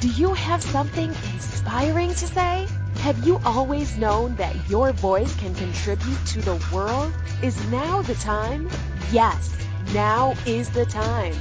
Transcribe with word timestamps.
Do 0.00 0.08
you 0.08 0.32
have 0.32 0.62
something 0.62 1.10
inspiring 1.10 2.08
to 2.08 2.26
say? 2.26 2.66
Have 3.00 3.26
you 3.26 3.38
always 3.44 3.98
known 3.98 4.34
that 4.36 4.56
your 4.70 4.92
voice 4.92 5.36
can 5.36 5.54
contribute 5.54 6.24
to 6.28 6.40
the 6.40 6.58
world? 6.72 7.12
Is 7.42 7.62
now 7.70 8.00
the 8.00 8.14
time? 8.14 8.70
Yes, 9.12 9.54
now 9.92 10.34
is 10.46 10.70
the 10.70 10.86
time. 10.86 11.34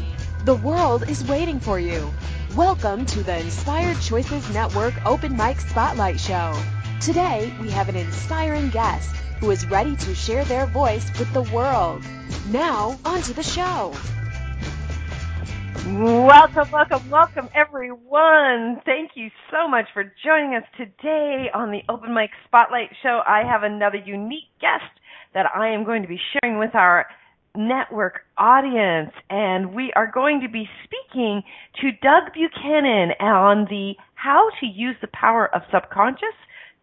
The 0.44 0.56
world 0.56 1.10
is 1.10 1.24
waiting 1.24 1.62
for 1.62 1.80
you. 1.80 2.12
Welcome 2.54 3.06
to 3.06 3.24
the 3.24 3.40
Inspired 3.40 4.02
Choices 4.02 4.54
Network 4.54 4.94
Open 5.06 5.38
Mic 5.38 5.62
Spotlight 5.62 6.20
Show. 6.20 6.54
Today, 7.00 7.54
we 7.62 7.70
have 7.70 7.88
an 7.88 7.96
inspiring 7.96 8.72
guest 8.72 9.16
who 9.40 9.52
is 9.52 9.66
ready 9.68 9.96
to 9.96 10.14
share 10.14 10.44
their 10.44 10.66
voice 10.66 11.10
with 11.18 11.32
the 11.32 11.44
world. 11.44 12.04
Now, 12.50 13.00
onto 13.06 13.32
the 13.32 13.42
show. 13.42 13.94
Welcome, 15.86 16.72
welcome, 16.74 17.10
welcome 17.10 17.48
everyone. 17.56 18.82
Thank 18.84 19.12
you 19.16 19.30
so 19.50 19.66
much 19.66 19.86
for 19.94 20.04
joining 20.26 20.54
us 20.56 20.64
today 20.76 21.48
on 21.54 21.72
the 21.72 21.80
Open 21.88 22.14
Mic 22.14 22.32
Spotlight 22.46 22.90
Show. 23.02 23.22
I 23.26 23.44
have 23.50 23.64
another 23.64 23.98
unique 23.98 24.52
guest 24.60 24.92
that 25.34 25.46
I 25.56 25.70
am 25.70 25.86
going 25.86 26.02
to 26.02 26.08
be 26.10 26.20
sharing 26.34 26.60
with 26.60 26.76
our 26.76 27.06
network 27.56 28.22
audience 28.38 29.12
and 29.30 29.74
we 29.74 29.94
are 29.96 30.12
going 30.14 30.42
to 30.42 30.50
be 30.50 30.68
speaking 30.84 31.44
to 31.80 31.92
Doug 32.04 32.34
Buchanan 32.34 33.12
on 33.22 33.66
the 33.70 33.94
how 34.16 34.50
to 34.60 34.66
use 34.66 34.98
the 35.00 35.10
power 35.14 35.48
of 35.56 35.62
subconscious 35.72 36.36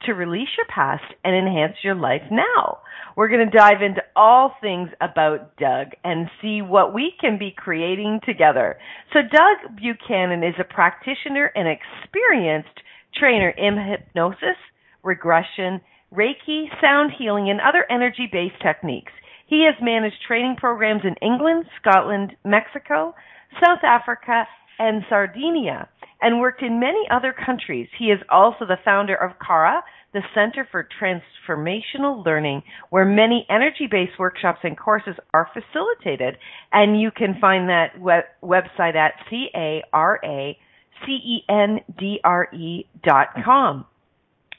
to 0.06 0.12
release 0.12 0.48
your 0.56 0.66
past 0.66 1.04
and 1.24 1.34
enhance 1.34 1.76
your 1.82 1.94
life 1.94 2.22
now. 2.30 2.78
We're 3.16 3.28
going 3.28 3.48
to 3.48 3.56
dive 3.56 3.82
into 3.82 4.02
all 4.14 4.54
things 4.60 4.90
about 5.00 5.56
Doug 5.56 5.88
and 6.04 6.28
see 6.42 6.60
what 6.62 6.92
we 6.92 7.12
can 7.20 7.38
be 7.38 7.54
creating 7.56 8.20
together. 8.26 8.78
So 9.12 9.20
Doug 9.20 9.76
Buchanan 9.76 10.42
is 10.42 10.54
a 10.58 10.64
practitioner 10.64 11.50
and 11.54 11.66
experienced 11.68 12.80
trainer 13.18 13.50
in 13.50 13.76
hypnosis, 13.78 14.58
regression, 15.02 15.80
Reiki, 16.12 16.66
sound 16.80 17.12
healing, 17.18 17.48
and 17.50 17.60
other 17.60 17.84
energy-based 17.90 18.60
techniques. 18.62 19.12
He 19.46 19.64
has 19.64 19.74
managed 19.80 20.16
training 20.26 20.56
programs 20.58 21.02
in 21.04 21.14
England, 21.26 21.66
Scotland, 21.80 22.36
Mexico, 22.44 23.14
South 23.64 23.82
Africa, 23.82 24.46
and 24.78 25.02
Sardinia 25.08 25.88
and 26.20 26.40
worked 26.40 26.62
in 26.62 26.80
many 26.80 27.04
other 27.10 27.32
countries. 27.32 27.88
He 27.98 28.06
is 28.06 28.20
also 28.30 28.66
the 28.66 28.78
founder 28.84 29.14
of 29.14 29.38
CARA, 29.38 29.82
the 30.12 30.22
Center 30.34 30.66
for 30.70 30.88
Transformational 31.00 32.24
Learning, 32.24 32.62
where 32.90 33.04
many 33.04 33.46
energy 33.50 33.86
based 33.90 34.18
workshops 34.18 34.60
and 34.62 34.78
courses 34.78 35.14
are 35.34 35.50
facilitated. 35.52 36.38
And 36.72 37.00
you 37.00 37.10
can 37.10 37.36
find 37.40 37.68
that 37.68 38.00
web- 38.00 38.24
website 38.42 38.94
at 38.94 39.12
C 39.28 39.48
A 39.54 39.82
R 39.92 40.18
A 40.24 40.58
C 41.04 41.12
E 41.12 41.44
N 41.48 41.80
D 41.98 42.20
R 42.24 42.48
E 42.54 42.86
dot 43.04 43.28
com. 43.44 43.84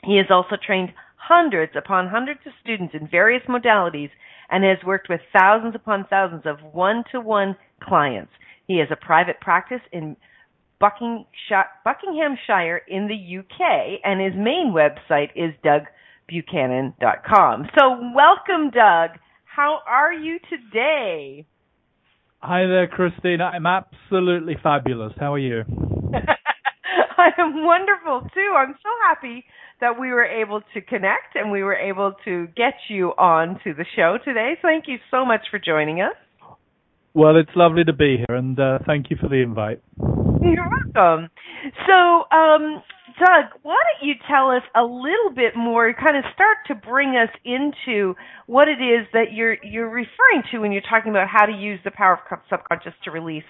He 0.03 0.17
has 0.17 0.27
also 0.29 0.55
trained 0.63 0.93
hundreds 1.15 1.73
upon 1.75 2.07
hundreds 2.07 2.39
of 2.45 2.53
students 2.61 2.93
in 2.93 3.07
various 3.07 3.43
modalities 3.49 4.11
and 4.49 4.63
has 4.63 4.77
worked 4.85 5.09
with 5.09 5.19
thousands 5.37 5.75
upon 5.75 6.05
thousands 6.09 6.43
of 6.45 6.57
one 6.71 7.03
to 7.11 7.19
one 7.19 7.55
clients. 7.81 8.31
He 8.67 8.77
has 8.77 8.87
a 8.91 8.95
private 8.95 9.39
practice 9.41 9.81
in 9.91 10.15
Buckinghamshire 10.79 12.81
in 12.87 13.07
the 13.07 13.37
UK, 13.39 13.99
and 14.03 14.21
his 14.21 14.35
main 14.35 14.73
website 14.73 15.31
is 15.35 15.53
dougbuchanan.com. 15.63 17.69
So, 17.77 17.99
welcome, 18.15 18.71
Doug. 18.71 19.19
How 19.45 19.79
are 19.87 20.13
you 20.13 20.39
today? 20.49 21.45
Hi 22.39 22.67
there, 22.67 22.87
Christine. 22.87 23.41
I'm 23.41 23.65
absolutely 23.65 24.55
fabulous. 24.61 25.13
How 25.19 25.33
are 25.33 25.39
you? 25.39 25.63
I 27.17 27.29
am 27.39 27.65
wonderful 27.65 28.21
too. 28.33 28.53
I'm 28.55 28.75
so 28.75 28.89
happy 29.07 29.43
that 29.81 29.99
we 29.99 30.09
were 30.09 30.23
able 30.23 30.61
to 30.75 30.81
connect 30.81 31.35
and 31.35 31.51
we 31.51 31.63
were 31.63 31.75
able 31.75 32.13
to 32.25 32.47
get 32.55 32.75
you 32.89 33.09
on 33.17 33.59
to 33.63 33.73
the 33.73 33.85
show 33.95 34.19
today. 34.23 34.53
Thank 34.61 34.85
you 34.87 34.97
so 35.09 35.25
much 35.25 35.41
for 35.49 35.59
joining 35.59 36.01
us. 36.01 36.13
Well, 37.15 37.35
it's 37.35 37.49
lovely 37.55 37.83
to 37.85 37.93
be 37.93 38.17
here, 38.17 38.35
and 38.35 38.59
uh, 38.59 38.77
thank 38.85 39.09
you 39.09 39.17
for 39.19 39.27
the 39.27 39.41
invite. 39.41 39.81
You're 40.41 40.69
welcome. 40.95 41.29
So, 41.87 42.35
um, 42.35 42.83
Doug, 43.19 43.59
why 43.63 43.75
don't 43.75 44.07
you 44.07 44.13
tell 44.29 44.51
us 44.51 44.61
a 44.75 44.83
little 44.83 45.33
bit 45.35 45.55
more, 45.55 45.91
kind 45.93 46.17
of 46.17 46.23
start 46.33 46.57
to 46.67 46.75
bring 46.75 47.15
us 47.15 47.29
into 47.43 48.13
what 48.45 48.67
it 48.67 48.81
is 48.81 49.07
that 49.13 49.33
you're 49.33 49.57
you're 49.63 49.89
referring 49.89 50.43
to 50.51 50.59
when 50.59 50.71
you're 50.71 50.83
talking 50.87 51.11
about 51.11 51.27
how 51.27 51.45
to 51.45 51.53
use 51.53 51.79
the 51.83 51.91
power 51.91 52.19
of 52.31 52.39
subconscious 52.49 52.93
to 53.03 53.11
release 53.11 53.43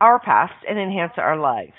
our 0.00 0.20
past 0.20 0.52
and 0.68 0.78
enhance 0.78 1.12
our 1.16 1.38
lives. 1.38 1.72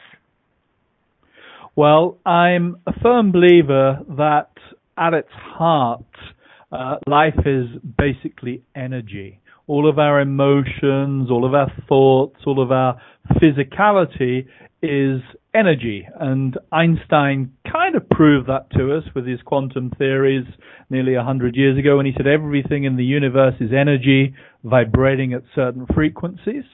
Well, 1.75 2.17
I'm 2.25 2.77
a 2.87 2.93
firm 3.01 3.31
believer 3.31 3.99
that 4.17 4.49
at 4.97 5.13
its 5.13 5.31
heart, 5.31 6.03
uh, 6.71 6.95
life 7.07 7.39
is 7.45 7.67
basically 7.97 8.63
energy 8.75 9.40
all 9.71 9.89
of 9.89 9.97
our 9.97 10.19
emotions, 10.19 11.31
all 11.31 11.45
of 11.45 11.53
our 11.53 11.71
thoughts, 11.87 12.35
all 12.45 12.61
of 12.61 12.73
our 12.73 13.01
physicality 13.35 14.45
is 14.83 15.21
energy. 15.53 16.05
And 16.19 16.57
Einstein 16.73 17.53
kind 17.71 17.95
of 17.95 18.09
proved 18.09 18.49
that 18.49 18.69
to 18.71 18.93
us 18.93 19.05
with 19.15 19.25
his 19.25 19.39
quantum 19.45 19.89
theories 19.97 20.45
nearly 20.89 21.15
a 21.15 21.23
hundred 21.23 21.55
years 21.55 21.79
ago 21.79 21.95
when 21.95 22.05
he 22.05 22.11
said 22.17 22.27
everything 22.27 22.83
in 22.83 22.97
the 22.97 23.05
universe 23.05 23.53
is 23.61 23.69
energy 23.71 24.35
vibrating 24.65 25.31
at 25.31 25.43
certain 25.55 25.87
frequencies. 25.93 26.65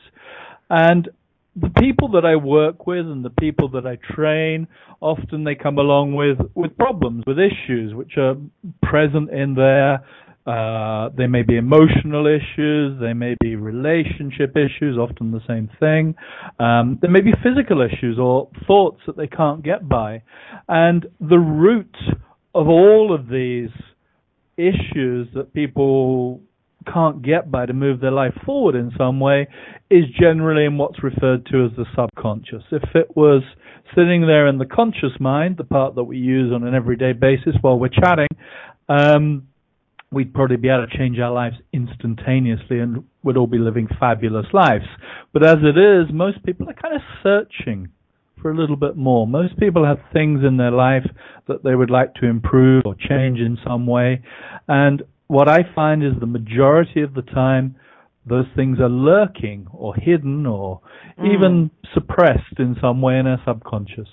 And 0.72 1.08
the 1.56 1.70
people 1.80 2.10
that 2.14 2.26
I 2.26 2.36
work 2.36 2.88
with 2.88 3.06
and 3.06 3.24
the 3.24 3.30
people 3.30 3.70
that 3.74 3.86
I 3.86 4.00
train, 4.12 4.68
often 5.02 5.44
they 5.44 5.54
come 5.54 5.78
along 5.78 6.16
with, 6.16 6.40
with 6.56 6.76
problems, 6.78 7.26
with 7.28 7.38
issues 7.38 7.94
which 7.94 8.18
are 8.18 8.38
present 8.82 9.30
in 9.30 9.54
their 9.54 10.04
uh, 10.48 11.10
there 11.18 11.28
may 11.28 11.42
be 11.42 11.58
emotional 11.58 12.26
issues, 12.26 12.98
there 13.02 13.14
may 13.14 13.36
be 13.42 13.58
relationship 13.58 14.56
issues, 14.56 14.98
often 14.98 15.32
the 15.32 15.42
same 15.46 15.70
thing. 15.78 16.16
Um, 16.58 16.98
there 17.02 17.12
may 17.12 17.20
be 17.20 17.34
physical 17.44 17.82
issues 17.82 18.18
or 18.18 18.50
thoughts 18.66 19.02
that 19.08 19.18
they 19.18 19.28
can't 19.28 19.62
get 19.62 19.90
by. 19.90 20.24
And 20.70 21.06
the 21.20 21.38
root 21.38 21.94
of 22.56 22.70
all 22.70 23.14
of 23.14 23.28
these 23.28 23.72
issues 24.56 25.28
that 25.36 25.54
people 25.54 26.42
can't 26.92 27.22
get 27.22 27.52
by 27.52 27.66
to 27.66 27.74
move 27.74 28.00
their 28.00 28.12
life 28.12 28.34
forward 28.46 28.76
in 28.76 28.92
some 28.98 29.20
way 29.20 29.50
is 29.90 30.06
generally 30.18 30.64
in 30.64 30.78
what's 30.78 31.04
referred 31.04 31.46
to 31.48 31.66
as 31.66 31.72
the 31.76 31.86
subconscious. 31.94 32.64
If 32.72 32.84
it 32.96 33.18
was 33.18 33.44
sitting 33.94 34.22
there 34.22 34.48
in 34.48 34.60
the 34.60 34.66
conscious 34.66 35.20
mind, 35.20 35.58
the 35.58 35.66
part 35.66 35.96
that 35.96 36.06
we 36.06 36.18
use 36.18 36.54
on 36.54 36.64
an 36.66 36.74
everyday 36.74 37.12
basis 37.12 37.56
while 37.60 37.78
we're 37.78 37.90
chatting, 37.90 38.30
um, 38.88 39.48
we'd 40.12 40.34
probably 40.34 40.58
be 40.58 40.70
able 40.70 40.88
to 40.88 40.98
change 40.98 41.20
our 41.20 41.32
lives 41.32 41.58
instantaneously 41.74 42.80
and 42.80 43.04
would 43.24 43.38
all 43.38 43.48
be 43.48 43.58
living 43.58 43.88
fabulous 44.00 44.46
lives. 44.54 44.86
But 45.34 45.46
as 45.46 45.58
it 45.62 45.78
is, 45.78 46.14
most 46.14 46.44
people 46.46 46.70
are 46.70 46.74
kind 46.74 46.96
of 46.96 47.02
searching 47.22 47.90
for 48.42 48.52
a 48.52 48.56
little 48.56 48.76
bit 48.76 48.96
more. 48.96 49.28
Most 49.28 49.60
people 49.60 49.86
have 49.86 50.00
things 50.14 50.42
in 50.46 50.58
their 50.58 50.72
life 50.72 51.06
that 51.48 51.64
they 51.64 51.76
would 51.76 51.90
like 51.90 52.14
to 52.16 52.26
improve 52.26 52.84
or 52.86 52.96
change 52.96 53.40
in 53.40 53.58
some 53.66 53.86
way. 53.86 54.22
And 54.68 55.04
what 55.28 55.50
I 55.50 55.60
find 55.76 56.04
is 56.04 56.14
the 56.20 56.26
majority 56.26 57.02
of 57.02 57.14
the 57.14 57.22
time, 57.22 57.76
those 58.26 58.46
things 58.56 58.80
are 58.80 58.90
lurking 58.90 59.68
or 59.74 59.96
hidden 59.96 60.46
or 60.46 60.82
mm. 61.20 61.34
even 61.34 61.72
suppressed 61.94 62.60
in 62.60 62.76
some 62.82 63.02
way 63.02 63.18
in 63.18 63.28
our 63.28 63.42
subconscious. 63.46 64.10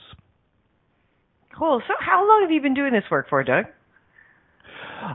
Cool. 1.57 1.81
So, 1.87 1.95
how 2.01 2.27
long 2.27 2.43
have 2.43 2.51
you 2.51 2.61
been 2.61 2.75
doing 2.75 2.93
this 2.93 3.05
work 3.11 3.29
for, 3.29 3.45
Doug? 3.45 3.67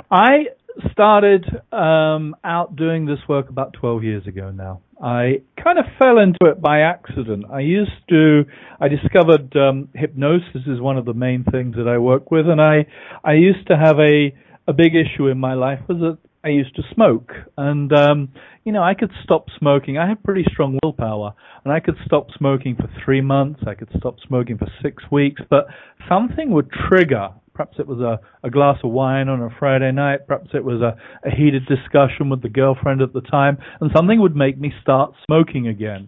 I 0.09 0.45
started 0.91 1.45
um, 1.71 2.35
out 2.43 2.75
doing 2.75 3.05
this 3.05 3.19
work 3.27 3.49
about 3.49 3.73
12 3.73 4.03
years 4.03 4.27
ago 4.27 4.51
now. 4.51 4.81
I 5.01 5.41
kind 5.63 5.79
of 5.79 5.85
fell 5.97 6.19
into 6.19 6.39
it 6.41 6.61
by 6.61 6.81
accident. 6.81 7.45
I 7.51 7.61
used 7.61 7.91
to, 8.09 8.43
I 8.81 8.89
discovered 8.89 9.55
um, 9.55 9.89
hypnosis 9.95 10.67
is 10.67 10.81
one 10.81 10.97
of 10.97 11.05
the 11.05 11.13
main 11.13 11.45
things 11.49 11.75
that 11.75 11.87
I 11.87 11.97
work 11.97 12.31
with, 12.31 12.47
and 12.47 12.61
I, 12.61 12.85
I 13.23 13.33
used 13.33 13.67
to 13.67 13.77
have 13.77 13.97
a, 13.99 14.33
a 14.67 14.73
big 14.73 14.93
issue 14.95 15.27
in 15.27 15.37
my 15.37 15.53
life 15.53 15.79
was 15.87 15.99
that 15.99 16.17
I 16.43 16.49
used 16.49 16.75
to 16.77 16.83
smoke, 16.93 17.31
and 17.57 17.91
um, 17.91 18.29
you 18.63 18.71
know 18.71 18.81
I 18.81 18.93
could 18.93 19.11
stop 19.23 19.47
smoking. 19.57 19.97
I 19.97 20.07
had 20.07 20.23
pretty 20.23 20.45
strong 20.49 20.79
willpower, 20.81 21.33
and 21.65 21.73
I 21.73 21.81
could 21.81 21.97
stop 22.05 22.27
smoking 22.37 22.75
for 22.75 22.89
three 23.03 23.19
months. 23.19 23.61
I 23.67 23.73
could 23.73 23.89
stop 23.97 24.15
smoking 24.25 24.57
for 24.57 24.67
six 24.81 25.03
weeks, 25.11 25.41
but 25.49 25.67
something 26.07 26.51
would 26.51 26.69
trigger 26.71 27.31
Perhaps 27.59 27.77
it 27.77 27.87
was 27.87 27.99
a, 27.99 28.21
a 28.47 28.49
glass 28.49 28.77
of 28.85 28.91
wine 28.91 29.27
on 29.27 29.41
a 29.41 29.49
Friday 29.59 29.91
night. 29.91 30.25
Perhaps 30.25 30.51
it 30.53 30.63
was 30.63 30.79
a, 30.79 30.95
a 31.27 31.29
heated 31.29 31.65
discussion 31.65 32.29
with 32.29 32.41
the 32.41 32.47
girlfriend 32.47 33.01
at 33.01 33.11
the 33.11 33.19
time, 33.19 33.57
and 33.81 33.91
something 33.93 34.21
would 34.21 34.33
make 34.33 34.57
me 34.57 34.71
start 34.81 35.11
smoking 35.25 35.67
again. 35.67 36.07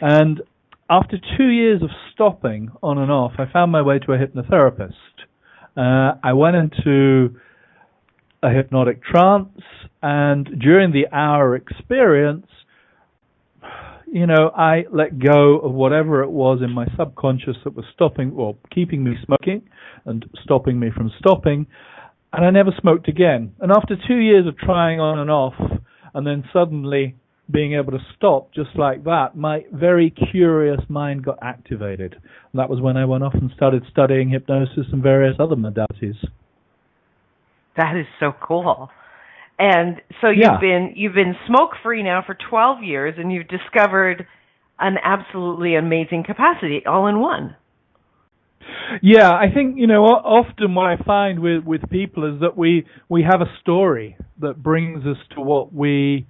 And 0.00 0.42
after 0.88 1.16
two 1.36 1.48
years 1.48 1.82
of 1.82 1.88
stopping 2.14 2.70
on 2.84 2.98
and 2.98 3.10
off, 3.10 3.32
I 3.36 3.50
found 3.52 3.72
my 3.72 3.82
way 3.82 3.98
to 3.98 4.12
a 4.12 4.16
hypnotherapist. 4.16 4.92
Uh, 5.76 6.18
I 6.22 6.34
went 6.34 6.54
into 6.54 7.34
a 8.40 8.50
hypnotic 8.50 9.02
trance, 9.02 9.58
and 10.04 10.48
during 10.60 10.92
the 10.92 11.08
hour 11.12 11.56
experience, 11.56 12.46
you 14.12 14.26
know, 14.26 14.50
I 14.54 14.84
let 14.92 15.18
go 15.18 15.58
of 15.60 15.72
whatever 15.72 16.22
it 16.22 16.30
was 16.30 16.60
in 16.62 16.70
my 16.70 16.84
subconscious 16.98 17.56
that 17.64 17.74
was 17.74 17.86
stopping 17.94 18.32
or 18.36 18.54
keeping 18.70 19.02
me 19.02 19.12
smoking 19.24 19.62
and 20.04 20.26
stopping 20.44 20.78
me 20.78 20.90
from 20.94 21.10
stopping. 21.18 21.66
And 22.30 22.44
I 22.44 22.50
never 22.50 22.72
smoked 22.78 23.08
again. 23.08 23.54
And 23.58 23.72
after 23.72 23.96
two 24.06 24.18
years 24.18 24.46
of 24.46 24.58
trying 24.58 25.00
on 25.00 25.18
and 25.18 25.30
off, 25.30 25.54
and 26.12 26.26
then 26.26 26.44
suddenly 26.52 27.16
being 27.50 27.72
able 27.72 27.92
to 27.92 28.04
stop 28.14 28.52
just 28.52 28.76
like 28.76 29.02
that, 29.04 29.34
my 29.34 29.64
very 29.72 30.12
curious 30.30 30.80
mind 30.90 31.24
got 31.24 31.38
activated. 31.40 32.12
And 32.12 32.60
that 32.60 32.68
was 32.68 32.82
when 32.82 32.98
I 32.98 33.06
went 33.06 33.24
off 33.24 33.34
and 33.34 33.50
started 33.56 33.82
studying 33.90 34.28
hypnosis 34.28 34.88
and 34.92 35.02
various 35.02 35.36
other 35.40 35.56
modalities. 35.56 36.16
That 37.78 37.96
is 37.96 38.06
so 38.20 38.32
cool. 38.46 38.90
And 39.62 40.02
so 40.20 40.28
you've 40.28 40.40
Yeah. 40.40 40.58
been 40.60 40.92
you've 40.96 41.14
been 41.14 41.36
smoke 41.46 41.76
free 41.84 42.02
now 42.02 42.20
for 42.26 42.34
12 42.34 42.82
years 42.82 43.14
and 43.16 43.32
you've 43.32 43.46
discovered 43.46 44.26
an 44.80 44.98
absolutely 45.04 45.76
amazing 45.76 46.24
capacity 46.24 46.84
all 46.84 47.06
in 47.06 47.20
one. 47.20 47.54
Yeah, 49.00 49.30
I 49.30 49.46
think 49.54 49.76
you 49.78 49.86
know 49.86 50.02
often 50.04 50.74
what 50.74 50.86
I 50.86 50.96
find 51.04 51.38
with 51.38 51.62
with 51.64 51.88
people 51.90 52.24
is 52.34 52.40
that 52.40 52.56
we 52.56 52.86
we 53.08 53.22
have 53.22 53.40
a 53.40 53.50
story 53.60 54.16
that 54.40 54.60
brings 54.60 55.06
us 55.06 55.16
to 55.36 55.40
what 55.40 55.72
we 55.72 56.26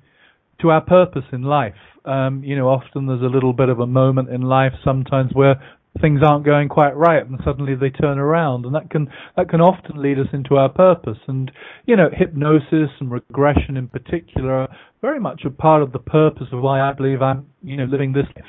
to 0.60 0.70
our 0.70 0.82
purpose 0.82 1.24
in 1.32 1.42
life. 1.42 1.80
Um, 2.04 2.44
you 2.44 2.54
know, 2.56 2.68
often 2.68 3.06
there's 3.06 3.22
a 3.22 3.32
little 3.32 3.54
bit 3.54 3.70
of 3.70 3.80
a 3.80 3.86
moment 3.86 4.28
in 4.28 4.42
life 4.42 4.74
sometimes 4.84 5.32
where 5.32 5.56
things 6.00 6.20
aren't 6.24 6.44
going 6.44 6.68
quite 6.68 6.96
right 6.96 7.26
and 7.26 7.38
suddenly 7.44 7.74
they 7.74 7.90
turn 7.90 8.18
around 8.18 8.64
and 8.64 8.74
that 8.74 8.88
can 8.90 9.08
that 9.36 9.48
can 9.48 9.60
often 9.60 10.00
lead 10.00 10.18
us 10.18 10.26
into 10.32 10.56
our 10.56 10.68
purpose 10.68 11.18
and 11.28 11.52
you 11.84 11.94
know 11.94 12.08
hypnosis 12.10 12.88
and 12.98 13.10
regression 13.10 13.76
in 13.76 13.88
particular 13.88 14.52
are 14.52 14.68
very 15.02 15.20
much 15.20 15.42
a 15.44 15.50
part 15.50 15.82
of 15.82 15.92
the 15.92 15.98
purpose 15.98 16.46
of 16.50 16.62
why 16.62 16.80
I 16.80 16.92
believe 16.92 17.20
I'm 17.20 17.46
you 17.62 17.76
know 17.76 17.84
living 17.84 18.12
this 18.12 18.26
life. 18.34 18.44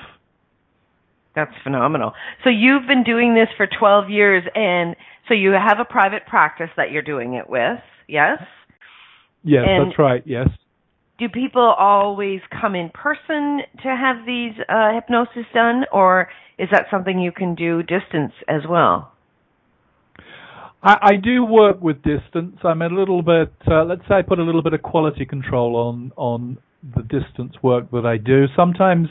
That's 1.35 1.51
phenomenal. 1.63 2.13
So 2.43 2.49
you've 2.49 2.87
been 2.87 3.03
doing 3.03 3.33
this 3.33 3.47
for 3.57 3.67
12 3.67 4.09
years 4.09 4.43
and 4.55 4.95
so 5.27 5.33
you 5.33 5.51
have 5.51 5.79
a 5.79 5.85
private 5.85 6.25
practice 6.27 6.69
that 6.77 6.91
you're 6.91 7.01
doing 7.01 7.33
it 7.33 7.49
with, 7.49 7.79
yes? 8.07 8.39
Yes, 9.43 9.65
And- 9.67 9.89
that's 9.89 9.99
right. 9.99 10.23
Yes. 10.25 10.47
Do 11.23 11.29
people 11.29 11.73
always 11.79 12.41
come 12.59 12.75
in 12.75 12.89
person 12.89 13.59
to 13.81 13.95
have 13.95 14.25
these 14.25 14.51
uh, 14.67 14.93
hypnosis 14.93 15.45
done 15.53 15.85
or 15.89 16.27
is 16.57 16.67
that 16.73 16.87
something 16.91 17.17
you 17.17 17.31
can 17.31 17.55
do 17.55 17.81
distance 17.81 18.33
as 18.49 18.63
well? 18.69 19.13
I, 20.83 20.97
I 21.01 21.11
do 21.15 21.45
work 21.45 21.79
with 21.81 22.03
distance. 22.03 22.57
I'm 22.65 22.81
a 22.81 22.89
little 22.89 23.21
bit, 23.21 23.53
uh, 23.65 23.85
let's 23.85 24.01
say, 24.09 24.15
I 24.15 24.21
put 24.21 24.39
a 24.39 24.43
little 24.43 24.61
bit 24.61 24.73
of 24.73 24.81
quality 24.81 25.23
control 25.23 25.77
on 25.77 26.11
on 26.17 26.57
the 26.93 27.03
distance 27.03 27.53
work 27.63 27.89
that 27.91 28.05
I 28.05 28.17
do. 28.17 28.47
Sometimes, 28.53 29.07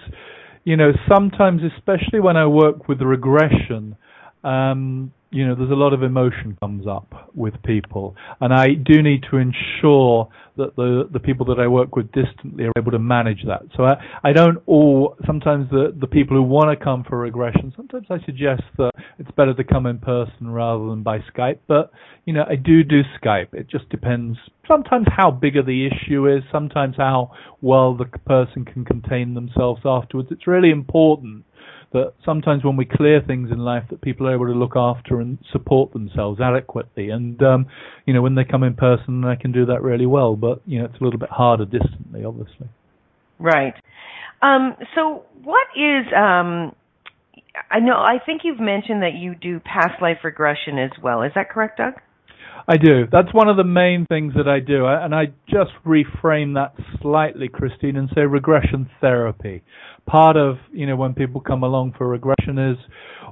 you 0.64 0.76
know, 0.76 0.92
sometimes, 1.10 1.62
especially 1.78 2.20
when 2.20 2.36
I 2.36 2.44
work 2.44 2.88
with 2.88 3.00
regression, 3.00 3.96
um, 4.44 5.14
you 5.32 5.48
know, 5.48 5.54
there's 5.54 5.70
a 5.70 5.74
lot 5.74 5.94
of 5.94 6.02
emotion 6.02 6.58
comes 6.60 6.86
up 6.86 7.30
with 7.34 7.54
people, 7.62 8.14
and 8.40 8.52
I 8.52 8.74
do 8.74 9.02
need 9.02 9.24
to 9.30 9.38
ensure 9.38 10.28
that 10.58 10.76
the 10.76 11.08
the 11.10 11.18
people 11.18 11.46
that 11.46 11.58
I 11.58 11.66
work 11.66 11.96
with 11.96 12.12
distantly 12.12 12.64
are 12.64 12.72
able 12.76 12.92
to 12.92 12.98
manage 12.98 13.42
that. 13.46 13.62
So 13.74 13.84
I 13.84 13.94
I 14.22 14.32
don't 14.34 14.58
all 14.66 15.16
sometimes 15.26 15.70
the 15.70 15.96
the 15.98 16.06
people 16.06 16.36
who 16.36 16.42
want 16.42 16.78
to 16.78 16.84
come 16.84 17.04
for 17.08 17.18
regression. 17.18 17.72
Sometimes 17.74 18.06
I 18.10 18.18
suggest 18.26 18.62
that 18.76 18.90
it's 19.18 19.30
better 19.30 19.54
to 19.54 19.64
come 19.64 19.86
in 19.86 19.98
person 19.98 20.50
rather 20.50 20.86
than 20.86 21.02
by 21.02 21.20
Skype. 21.34 21.60
But 21.66 21.90
you 22.26 22.34
know, 22.34 22.44
I 22.46 22.56
do 22.56 22.84
do 22.84 23.00
Skype. 23.18 23.54
It 23.54 23.68
just 23.70 23.88
depends. 23.88 24.36
Sometimes 24.68 25.06
how 25.16 25.30
big 25.30 25.56
of 25.56 25.64
the 25.64 25.86
issue 25.86 26.28
is. 26.28 26.42
Sometimes 26.52 26.96
how 26.98 27.32
well 27.62 27.96
the 27.96 28.04
person 28.04 28.66
can 28.66 28.84
contain 28.84 29.32
themselves 29.32 29.80
afterwards. 29.86 30.28
It's 30.30 30.46
really 30.46 30.70
important 30.70 31.44
that 31.92 32.14
sometimes 32.24 32.64
when 32.64 32.76
we 32.76 32.84
clear 32.84 33.20
things 33.20 33.50
in 33.50 33.58
life 33.58 33.84
that 33.90 34.00
people 34.00 34.26
are 34.26 34.34
able 34.34 34.46
to 34.46 34.52
look 34.52 34.76
after 34.76 35.20
and 35.20 35.38
support 35.50 35.92
themselves 35.92 36.40
adequately 36.40 37.10
and 37.10 37.42
um 37.42 37.66
you 38.06 38.14
know 38.14 38.22
when 38.22 38.34
they 38.34 38.44
come 38.44 38.62
in 38.62 38.74
person 38.74 39.22
they 39.22 39.36
can 39.36 39.52
do 39.52 39.66
that 39.66 39.82
really 39.82 40.06
well 40.06 40.36
but 40.36 40.60
you 40.66 40.78
know 40.78 40.84
it's 40.84 41.00
a 41.00 41.04
little 41.04 41.18
bit 41.18 41.30
harder 41.30 41.64
distantly 41.64 42.24
obviously 42.24 42.68
Right. 43.42 43.74
Um, 44.40 44.76
so 44.94 45.24
what 45.42 45.66
is 45.76 46.06
um, 46.16 46.74
I 47.70 47.80
know 47.80 47.96
I 47.96 48.18
think 48.24 48.42
you've 48.44 48.60
mentioned 48.60 49.02
that 49.02 49.14
you 49.14 49.34
do 49.34 49.60
past 49.60 50.00
life 50.00 50.18
regression 50.24 50.78
as 50.78 50.90
well. 51.02 51.22
Is 51.22 51.32
that 51.34 51.50
correct, 51.50 51.78
Doug? 51.78 51.94
I 52.68 52.76
do. 52.76 53.06
That's 53.10 53.32
one 53.32 53.48
of 53.48 53.56
the 53.56 53.64
main 53.64 54.06
things 54.06 54.34
that 54.36 54.48
I 54.48 54.60
do. 54.60 54.86
And 54.86 55.14
I 55.14 55.26
just 55.48 55.72
reframe 55.84 56.54
that 56.54 56.74
slightly, 57.00 57.48
Christine, 57.48 57.96
and 57.96 58.08
say 58.14 58.22
regression 58.22 58.88
therapy. 59.00 59.62
Part 60.06 60.36
of, 60.36 60.56
you 60.72 60.86
know, 60.86 60.96
when 60.96 61.14
people 61.14 61.40
come 61.40 61.62
along 61.62 61.94
for 61.98 62.08
regression 62.08 62.58
is 62.58 62.76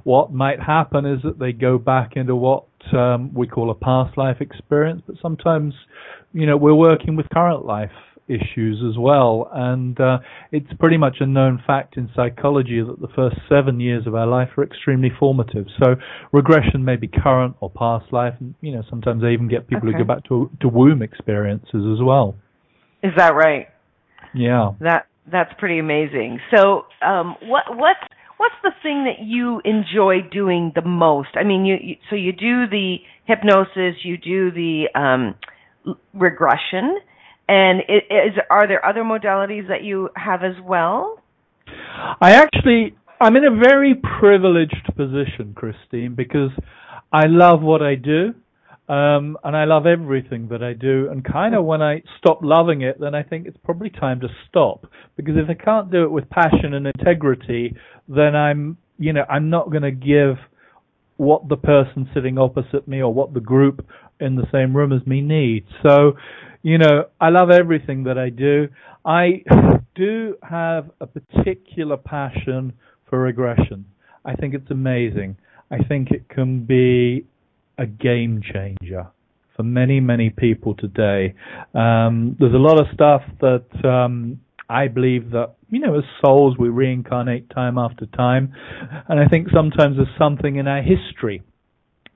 what 0.03 0.33
might 0.33 0.59
happen 0.59 1.05
is 1.05 1.21
that 1.23 1.39
they 1.39 1.51
go 1.51 1.77
back 1.77 2.13
into 2.15 2.35
what 2.35 2.65
um, 2.93 3.33
we 3.33 3.47
call 3.47 3.69
a 3.69 3.75
past 3.75 4.17
life 4.17 4.37
experience, 4.41 5.01
but 5.05 5.15
sometimes, 5.21 5.73
you 6.33 6.45
know, 6.45 6.57
we're 6.57 6.75
working 6.75 7.15
with 7.15 7.27
current 7.29 7.65
life 7.65 7.91
issues 8.31 8.81
as 8.89 8.97
well. 8.97 9.49
And 9.53 9.99
uh, 9.99 10.19
it's 10.51 10.71
pretty 10.79 10.97
much 10.97 11.17
a 11.19 11.25
known 11.25 11.61
fact 11.65 11.97
in 11.97 12.09
psychology 12.15 12.81
that 12.81 12.99
the 13.01 13.09
first 13.15 13.35
seven 13.49 13.79
years 13.79 14.07
of 14.07 14.15
our 14.15 14.27
life 14.27 14.49
are 14.57 14.63
extremely 14.63 15.11
formative. 15.19 15.65
So 15.79 15.95
regression 16.31 16.85
may 16.85 16.95
be 16.95 17.07
current 17.07 17.55
or 17.59 17.69
past 17.69 18.11
life, 18.11 18.33
and 18.39 18.55
you 18.61 18.71
know 18.73 18.83
sometimes 18.89 19.23
I 19.23 19.31
even 19.31 19.47
get 19.47 19.67
people 19.67 19.89
Okay. 19.89 19.97
who 19.97 20.03
go 20.05 20.07
back 20.15 20.23
to 20.29 20.49
to 20.61 20.67
womb 20.67 21.01
experiences 21.01 21.83
as 21.93 22.01
well. 22.01 22.35
Is 23.03 23.11
that 23.17 23.33
right? 23.35 23.67
Yeah. 24.33 24.71
That 24.79 25.07
that's 25.31 25.51
pretty 25.59 25.79
amazing. 25.79 26.39
So, 26.55 26.85
um, 27.01 27.35
what 27.43 27.63
what's 27.69 27.99
what's 28.37 28.55
the 28.63 28.71
thing 28.81 29.05
that 29.05 29.23
you 29.23 29.61
enjoy 29.65 30.27
doing 30.31 30.71
the 30.73 30.81
most? 30.81 31.29
I 31.35 31.43
mean, 31.43 31.65
you, 31.65 31.75
you 31.81 31.95
so 32.09 32.15
you 32.15 32.31
do 32.31 32.67
the 32.67 32.97
hypnosis, 33.25 34.03
you 34.03 34.17
do 34.17 34.51
the 34.51 34.85
um, 34.99 35.35
l- 35.85 35.97
regression, 36.13 36.97
and 37.51 37.81
is 37.81 38.39
are 38.49 38.65
there 38.65 38.83
other 38.85 39.03
modalities 39.03 39.67
that 39.67 39.83
you 39.83 40.09
have 40.15 40.41
as 40.41 40.55
well? 40.63 41.21
I 42.21 42.31
actually 42.31 42.95
I'm 43.19 43.35
in 43.35 43.43
a 43.43 43.55
very 43.55 43.93
privileged 44.19 44.89
position, 44.95 45.53
Christine, 45.53 46.15
because 46.15 46.51
I 47.11 47.27
love 47.27 47.61
what 47.61 47.81
I 47.81 47.95
do. 47.95 48.33
Um, 48.87 49.37
and 49.43 49.55
I 49.55 49.63
love 49.65 49.85
everything 49.85 50.49
that 50.49 50.63
I 50.63 50.73
do. 50.73 51.07
And 51.09 51.23
kind 51.23 51.55
of 51.55 51.63
when 51.63 51.81
I 51.81 52.01
stop 52.17 52.39
loving 52.41 52.81
it, 52.81 52.99
then 52.99 53.15
I 53.15 53.23
think 53.23 53.47
it's 53.47 53.57
probably 53.63 53.89
time 53.89 54.19
to 54.21 54.27
stop. 54.49 54.85
Because 55.15 55.35
if 55.37 55.49
I 55.49 55.53
can't 55.53 55.91
do 55.91 56.03
it 56.03 56.11
with 56.11 56.29
passion 56.29 56.73
and 56.73 56.87
integrity, 56.87 57.73
then 58.09 58.35
I'm, 58.35 58.77
you 58.97 59.13
know, 59.13 59.23
I'm 59.29 59.49
not 59.49 59.69
going 59.69 59.83
to 59.83 59.91
give 59.91 60.37
what 61.15 61.47
the 61.47 61.55
person 61.55 62.09
sitting 62.13 62.37
opposite 62.37 62.87
me 62.87 63.01
or 63.01 63.13
what 63.13 63.33
the 63.33 63.39
group 63.39 63.85
in 64.19 64.35
the 64.35 64.47
same 64.51 64.75
room 64.75 64.91
as 64.91 65.05
me 65.05 65.21
needs. 65.21 65.67
So, 65.83 66.13
you 66.63 66.77
know, 66.77 67.05
I 67.19 67.29
love 67.29 67.49
everything 67.49 68.03
that 68.03 68.17
I 68.17 68.29
do. 68.29 68.67
I 69.05 69.43
do 69.95 70.35
have 70.43 70.91
a 70.99 71.07
particular 71.07 71.97
passion 71.97 72.73
for 73.09 73.19
regression. 73.19 73.85
I 74.25 74.35
think 74.35 74.53
it's 74.53 74.69
amazing. 74.69 75.37
I 75.71 75.79
think 75.83 76.11
it 76.11 76.29
can 76.29 76.63
be 76.63 77.25
a 77.77 77.85
game 77.85 78.41
changer 78.41 79.07
for 79.55 79.63
many, 79.63 79.99
many 79.99 80.29
people 80.29 80.75
today. 80.75 81.33
Um, 81.73 82.35
there's 82.39 82.53
a 82.53 82.57
lot 82.57 82.79
of 82.79 82.87
stuff 82.93 83.21
that 83.39 83.65
um, 83.85 84.39
I 84.69 84.87
believe 84.87 85.31
that, 85.31 85.55
you 85.69 85.79
know, 85.79 85.97
as 85.97 86.03
souls 86.23 86.57
we 86.57 86.69
reincarnate 86.69 87.49
time 87.49 87.77
after 87.77 88.05
time. 88.05 88.53
And 89.07 89.19
I 89.19 89.27
think 89.27 89.47
sometimes 89.53 89.97
there's 89.97 90.07
something 90.17 90.57
in 90.57 90.67
our 90.67 90.81
history 90.81 91.41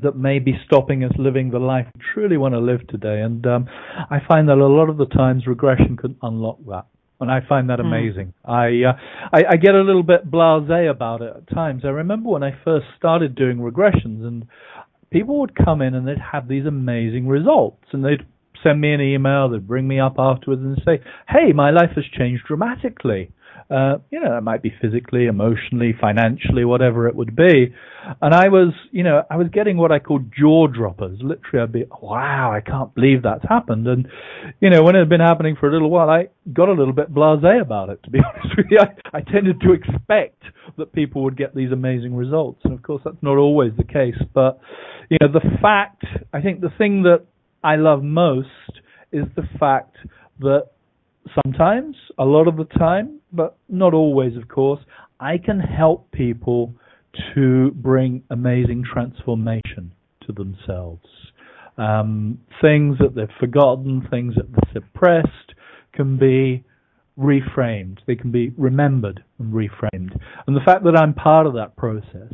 that 0.02 0.16
may 0.16 0.40
be 0.40 0.54
stopping 0.66 1.04
us 1.04 1.12
living 1.18 1.52
the 1.52 1.60
life 1.60 1.88
we 1.96 2.02
truly 2.14 2.38
want 2.38 2.54
to 2.54 2.60
live 2.60 2.86
today. 2.88 3.22
And 3.22 3.46
um, 3.48 3.68
I 4.10 4.20
find 4.28 4.50
that 4.50 4.58
a 4.58 4.66
lot 4.68 4.90
of 4.90 4.98
the 4.98 5.06
times 5.06 5.48
regression 5.48 5.96
can 5.98 6.18
unlock 6.22 6.60
that. 6.68 6.86
And 7.22 7.32
I 7.32 7.40
find 7.48 7.70
that 7.70 7.80
Hmm. 7.80 7.86
amazing. 7.88 8.34
I, 8.44 8.84
uh, 8.84 8.94
I 9.32 9.44
I 9.52 9.56
get 9.56 9.74
a 9.74 9.82
little 9.82 10.04
bit 10.04 10.30
blasé 10.30 10.90
about 10.90 11.22
it 11.22 11.34
at 11.36 11.48
times. 11.50 11.84
I 11.86 11.90
remember 11.90 12.30
when 12.30 12.44
I 12.44 12.52
first 12.66 12.88
started 12.98 13.36
doing 13.36 13.58
regressions, 13.60 14.26
and 14.26 14.46
people 15.12 15.40
would 15.40 15.56
come 15.56 15.82
in 15.82 15.94
and 15.96 16.06
they'd 16.06 16.20
have 16.20 16.50
these 16.50 16.66
amazing 16.66 17.30
results, 17.30 17.86
and 17.94 18.04
they'd 18.04 18.26
send 18.62 18.82
me 18.82 18.94
an 18.94 19.00
email, 19.00 19.48
they'd 19.48 19.66
bring 19.66 19.88
me 19.88 19.98
up 19.98 20.16
afterwards 20.20 20.62
and 20.62 20.78
say, 20.84 21.00
"Hey, 21.30 21.54
my 21.54 21.72
life 21.72 21.92
has 21.96 22.04
changed 22.06 22.44
dramatically." 22.46 23.30
Uh, 23.70 23.98
you 24.12 24.20
know, 24.20 24.38
it 24.38 24.42
might 24.42 24.62
be 24.62 24.72
physically, 24.80 25.26
emotionally, 25.26 25.94
financially, 26.00 26.66
whatever 26.66 27.08
it 27.08 27.16
would 27.16 27.36
be. 27.36 27.74
And 28.22 28.34
I 28.36 28.50
was, 28.50 28.74
you 28.92 29.04
know, 29.04 29.24
I 29.30 29.38
was 29.38 29.48
getting 29.52 29.78
what 29.78 29.92
I 29.92 29.98
call 29.98 30.20
jaw 30.38 30.68
droppers. 30.68 31.18
Literally, 31.22 31.64
I'd 31.64 31.72
be, 31.72 31.86
wow, 32.02 32.52
I 32.54 32.62
can't 32.62 32.94
believe 32.94 33.24
that's 33.24 33.44
happened. 33.50 33.88
And, 33.88 34.08
you 34.60 34.70
know, 34.70 34.84
when 34.84 34.96
it 34.96 35.00
had 35.00 35.10
been 35.10 35.20
happening 35.20 35.56
for 35.60 35.68
a 35.68 35.72
little 35.72 35.90
while, 35.90 36.10
I 36.10 36.28
got 36.54 36.70
a 36.70 36.74
little 36.74 36.94
bit 36.94 37.12
blasé 37.12 37.60
about 37.60 37.90
it, 37.90 38.04
to 38.04 38.12
be 38.12 38.20
honest 38.36 38.56
with 38.56 38.68
you. 38.70 38.80
I, 38.80 39.18
I 39.18 39.22
tended 39.22 39.60
to 39.62 39.74
expect 39.74 40.44
that 40.78 40.94
people 40.94 41.24
would 41.24 41.38
get 41.38 41.56
these 41.56 41.72
amazing 41.72 42.16
results. 42.16 42.62
And 42.66 42.74
of 42.74 42.84
course, 42.84 43.02
that's 43.04 43.24
not 43.24 43.38
always 43.38 43.72
the 43.78 43.84
case. 43.84 44.22
But, 44.36 44.60
you 45.10 45.18
know, 45.22 45.32
the 45.32 45.58
fact, 45.60 46.06
I 46.34 46.42
think 46.42 46.62
the 46.62 46.72
thing 46.78 47.02
that 47.04 47.26
I 47.64 47.78
love 47.78 48.04
most 48.04 48.50
is 49.12 49.26
the 49.36 49.48
fact 49.60 49.96
that 50.40 50.68
sometimes, 51.44 51.96
a 52.18 52.26
lot 52.26 52.48
of 52.48 52.58
the 52.58 52.66
time, 52.66 53.20
but 53.32 53.58
not 53.70 53.94
always, 53.94 54.36
of 54.38 54.48
course, 54.48 54.82
I 55.20 55.38
can 55.38 55.60
help 55.60 56.12
people 56.12 56.74
to 57.34 57.72
bring 57.72 58.24
amazing 58.30 58.84
transformation 58.92 59.94
to 60.26 60.34
themselves. 60.34 61.06
Um, 61.78 62.40
things 62.62 62.98
that 63.00 63.16
they've 63.16 63.28
forgotten, 63.40 64.08
things 64.10 64.36
that 64.36 64.52
they've 64.52 64.84
suppressed, 64.84 65.54
can 65.94 66.18
be 66.18 66.64
reframed. 67.18 68.00
They 68.08 68.16
can 68.16 68.32
be 68.32 68.54
remembered 68.58 69.24
and 69.40 69.54
reframed. 69.54 70.18
And 70.48 70.56
the 70.56 70.62
fact 70.66 70.84
that 70.84 70.98
I'm 70.98 71.14
part 71.14 71.48
of 71.48 71.54
that 71.54 71.76
process, 71.76 72.34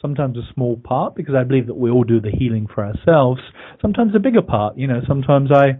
sometimes 0.00 0.36
a 0.36 0.52
small 0.54 0.76
part, 0.76 1.14
because 1.14 1.34
I 1.34 1.44
believe 1.44 1.66
that 1.66 1.74
we 1.74 1.90
all 1.90 2.04
do 2.04 2.20
the 2.20 2.30
healing 2.30 2.66
for 2.72 2.84
ourselves, 2.84 3.40
sometimes 3.80 4.14
a 4.14 4.18
bigger 4.18 4.42
part. 4.42 4.76
You 4.76 4.86
know, 4.86 5.00
sometimes 5.06 5.50
I 5.52 5.78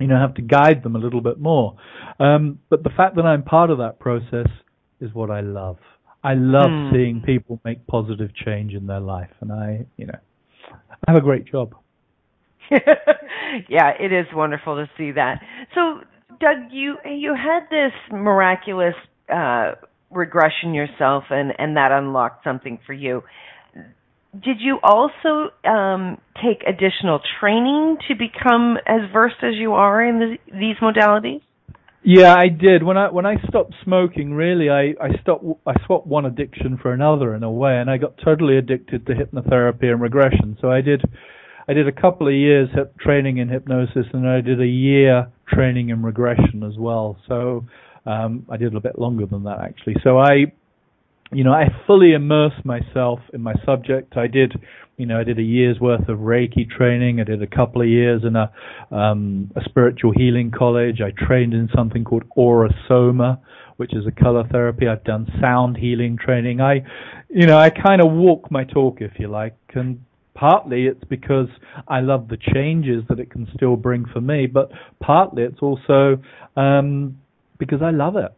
you 0.00 0.06
know, 0.06 0.18
have 0.18 0.34
to 0.34 0.42
guide 0.42 0.82
them 0.82 0.96
a 0.96 0.98
little 0.98 1.20
bit 1.20 1.38
more. 1.38 1.76
Um, 2.18 2.58
but 2.68 2.82
the 2.82 2.90
fact 2.90 3.16
that 3.16 3.26
I'm 3.26 3.42
part 3.42 3.70
of 3.70 3.78
that 3.78 3.98
process 4.00 4.46
is 5.00 5.14
what 5.14 5.30
I 5.30 5.40
love. 5.40 5.78
I 6.22 6.34
love 6.34 6.70
mm. 6.70 6.92
seeing 6.92 7.22
people 7.24 7.60
make 7.64 7.86
positive 7.86 8.30
change 8.34 8.72
in 8.74 8.86
their 8.86 9.00
life, 9.00 9.30
and 9.40 9.52
I, 9.52 9.86
you 9.96 10.06
know, 10.06 10.18
I 11.06 11.12
have 11.12 11.16
a 11.16 11.24
great 11.24 11.46
job. 11.46 11.74
yeah, 12.70 13.90
it 13.98 14.12
is 14.12 14.26
wonderful 14.34 14.76
to 14.76 14.90
see 14.98 15.12
that. 15.12 15.40
So, 15.74 16.00
Doug, 16.40 16.72
you 16.72 16.96
you 17.06 17.34
had 17.34 17.68
this 17.70 17.92
miraculous 18.12 18.94
uh, 19.32 19.72
regression 20.10 20.74
yourself, 20.74 21.24
and 21.30 21.52
and 21.58 21.76
that 21.76 21.90
unlocked 21.90 22.44
something 22.44 22.78
for 22.86 22.92
you 22.92 23.22
did 24.32 24.60
you 24.60 24.78
also 24.82 25.50
um, 25.68 26.18
take 26.36 26.62
additional 26.66 27.20
training 27.40 27.98
to 28.08 28.14
become 28.14 28.76
as 28.86 29.00
versed 29.12 29.42
as 29.42 29.54
you 29.56 29.72
are 29.72 30.04
in 30.04 30.18
the, 30.18 30.36
these 30.52 30.76
modalities? 30.80 31.40
Yeah, 32.02 32.34
I 32.34 32.48
did. 32.48 32.82
When 32.82 32.96
I 32.96 33.10
when 33.10 33.26
I 33.26 33.36
stopped 33.46 33.74
smoking, 33.84 34.32
really, 34.32 34.70
I 34.70 34.94
I 34.98 35.20
stopped. 35.20 35.44
I 35.66 35.74
swapped 35.84 36.06
one 36.06 36.24
addiction 36.24 36.78
for 36.80 36.94
another 36.94 37.34
in 37.34 37.42
a 37.42 37.50
way, 37.50 37.76
and 37.76 37.90
I 37.90 37.98
got 37.98 38.14
totally 38.24 38.56
addicted 38.56 39.06
to 39.06 39.12
hypnotherapy 39.12 39.84
and 39.84 40.00
regression. 40.00 40.56
So 40.62 40.70
I 40.70 40.80
did, 40.80 41.02
I 41.68 41.74
did 41.74 41.88
a 41.88 41.92
couple 41.92 42.26
of 42.26 42.32
years 42.32 42.70
training 43.00 43.36
in 43.36 43.50
hypnosis, 43.50 44.06
and 44.14 44.26
I 44.26 44.40
did 44.40 44.62
a 44.62 44.66
year 44.66 45.30
training 45.46 45.90
in 45.90 46.02
regression 46.02 46.62
as 46.62 46.78
well. 46.78 47.18
So 47.28 47.66
um, 48.06 48.46
I 48.48 48.56
did 48.56 48.74
a 48.74 48.80
bit 48.80 48.98
longer 48.98 49.26
than 49.26 49.44
that 49.44 49.60
actually. 49.60 49.96
So 50.02 50.18
I 50.18 50.52
you 51.32 51.44
know, 51.44 51.52
I 51.52 51.66
fully 51.86 52.12
immersed 52.12 52.64
myself 52.64 53.20
in 53.32 53.40
my 53.40 53.54
subject. 53.64 54.16
I 54.16 54.26
did, 54.26 54.52
you 54.96 55.06
know, 55.06 55.18
I 55.18 55.24
did 55.24 55.38
a 55.38 55.42
year's 55.42 55.78
worth 55.78 56.08
of 56.08 56.18
Reiki 56.18 56.68
training. 56.68 57.20
I 57.20 57.24
did 57.24 57.42
a 57.42 57.46
couple 57.46 57.82
of 57.82 57.88
years 57.88 58.22
in 58.24 58.34
a, 58.36 58.52
um, 58.94 59.50
a 59.54 59.60
spiritual 59.68 60.12
healing 60.16 60.50
college. 60.50 61.00
I 61.00 61.12
trained 61.26 61.54
in 61.54 61.68
something 61.74 62.04
called 62.04 62.24
Aura 62.34 62.70
Soma, 62.88 63.40
which 63.76 63.94
is 63.94 64.06
a 64.06 64.10
color 64.10 64.44
therapy. 64.50 64.88
I've 64.88 65.04
done 65.04 65.28
sound 65.40 65.76
healing 65.76 66.18
training. 66.18 66.60
I, 66.60 66.84
you 67.28 67.46
know, 67.46 67.58
I 67.58 67.70
kind 67.70 68.02
of 68.02 68.10
walk 68.10 68.50
my 68.50 68.64
talk, 68.64 69.00
if 69.00 69.12
you 69.18 69.28
like, 69.28 69.56
and 69.74 70.04
partly 70.34 70.86
it's 70.86 71.04
because 71.04 71.48
I 71.86 72.00
love 72.00 72.28
the 72.28 72.38
changes 72.54 73.04
that 73.08 73.20
it 73.20 73.30
can 73.30 73.46
still 73.54 73.76
bring 73.76 74.04
for 74.12 74.20
me, 74.20 74.46
but 74.46 74.70
partly 75.00 75.44
it's 75.44 75.60
also 75.60 76.16
um, 76.56 77.18
because 77.58 77.82
I 77.82 77.90
love 77.90 78.16
it. 78.16 78.32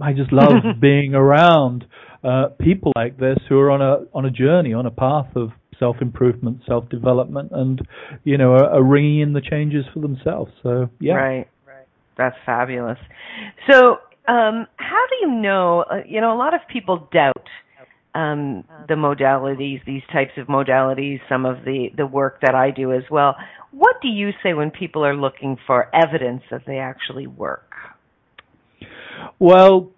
I 0.00 0.12
just 0.12 0.32
love 0.32 0.62
being 0.80 1.14
around 1.14 1.84
uh, 2.24 2.48
people 2.60 2.92
like 2.96 3.18
this 3.18 3.38
who 3.48 3.58
are 3.58 3.70
on 3.70 3.82
a 3.82 4.06
on 4.14 4.24
a 4.24 4.30
journey, 4.30 4.72
on 4.72 4.86
a 4.86 4.90
path 4.90 5.26
of 5.34 5.50
self 5.78 5.96
improvement, 6.00 6.60
self 6.66 6.88
development, 6.88 7.50
and 7.52 7.82
you 8.24 8.38
know 8.38 8.52
are, 8.52 8.70
are 8.70 8.82
ringing 8.82 9.20
in 9.20 9.32
the 9.32 9.40
changes 9.40 9.84
for 9.92 10.00
themselves. 10.00 10.52
So 10.62 10.88
yeah, 11.00 11.14
right, 11.14 11.48
right, 11.66 11.86
that's 12.16 12.36
fabulous. 12.46 12.98
So 13.68 13.98
um, 14.28 14.66
how 14.76 15.04
do 15.10 15.16
you 15.22 15.30
know? 15.30 15.84
Uh, 15.90 16.02
you 16.06 16.20
know, 16.20 16.32
a 16.32 16.38
lot 16.38 16.54
of 16.54 16.60
people 16.72 17.08
doubt 17.12 17.48
um, 18.14 18.64
the 18.88 18.94
modalities, 18.94 19.84
these 19.84 20.02
types 20.12 20.32
of 20.36 20.46
modalities, 20.46 21.18
some 21.28 21.44
of 21.44 21.64
the 21.64 21.88
the 21.96 22.06
work 22.06 22.40
that 22.42 22.54
I 22.54 22.70
do 22.70 22.92
as 22.92 23.02
well. 23.10 23.36
What 23.72 23.96
do 24.02 24.08
you 24.08 24.30
say 24.42 24.52
when 24.52 24.70
people 24.70 25.04
are 25.04 25.16
looking 25.16 25.56
for 25.66 25.88
evidence 25.94 26.42
that 26.50 26.62
they 26.66 26.78
actually 26.78 27.26
work? 27.26 27.72
Well, 29.38 29.90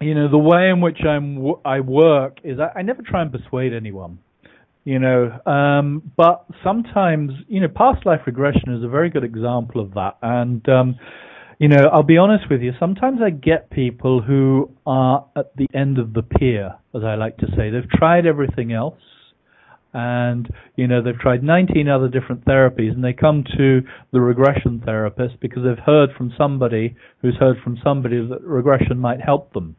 you 0.00 0.14
know, 0.14 0.30
the 0.30 0.38
way 0.38 0.68
in 0.68 0.80
which 0.80 0.98
I'm 1.04 1.44
I 1.64 1.80
work 1.80 2.38
is 2.44 2.58
I, 2.60 2.80
I 2.80 2.82
never 2.82 3.02
try 3.02 3.22
and 3.22 3.32
persuade 3.32 3.72
anyone. 3.72 4.18
You 4.84 5.00
know, 5.00 5.40
um, 5.46 6.12
but 6.16 6.44
sometimes, 6.62 7.32
you 7.48 7.60
know, 7.60 7.66
past 7.66 8.06
life 8.06 8.20
regression 8.24 8.72
is 8.72 8.84
a 8.84 8.88
very 8.88 9.10
good 9.10 9.24
example 9.24 9.80
of 9.80 9.94
that. 9.94 10.16
And, 10.22 10.66
um, 10.68 10.94
you 11.58 11.66
know, 11.66 11.88
I'll 11.92 12.04
be 12.04 12.18
honest 12.18 12.44
with 12.48 12.60
you. 12.60 12.72
Sometimes 12.78 13.18
I 13.20 13.30
get 13.30 13.68
people 13.70 14.22
who 14.22 14.70
are 14.86 15.26
at 15.34 15.56
the 15.56 15.66
end 15.74 15.98
of 15.98 16.12
the 16.12 16.22
pier, 16.22 16.76
as 16.94 17.02
I 17.02 17.16
like 17.16 17.38
to 17.38 17.46
say. 17.56 17.70
They've 17.70 17.90
tried 17.98 18.26
everything 18.26 18.72
else, 18.72 19.00
and 19.92 20.48
you 20.76 20.86
know 20.86 21.02
they've 21.02 21.18
tried 21.18 21.42
19 21.42 21.88
other 21.88 22.08
different 22.08 22.44
therapies, 22.44 22.92
and 22.92 23.02
they 23.02 23.14
come 23.14 23.42
to 23.56 23.80
the 24.12 24.20
regression 24.20 24.82
therapist 24.84 25.40
because 25.40 25.64
they've 25.64 25.84
heard 25.84 26.10
from 26.16 26.32
somebody 26.36 26.94
who's 27.22 27.36
heard 27.40 27.56
from 27.64 27.78
somebody 27.82 28.16
that 28.28 28.42
regression 28.42 28.98
might 28.98 29.20
help 29.20 29.52
them. 29.54 29.74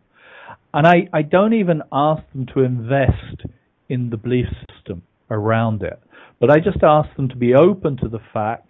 And 0.77 0.85
I, 0.85 1.07
I 1.11 1.23
don't 1.23 1.53
even 1.53 1.81
ask 1.91 2.21
them 2.33 2.45
to 2.53 2.59
invest 2.59 3.47
in 3.89 4.11
the 4.11 4.17
belief 4.17 4.45
system 4.69 5.01
around 5.31 5.81
it, 5.81 5.99
but 6.39 6.51
I 6.51 6.59
just 6.59 6.83
ask 6.83 7.09
them 7.15 7.29
to 7.29 7.35
be 7.35 7.55
open 7.55 7.97
to 7.97 8.07
the 8.07 8.19
fact 8.31 8.69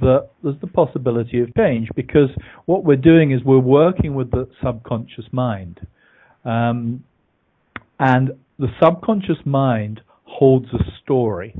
that 0.00 0.28
there's 0.44 0.60
the 0.60 0.68
possibility 0.68 1.40
of 1.40 1.52
change 1.56 1.88
because 1.96 2.28
what 2.66 2.84
we're 2.84 2.94
doing 2.94 3.32
is 3.32 3.42
we're 3.44 3.58
working 3.58 4.14
with 4.14 4.30
the 4.30 4.48
subconscious 4.64 5.24
mind. 5.32 5.80
Um, 6.44 7.02
and 7.98 8.30
the 8.60 8.68
subconscious 8.80 9.44
mind 9.44 10.02
holds 10.22 10.68
a 10.72 10.84
story. 11.02 11.56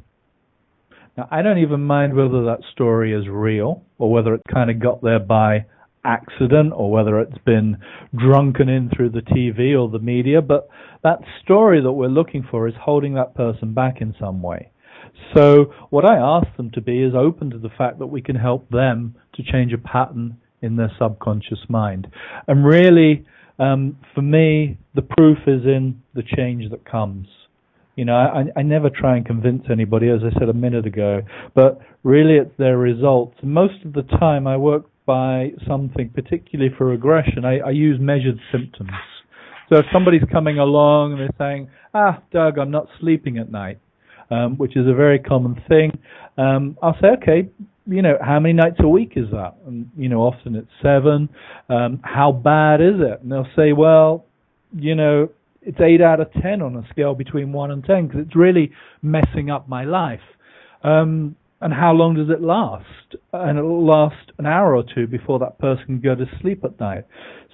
Now, 1.16 1.26
I 1.32 1.42
don't 1.42 1.58
even 1.58 1.80
mind 1.80 2.14
whether 2.14 2.44
that 2.44 2.60
story 2.72 3.12
is 3.12 3.26
real 3.28 3.82
or 3.98 4.12
whether 4.12 4.34
it 4.34 4.42
kind 4.54 4.70
of 4.70 4.78
got 4.78 5.02
there 5.02 5.18
by 5.18 5.66
accident 6.04 6.72
or 6.74 6.90
whether 6.90 7.20
it's 7.20 7.38
been 7.44 7.76
drunken 8.16 8.68
in 8.68 8.90
through 8.94 9.10
the 9.10 9.20
TV 9.20 9.78
or 9.78 9.88
the 9.88 9.98
media, 9.98 10.40
but 10.40 10.68
that 11.02 11.18
story 11.42 11.80
that 11.82 11.92
we're 11.92 12.08
looking 12.08 12.46
for 12.50 12.68
is 12.68 12.74
holding 12.80 13.14
that 13.14 13.34
person 13.34 13.74
back 13.74 14.00
in 14.00 14.14
some 14.18 14.42
way. 14.42 14.70
So 15.34 15.72
what 15.90 16.04
I 16.04 16.16
ask 16.16 16.56
them 16.56 16.70
to 16.72 16.80
be 16.80 17.02
is 17.02 17.14
open 17.14 17.50
to 17.50 17.58
the 17.58 17.70
fact 17.76 17.98
that 17.98 18.06
we 18.06 18.22
can 18.22 18.36
help 18.36 18.68
them 18.70 19.16
to 19.34 19.42
change 19.42 19.72
a 19.72 19.78
pattern 19.78 20.38
in 20.62 20.76
their 20.76 20.92
subconscious 20.98 21.60
mind. 21.68 22.08
And 22.46 22.64
really, 22.64 23.26
um, 23.58 23.98
for 24.14 24.22
me, 24.22 24.78
the 24.94 25.02
proof 25.02 25.38
is 25.46 25.64
in 25.64 26.02
the 26.14 26.22
change 26.22 26.70
that 26.70 26.84
comes. 26.90 27.26
You 27.96 28.04
know, 28.06 28.14
I, 28.14 28.44
I 28.58 28.62
never 28.62 28.88
try 28.88 29.16
and 29.16 29.26
convince 29.26 29.64
anybody, 29.70 30.08
as 30.08 30.20
I 30.24 30.38
said 30.38 30.48
a 30.48 30.54
minute 30.54 30.86
ago, 30.86 31.22
but 31.54 31.80
really 32.02 32.36
it's 32.36 32.56
their 32.58 32.78
results. 32.78 33.36
Most 33.42 33.84
of 33.84 33.92
the 33.92 34.02
time 34.02 34.46
I 34.46 34.56
work 34.56 34.86
by 35.06 35.52
something, 35.66 36.10
particularly 36.10 36.72
for 36.76 36.86
regression, 36.86 37.44
I, 37.44 37.58
I 37.58 37.70
use 37.70 37.98
measured 38.00 38.38
symptoms. 38.52 38.90
So 39.68 39.76
if 39.78 39.86
somebody's 39.92 40.22
coming 40.32 40.58
along 40.58 41.12
and 41.12 41.20
they're 41.20 41.30
saying, 41.38 41.70
ah, 41.94 42.22
Doug, 42.32 42.58
I'm 42.58 42.70
not 42.70 42.86
sleeping 43.00 43.38
at 43.38 43.50
night, 43.50 43.78
um, 44.30 44.56
which 44.56 44.76
is 44.76 44.86
a 44.86 44.94
very 44.94 45.18
common 45.18 45.62
thing, 45.68 45.98
um, 46.36 46.76
I'll 46.82 46.96
say, 47.00 47.08
okay, 47.22 47.48
you 47.86 48.02
know, 48.02 48.18
how 48.24 48.38
many 48.38 48.54
nights 48.54 48.76
a 48.80 48.88
week 48.88 49.12
is 49.16 49.30
that? 49.30 49.54
And, 49.66 49.90
you 49.96 50.08
know, 50.08 50.20
often 50.20 50.54
it's 50.54 50.70
seven. 50.82 51.28
Um, 51.68 52.00
how 52.02 52.30
bad 52.30 52.80
is 52.80 53.00
it? 53.00 53.22
And 53.22 53.32
they'll 53.32 53.48
say, 53.56 53.72
well, 53.72 54.26
you 54.76 54.94
know, 54.94 55.28
it's 55.62 55.80
eight 55.80 56.00
out 56.00 56.20
of 56.20 56.32
ten 56.40 56.62
on 56.62 56.76
a 56.76 56.86
scale 56.90 57.14
between 57.14 57.52
one 57.52 57.70
and 57.70 57.84
ten 57.84 58.06
because 58.06 58.22
it's 58.26 58.36
really 58.36 58.72
messing 59.02 59.50
up 59.50 59.68
my 59.68 59.84
life. 59.84 60.20
Um, 60.82 61.36
and 61.60 61.72
how 61.72 61.92
long 61.92 62.14
does 62.14 62.30
it 62.30 62.42
last? 62.42 63.16
And 63.32 63.58
it'll 63.58 63.86
last 63.86 64.32
an 64.38 64.46
hour 64.46 64.74
or 64.74 64.82
two 64.82 65.06
before 65.06 65.38
that 65.40 65.58
person 65.58 65.84
can 65.86 66.00
go 66.00 66.14
to 66.14 66.24
sleep 66.40 66.64
at 66.64 66.80
night. 66.80 67.04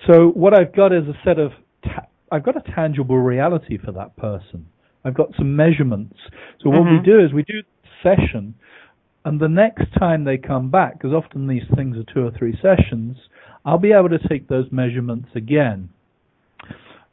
So 0.06 0.28
what 0.28 0.58
I've 0.58 0.74
got 0.74 0.92
is 0.92 1.04
a 1.08 1.18
set 1.24 1.38
of, 1.38 1.52
ta- 1.82 2.06
I've 2.30 2.44
got 2.44 2.56
a 2.56 2.72
tangible 2.72 3.18
reality 3.18 3.78
for 3.78 3.92
that 3.92 4.16
person. 4.16 4.66
I've 5.04 5.14
got 5.14 5.30
some 5.36 5.56
measurements. 5.56 6.16
So 6.62 6.70
what 6.70 6.80
mm-hmm. 6.80 6.98
we 6.98 7.02
do 7.02 7.24
is 7.24 7.32
we 7.32 7.42
do 7.42 7.62
session, 8.02 8.54
and 9.24 9.40
the 9.40 9.48
next 9.48 9.86
time 9.98 10.24
they 10.24 10.36
come 10.36 10.70
back, 10.70 10.94
because 10.94 11.12
often 11.12 11.48
these 11.48 11.62
things 11.74 11.96
are 11.96 12.04
two 12.12 12.24
or 12.24 12.30
three 12.36 12.56
sessions, 12.62 13.16
I'll 13.64 13.78
be 13.78 13.92
able 13.92 14.10
to 14.10 14.28
take 14.28 14.48
those 14.48 14.66
measurements 14.70 15.28
again. 15.34 15.88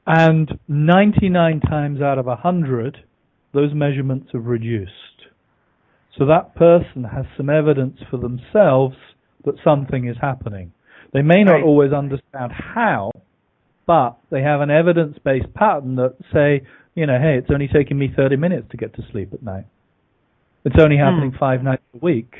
And 0.06 0.60
99 0.68 1.62
times 1.62 2.02
out 2.02 2.20
of 2.20 2.26
100, 2.26 3.04
those 3.54 3.74
measurements 3.74 4.30
have 4.34 4.46
reduced. 4.46 4.92
So 6.18 6.26
that 6.28 6.56
person 6.56 7.04
has 7.04 7.26
some 7.38 7.50
evidence 7.50 7.98
for 8.10 8.18
themselves 8.18 8.96
that 9.46 9.56
something 9.64 10.08
is 10.08 10.16
happening. 10.22 10.72
They 11.12 11.22
may 11.22 11.44
not 11.44 11.62
always 11.62 11.92
understand 11.92 12.52
how, 12.52 13.12
but 13.86 14.18
they 14.32 14.42
have 14.42 14.62
an 14.62 14.72
evidence 14.72 15.18
based 15.24 15.54
pattern 15.54 15.96
that 15.98 16.16
say, 16.34 16.66
you 16.96 17.06
know, 17.06 17.20
hey, 17.20 17.38
it's 17.38 17.50
only 17.52 17.68
taking 17.68 17.98
me 17.98 18.12
30 18.16 18.36
minutes 18.36 18.68
to 18.72 18.78
get 18.78 18.96
to 18.96 19.02
sleep 19.12 19.34
at 19.34 19.44
night. 19.44 19.66
It's 20.66 20.76
only 20.80 20.98
happening 20.98 21.32
mm. 21.32 21.40
five 21.40 21.62
nights 21.62 21.84
a 21.94 21.98
week. 21.98 22.36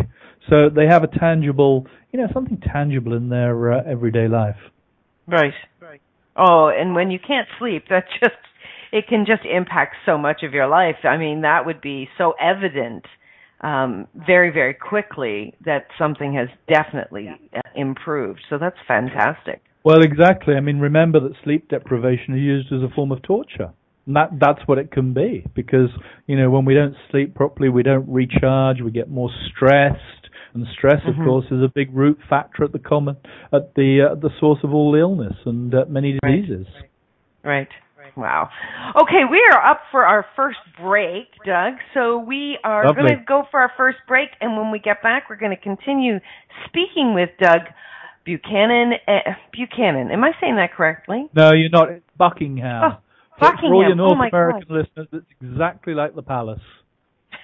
So 0.50 0.70
they 0.74 0.86
have 0.88 1.04
a 1.04 1.08
tangible, 1.08 1.88
you 2.12 2.20
know, 2.20 2.28
something 2.34 2.62
tangible 2.62 3.14
in 3.14 3.30
their 3.30 3.74
uh, 3.74 3.84
everyday 3.86 4.28
life. 4.28 4.58
Right. 5.28 5.54
Right. 5.82 6.02
Oh, 6.36 6.70
and 6.70 6.96
when 6.96 7.12
you 7.12 7.20
can't 7.20 7.48
sleep, 7.60 7.86
that 7.90 8.06
just 8.20 8.36
it 8.92 9.08
can 9.08 9.26
just 9.26 9.44
impact 9.46 9.96
so 10.06 10.18
much 10.18 10.44
of 10.44 10.54
your 10.54 10.68
life. 10.68 10.98
I 11.04 11.18
mean, 11.18 11.42
that 11.42 11.66
would 11.66 11.82
be 11.82 12.08
so 12.18 12.34
evident 12.40 13.06
um, 13.64 14.08
very, 14.28 14.52
very 14.52 14.74
quickly 14.74 15.56
that 15.66 15.88
something 15.98 16.36
has 16.36 16.50
definitely 16.68 17.30
uh, 17.30 17.62
improved. 17.76 18.42
So 18.50 18.58
that's 18.58 18.78
fantastic. 18.88 19.62
Well, 19.84 20.02
exactly. 20.02 20.56
I 20.56 20.60
mean, 20.60 20.80
remember 20.80 21.20
that 21.22 21.34
sleep 21.44 21.70
deprivation 21.70 22.36
is 22.36 22.42
used 22.42 22.74
as 22.74 22.82
a 22.82 22.94
form 22.94 23.12
of 23.12 23.22
torture. 23.24 23.74
And 24.06 24.18
that 24.18 24.32
that's 24.38 24.60
what 24.66 24.80
it 24.80 24.92
can 24.92 25.14
be 25.14 25.46
because 25.56 25.88
you 26.28 26.38
know 26.38 26.50
when 26.50 26.66
we 26.66 26.74
don't 26.74 26.96
sleep 27.10 27.36
properly, 27.36 27.70
we 27.70 27.84
don't 27.84 28.06
recharge, 28.10 28.82
we 28.82 28.92
get 28.92 29.10
more 29.10 29.30
stressed, 29.48 30.24
and 30.54 30.68
stress, 30.78 31.02
mm-hmm. 31.02 31.22
of 31.22 31.26
course, 31.26 31.46
is 31.46 31.64
a 31.64 31.72
big 31.74 31.94
root 31.96 32.20
factor 32.30 32.64
at 32.64 32.74
the 32.74 32.80
common 32.80 33.18
at 33.54 33.74
the 33.76 34.10
uh, 34.12 34.16
the 34.16 34.30
source 34.40 34.60
of 34.64 34.74
all 34.74 34.96
illness 34.96 35.34
and 35.46 35.74
uh, 35.74 35.86
many 35.88 36.20
diseases. 36.22 36.68
Right. 37.44 37.60
right. 37.60 37.68
Wow. 38.16 38.50
Okay, 38.96 39.24
we 39.30 39.44
are 39.52 39.72
up 39.72 39.82
for 39.92 40.06
our 40.06 40.26
first 40.36 40.60
break, 40.80 41.28
Doug. 41.46 41.74
So 41.94 42.20
we 42.20 42.60
are 42.64 42.94
going 42.94 43.08
to 43.08 43.24
go 43.28 43.44
for 43.50 43.60
our 43.60 43.72
first 43.76 43.98
break, 44.08 44.30
and 44.40 44.56
when 44.56 44.72
we 44.72 44.80
get 44.80 45.02
back, 45.02 45.30
we're 45.30 45.38
going 45.38 45.56
to 45.56 45.62
continue 45.62 46.20
speaking 46.68 47.14
with 47.16 47.30
Doug 47.40 47.62
Buchanan. 48.24 48.94
Uh, 49.08 49.32
Buchanan, 49.52 50.12
am 50.12 50.24
I 50.24 50.32
saying 50.40 50.58
that 50.58 50.74
correctly? 50.74 51.28
No, 51.36 51.54
you're 51.54 51.70
not. 51.70 51.90
Buckingham. 52.18 52.84
Oh, 52.84 52.98
Buckingham. 53.40 53.70
For 53.70 53.74
all 53.74 53.88
your 53.88 53.96
North 53.96 54.18
oh 54.22 54.28
American 54.28 54.66
God. 54.70 54.76
listeners, 54.78 55.08
it's 55.12 55.26
exactly 55.42 55.94
like 55.94 56.16
the 56.16 56.22
palace. 56.22 56.62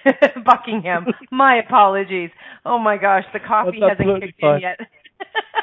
Buckingham. 0.44 1.06
my 1.30 1.56
apologies. 1.56 2.30
Oh 2.64 2.78
my 2.78 2.96
gosh, 2.96 3.24
the 3.32 3.40
coffee 3.40 3.78
That's 3.80 3.98
hasn't 3.98 4.22
kicked 4.22 4.40
fine. 4.40 4.56
in 4.56 4.62
yet. 4.62 4.80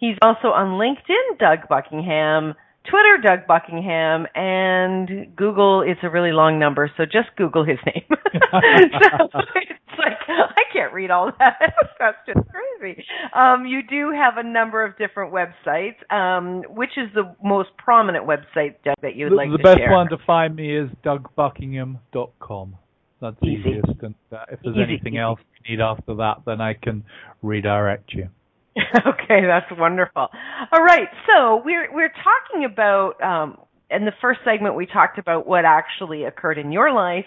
He's 0.02 0.16
also 0.20 0.48
on 0.48 0.80
LinkedIn, 0.80 1.38
Doug 1.38 1.68
Buckingham, 1.68 2.54
Twitter, 2.90 3.18
Doug 3.22 3.46
Buckingham, 3.46 4.26
and 4.34 5.36
Google 5.36 5.82
It's 5.86 6.00
a 6.02 6.10
really 6.10 6.32
long 6.32 6.58
number, 6.58 6.90
so 6.96 7.04
just 7.04 7.28
Google 7.36 7.64
his 7.64 7.78
name. 7.86 8.02
so 8.10 8.58
it's 8.58 9.98
like 9.98 10.18
I 10.28 10.62
can't 10.72 10.92
read 10.92 11.12
all 11.12 11.30
that. 11.38 11.54
That's 12.00 12.16
just 12.26 12.40
crazy. 12.50 13.04
Um, 13.32 13.64
you 13.64 13.82
do 13.88 14.10
have 14.10 14.38
a 14.38 14.42
number 14.42 14.84
of 14.84 14.98
different 14.98 15.32
websites. 15.32 16.02
Um, 16.12 16.64
which 16.74 16.96
is 16.96 17.08
the 17.14 17.36
most 17.40 17.68
prominent 17.78 18.26
website, 18.26 18.74
Doug, 18.84 18.96
that 19.02 19.14
you 19.14 19.26
would 19.26 19.32
the, 19.34 19.36
like 19.36 19.50
the 19.52 19.58
to 19.58 19.62
share? 19.62 19.74
The 19.74 19.80
best 19.82 19.92
one 19.92 20.08
to 20.08 20.18
find 20.26 20.56
me 20.56 20.76
is 20.76 20.90
dougbuckingham.com. 21.04 22.76
That's 23.20 23.36
Easy. 23.44 23.52
easiest. 23.70 24.02
And 24.02 24.14
uh, 24.32 24.38
if 24.50 24.58
there's 24.64 24.74
Easy, 24.74 24.82
anything 24.82 25.14
easy. 25.14 25.20
else 25.20 25.38
you 25.64 25.76
need 25.76 25.80
after 25.80 26.16
that, 26.16 26.38
then 26.44 26.60
I 26.60 26.74
can 26.74 27.04
redirect 27.40 28.12
you. 28.14 28.28
okay, 29.06 29.42
that's 29.46 29.70
wonderful. 29.78 30.28
All 30.72 30.82
right, 30.82 31.08
so 31.26 31.62
we're 31.64 31.92
we're 31.92 32.12
talking 32.12 32.64
about 32.64 33.22
um, 33.22 33.58
in 33.90 34.04
the 34.06 34.12
first 34.20 34.40
segment 34.44 34.76
we 34.76 34.86
talked 34.86 35.18
about 35.18 35.46
what 35.46 35.64
actually 35.64 36.24
occurred 36.24 36.58
in 36.58 36.72
your 36.72 36.92
life 36.92 37.26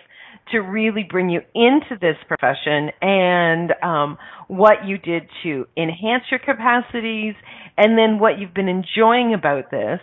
to 0.52 0.60
really 0.60 1.06
bring 1.08 1.30
you 1.30 1.42
into 1.54 1.98
this 2.02 2.18
profession 2.28 2.90
and 3.02 3.74
um, 3.84 4.18
what 4.48 4.86
you 4.86 4.98
did 4.98 5.24
to 5.44 5.66
enhance 5.78 6.24
your 6.30 6.40
capacities, 6.40 7.36
and 7.78 7.98
then 7.98 8.20
what 8.20 8.40
you've 8.40 8.54
been 8.54 8.70
enjoying 8.70 9.34
about 9.34 9.70
this. 9.72 10.00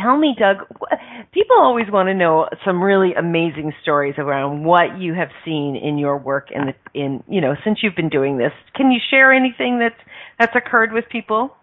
Tell 0.00 0.16
me, 0.16 0.34
Doug. 0.38 0.66
People 1.32 1.56
always 1.58 1.86
want 1.90 2.08
to 2.08 2.14
know 2.14 2.48
some 2.64 2.82
really 2.82 3.12
amazing 3.14 3.72
stories 3.82 4.14
around 4.18 4.64
what 4.64 4.98
you 4.98 5.14
have 5.14 5.28
seen 5.44 5.76
in 5.76 5.98
your 5.98 6.18
work 6.18 6.48
in 6.50 6.66
the 6.66 7.00
in 7.00 7.22
you 7.28 7.40
know 7.40 7.54
since 7.64 7.78
you've 7.82 7.94
been 7.94 8.08
doing 8.08 8.38
this. 8.38 8.52
Can 8.74 8.90
you 8.90 8.98
share 9.10 9.32
anything 9.32 9.78
that's 9.78 10.00
that's 10.38 10.54
occurred 10.54 10.92
with 10.92 11.04
people? 11.10 11.54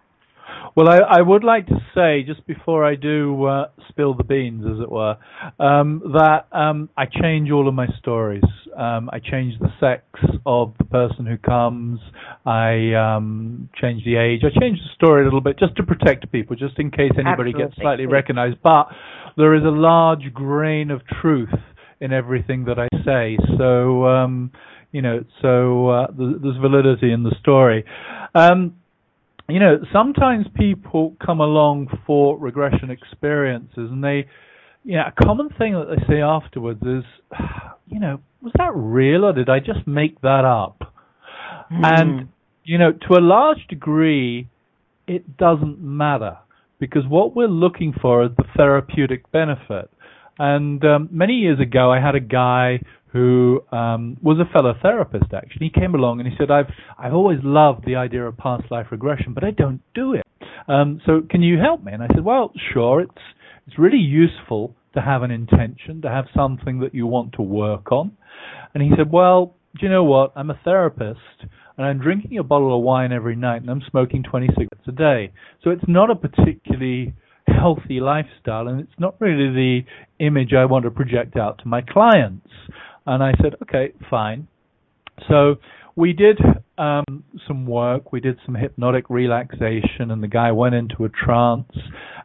Well, 0.74 0.88
I, 0.88 1.18
I 1.18 1.20
would 1.20 1.44
like 1.44 1.66
to 1.66 1.78
say, 1.94 2.22
just 2.22 2.46
before 2.46 2.84
I 2.84 2.94
do 2.94 3.44
uh, 3.44 3.66
spill 3.88 4.14
the 4.14 4.24
beans, 4.24 4.64
as 4.66 4.80
it 4.80 4.90
were, 4.90 5.16
um, 5.58 6.02
that 6.14 6.46
um, 6.52 6.88
I 6.96 7.04
change 7.06 7.50
all 7.50 7.68
of 7.68 7.74
my 7.74 7.86
stories. 7.98 8.42
Um, 8.76 9.10
I 9.12 9.18
change 9.18 9.58
the 9.60 9.68
sex 9.78 10.04
of 10.46 10.72
the 10.78 10.84
person 10.84 11.26
who 11.26 11.36
comes. 11.36 12.00
I 12.46 12.94
um, 12.94 13.68
change 13.80 14.04
the 14.04 14.16
age. 14.16 14.42
I 14.44 14.58
change 14.58 14.78
the 14.78 14.94
story 14.94 15.22
a 15.22 15.24
little 15.24 15.42
bit 15.42 15.58
just 15.58 15.76
to 15.76 15.82
protect 15.82 16.30
people, 16.32 16.56
just 16.56 16.78
in 16.78 16.90
case 16.90 17.12
anybody 17.18 17.50
Absolutely. 17.50 17.64
gets 17.64 17.76
slightly 17.76 18.06
recognized. 18.06 18.56
But 18.62 18.88
there 19.36 19.54
is 19.54 19.64
a 19.64 19.70
large 19.70 20.32
grain 20.32 20.90
of 20.90 21.02
truth 21.20 21.52
in 22.00 22.12
everything 22.12 22.64
that 22.64 22.78
I 22.78 22.88
say. 23.04 23.36
So, 23.58 24.06
um, 24.06 24.52
you 24.92 25.02
know, 25.02 25.24
so 25.40 25.88
uh, 25.88 26.06
there's 26.16 26.56
validity 26.58 27.12
in 27.12 27.22
the 27.22 27.34
story. 27.40 27.84
Um, 28.34 28.76
you 29.48 29.58
know, 29.58 29.78
sometimes 29.92 30.46
people 30.54 31.16
come 31.24 31.40
along 31.40 31.88
for 32.06 32.38
regression 32.38 32.90
experiences 32.90 33.90
and 33.90 34.04
they, 34.04 34.26
you 34.84 34.96
know, 34.96 35.04
a 35.06 35.24
common 35.24 35.48
thing 35.58 35.72
that 35.72 35.86
they 35.88 36.14
say 36.14 36.20
afterwards 36.20 36.82
is, 36.82 37.04
you 37.86 37.98
know, 37.98 38.20
was 38.42 38.52
that 38.58 38.72
real 38.74 39.24
or 39.24 39.32
did 39.32 39.48
I 39.48 39.58
just 39.58 39.86
make 39.86 40.20
that 40.20 40.44
up? 40.44 40.94
Hmm. 41.68 41.84
And, 41.84 42.28
you 42.64 42.78
know, 42.78 42.92
to 42.92 43.14
a 43.14 43.20
large 43.20 43.66
degree, 43.68 44.48
it 45.06 45.36
doesn't 45.36 45.80
matter 45.80 46.36
because 46.78 47.02
what 47.08 47.34
we're 47.34 47.48
looking 47.48 47.94
for 48.00 48.24
is 48.24 48.30
the 48.36 48.44
therapeutic 48.56 49.30
benefit. 49.32 49.90
And 50.38 50.84
um, 50.84 51.08
many 51.12 51.34
years 51.34 51.60
ago, 51.60 51.92
I 51.92 52.00
had 52.00 52.14
a 52.14 52.20
guy 52.20 52.80
who 53.12 53.60
um, 53.72 54.16
was 54.22 54.38
a 54.38 54.50
fellow 54.52 54.74
therapist 54.80 55.34
actually. 55.34 55.70
He 55.72 55.80
came 55.80 55.94
along 55.94 56.20
and 56.20 56.28
he 56.28 56.34
said, 56.38 56.50
"I've 56.50 56.72
I've 56.98 57.14
always 57.14 57.38
loved 57.42 57.84
the 57.84 57.96
idea 57.96 58.26
of 58.26 58.36
past 58.36 58.64
life 58.70 58.86
regression, 58.90 59.34
but 59.34 59.44
I 59.44 59.50
don't 59.50 59.82
do 59.94 60.14
it. 60.14 60.24
Um, 60.66 61.00
so 61.04 61.20
can 61.28 61.42
you 61.42 61.58
help 61.58 61.84
me?" 61.84 61.92
And 61.92 62.02
I 62.02 62.08
said, 62.08 62.24
"Well, 62.24 62.52
sure. 62.72 63.02
It's 63.02 63.22
it's 63.66 63.78
really 63.78 63.98
useful 63.98 64.74
to 64.94 65.00
have 65.00 65.22
an 65.22 65.30
intention, 65.30 66.02
to 66.02 66.08
have 66.08 66.26
something 66.34 66.80
that 66.80 66.94
you 66.94 67.06
want 67.06 67.34
to 67.34 67.42
work 67.42 67.92
on." 67.92 68.12
And 68.74 68.82
he 68.82 68.90
said, 68.96 69.12
"Well, 69.12 69.54
do 69.78 69.86
you 69.86 69.92
know 69.92 70.04
what? 70.04 70.32
I'm 70.34 70.50
a 70.50 70.58
therapist." 70.64 71.20
And 71.78 71.86
I'm 71.86 72.00
drinking 72.00 72.36
a 72.36 72.42
bottle 72.42 72.76
of 72.76 72.82
wine 72.82 73.12
every 73.12 73.34
night, 73.34 73.62
and 73.62 73.70
I'm 73.70 73.82
smoking 73.90 74.22
20 74.22 74.48
cigarettes 74.48 74.86
a 74.86 74.92
day. 74.92 75.32
So 75.64 75.70
it's 75.70 75.84
not 75.88 76.10
a 76.10 76.14
particularly 76.14 77.14
healthy 77.46 77.98
lifestyle, 77.98 78.68
and 78.68 78.80
it's 78.80 78.98
not 78.98 79.14
really 79.20 79.48
the 79.52 79.80
image 80.18 80.52
I 80.52 80.66
want 80.66 80.84
to 80.84 80.90
project 80.90 81.36
out 81.36 81.58
to 81.58 81.68
my 81.68 81.80
clients. 81.80 82.46
And 83.06 83.22
I 83.22 83.32
said, 83.42 83.54
okay, 83.62 83.92
fine. 84.10 84.48
So 85.28 85.56
we 85.96 86.12
did 86.12 86.38
um, 86.78 87.24
some 87.46 87.66
work. 87.66 88.12
We 88.12 88.20
did 88.20 88.38
some 88.46 88.54
hypnotic 88.54 89.10
relaxation, 89.10 90.10
and 90.10 90.22
the 90.22 90.28
guy 90.28 90.52
went 90.52 90.74
into 90.74 91.04
a 91.04 91.08
trance, 91.08 91.70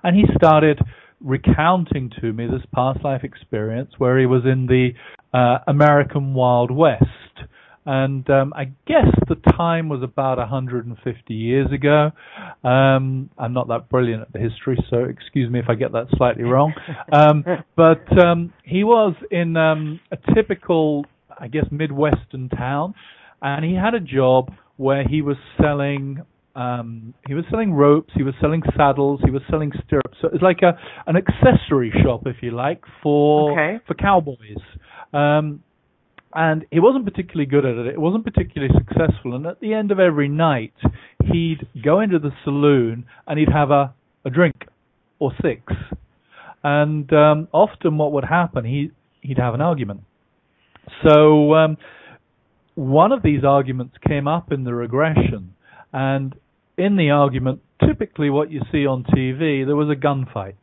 and 0.03 0.15
he 0.15 0.23
started 0.35 0.79
recounting 1.19 2.11
to 2.21 2.31
me 2.31 2.45
this 2.45 2.61
past 2.73 3.03
life 3.03 3.23
experience 3.23 3.91
where 3.97 4.19
he 4.19 4.25
was 4.25 4.43
in 4.45 4.67
the 4.67 4.91
uh, 5.33 5.59
American 5.67 6.33
Wild 6.33 6.71
West. 6.71 7.05
And 7.89 8.30
um, 8.30 8.52
I 8.54 8.65
guess 8.86 9.08
the 9.30 9.36
time 9.54 9.88
was 9.88 10.04
about 10.04 10.39
150 10.39 11.34
years 11.34 11.71
ago. 11.71 12.12
Um, 12.62 13.30
I'm 13.38 13.54
not 13.54 13.69
that 13.69 13.88
brilliant 13.89 14.23
at 14.23 14.34
the 14.34 14.39
history, 14.39 14.78
so 14.89 15.06
excuse 15.06 15.50
me 15.50 15.60
if 15.60 15.69
I 15.69 15.76
get 15.76 15.93
that 15.93 16.08
slightly 16.17 16.43
wrong. 16.43 16.73
Um, 17.13 17.45
but 17.78 18.06
um, 18.21 18.52
he 18.65 18.84
was 18.84 19.15
in 19.32 19.56
um, 19.56 20.02
a 20.12 20.17
typical, 20.36 21.06
I 21.39 21.47
guess, 21.47 21.63
Midwestern 21.71 22.50
town, 22.50 22.93
and 23.41 23.63
he 23.63 23.73
had 23.73 23.93
a 23.93 24.02
job 24.02 24.52
where 24.76 25.08
he 25.08 25.21
was 25.21 25.38
selling 25.60 26.23
um, 26.56 27.13
he 27.28 27.36
was 27.36 27.45
selling 27.52 27.71
ropes, 27.71 28.12
he 28.17 28.23
was 28.23 28.34
selling 28.41 28.63
saddles, 28.76 29.21
he 29.23 29.32
was 29.32 29.43
selling 29.50 29.71
stirrups. 29.86 30.17
So 30.21 30.28
was 30.28 30.41
like 30.41 30.60
a 30.62 30.78
an 31.06 31.15
accessory 31.15 31.93
shop, 32.04 32.23
if 32.26 32.38
you 32.41 32.52
like, 32.52 32.84
for 33.02 33.54
okay. 33.54 33.84
for 33.88 33.93
cowboys. 33.93 34.58
Um, 35.13 35.63
and 36.33 36.65
he 36.71 36.79
wasn't 36.79 37.05
particularly 37.05 37.45
good 37.45 37.65
at 37.65 37.77
it. 37.77 37.87
It 37.87 37.99
wasn't 37.99 38.25
particularly 38.25 38.73
successful. 38.77 39.35
And 39.35 39.45
at 39.45 39.59
the 39.59 39.73
end 39.73 39.91
of 39.91 39.99
every 39.99 40.27
night, 40.27 40.73
he'd 41.31 41.67
go 41.83 41.99
into 42.01 42.19
the 42.19 42.31
saloon 42.43 43.05
and 43.25 43.39
he'd 43.39 43.51
have 43.51 43.71
a, 43.71 43.93
a 44.25 44.29
drink 44.29 44.55
or 45.19 45.31
six. 45.41 45.73
And 46.63 47.11
um, 47.13 47.47
often, 47.51 47.97
what 47.97 48.11
would 48.13 48.25
happen, 48.25 48.65
he 48.65 48.91
he'd 49.21 49.37
have 49.37 49.53
an 49.53 49.61
argument. 49.61 50.01
So 51.03 51.53
um, 51.53 51.77
one 52.75 53.11
of 53.11 53.23
these 53.23 53.43
arguments 53.43 53.95
came 54.07 54.27
up 54.27 54.51
in 54.51 54.63
the 54.63 54.73
regression, 54.73 55.53
and 55.93 56.35
in 56.77 56.95
the 56.97 57.11
argument, 57.11 57.61
typically 57.85 58.29
what 58.29 58.51
you 58.51 58.61
see 58.71 58.85
on 58.85 59.03
TV, 59.03 59.65
there 59.65 59.75
was 59.75 59.89
a 59.89 59.99
gunfight. 59.99 60.55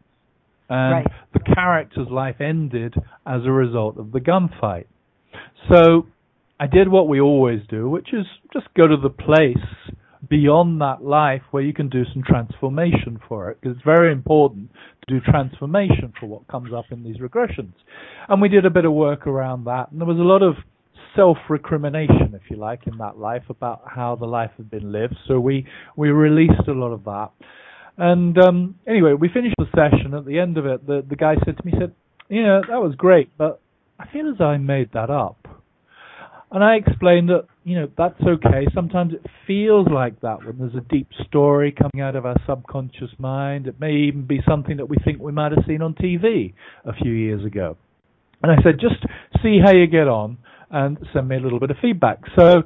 And 0.68 0.92
right. 0.92 1.06
the 1.32 1.40
character's 1.40 2.08
life 2.10 2.40
ended 2.40 2.94
as 3.26 3.42
a 3.44 3.50
result 3.50 3.98
of 3.98 4.12
the 4.12 4.20
gunfight. 4.20 4.86
So 5.70 6.06
I 6.58 6.66
did 6.66 6.88
what 6.88 7.08
we 7.08 7.20
always 7.20 7.60
do, 7.68 7.88
which 7.88 8.12
is 8.12 8.26
just 8.52 8.66
go 8.76 8.86
to 8.86 8.96
the 8.96 9.10
place 9.10 9.56
beyond 10.28 10.80
that 10.80 11.02
life 11.02 11.42
where 11.50 11.62
you 11.62 11.72
can 11.72 11.88
do 11.88 12.04
some 12.12 12.22
transformation 12.26 13.20
for 13.28 13.50
it. 13.50 13.58
Because 13.60 13.76
it's 13.76 13.84
very 13.84 14.12
important 14.12 14.70
to 15.06 15.14
do 15.14 15.20
transformation 15.20 16.12
for 16.18 16.26
what 16.26 16.46
comes 16.48 16.72
up 16.72 16.86
in 16.90 17.02
these 17.02 17.18
regressions. 17.18 17.72
And 18.28 18.40
we 18.40 18.48
did 18.48 18.64
a 18.64 18.70
bit 18.70 18.84
of 18.84 18.92
work 18.92 19.26
around 19.26 19.64
that. 19.64 19.90
And 19.90 20.00
there 20.00 20.06
was 20.06 20.18
a 20.18 20.22
lot 20.22 20.42
of 20.42 20.54
self 21.16 21.36
recrimination, 21.48 22.34
if 22.34 22.50
you 22.50 22.56
like, 22.56 22.86
in 22.86 22.98
that 22.98 23.18
life 23.18 23.44
about 23.48 23.82
how 23.86 24.16
the 24.16 24.26
life 24.26 24.50
had 24.56 24.70
been 24.70 24.92
lived. 24.92 25.16
So 25.28 25.40
we, 25.40 25.66
we 25.96 26.10
released 26.10 26.68
a 26.68 26.72
lot 26.72 26.92
of 26.92 27.04
that. 27.04 27.30
And 27.96 28.36
um, 28.38 28.74
anyway, 28.86 29.12
we 29.12 29.28
finished 29.28 29.54
the 29.58 29.66
session. 29.74 30.14
At 30.14 30.24
the 30.24 30.38
end 30.38 30.58
of 30.58 30.66
it, 30.66 30.86
the, 30.86 31.04
the 31.08 31.16
guy 31.16 31.34
said 31.44 31.56
to 31.56 31.64
me, 31.64 31.72
he 31.72 31.78
said, 31.78 31.94
you 32.28 32.42
know, 32.42 32.62
that 32.68 32.80
was 32.80 32.94
great, 32.96 33.36
but 33.36 33.60
I 34.04 34.12
feel 34.12 34.28
as 34.28 34.40
I 34.40 34.56
made 34.58 34.92
that 34.92 35.10
up. 35.10 35.38
And 36.50 36.62
I 36.62 36.74
explained 36.74 37.30
that, 37.30 37.46
you 37.64 37.74
know, 37.80 37.88
that's 37.96 38.20
okay. 38.20 38.66
Sometimes 38.74 39.14
it 39.14 39.24
feels 39.46 39.88
like 39.90 40.20
that 40.20 40.44
when 40.44 40.58
there's 40.58 40.74
a 40.74 40.86
deep 40.88 41.08
story 41.26 41.72
coming 41.72 42.04
out 42.04 42.14
of 42.14 42.26
our 42.26 42.36
subconscious 42.46 43.10
mind. 43.18 43.66
It 43.66 43.80
may 43.80 43.92
even 43.92 44.26
be 44.26 44.40
something 44.48 44.76
that 44.76 44.88
we 44.88 44.96
think 45.04 45.20
we 45.20 45.32
might 45.32 45.52
have 45.52 45.64
seen 45.66 45.82
on 45.82 45.94
TV 45.94 46.52
a 46.84 46.92
few 46.92 47.12
years 47.12 47.44
ago. 47.44 47.76
And 48.42 48.52
I 48.52 48.56
said, 48.62 48.78
just 48.78 49.02
see 49.42 49.58
how 49.64 49.72
you 49.72 49.86
get 49.86 50.06
on 50.06 50.38
and 50.70 50.98
send 51.12 51.28
me 51.28 51.36
a 51.36 51.40
little 51.40 51.58
bit 51.58 51.70
of 51.70 51.76
feedback. 51.80 52.18
So 52.38 52.62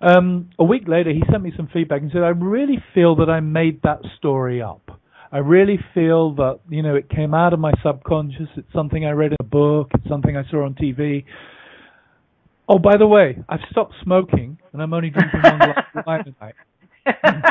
um, 0.00 0.50
a 0.58 0.64
week 0.64 0.88
later, 0.88 1.10
he 1.10 1.22
sent 1.30 1.42
me 1.42 1.52
some 1.56 1.68
feedback 1.72 2.02
and 2.02 2.10
said, 2.12 2.22
I 2.22 2.30
really 2.30 2.82
feel 2.94 3.16
that 3.16 3.30
I 3.30 3.40
made 3.40 3.82
that 3.82 4.00
story 4.18 4.60
up. 4.60 4.89
I 5.32 5.38
really 5.38 5.78
feel 5.94 6.34
that, 6.36 6.60
you 6.68 6.82
know, 6.82 6.96
it 6.96 7.08
came 7.08 7.34
out 7.34 7.52
of 7.52 7.60
my 7.60 7.72
subconscious. 7.84 8.48
It's 8.56 8.72
something 8.74 9.06
I 9.06 9.10
read 9.10 9.30
in 9.32 9.36
a 9.38 9.44
book. 9.44 9.90
It's 9.94 10.08
something 10.08 10.36
I 10.36 10.42
saw 10.50 10.64
on 10.64 10.74
TV. 10.74 11.24
Oh, 12.68 12.78
by 12.78 12.96
the 12.96 13.06
way, 13.06 13.38
I've 13.48 13.60
stopped 13.70 13.94
smoking 14.02 14.58
and 14.72 14.82
I'm 14.82 14.92
only 14.92 15.10
drinking 15.10 15.40
one 15.42 15.58
glass 15.58 15.84
of 15.94 16.04
wine 16.06 16.34
a 16.40 16.44
night. 16.44 16.54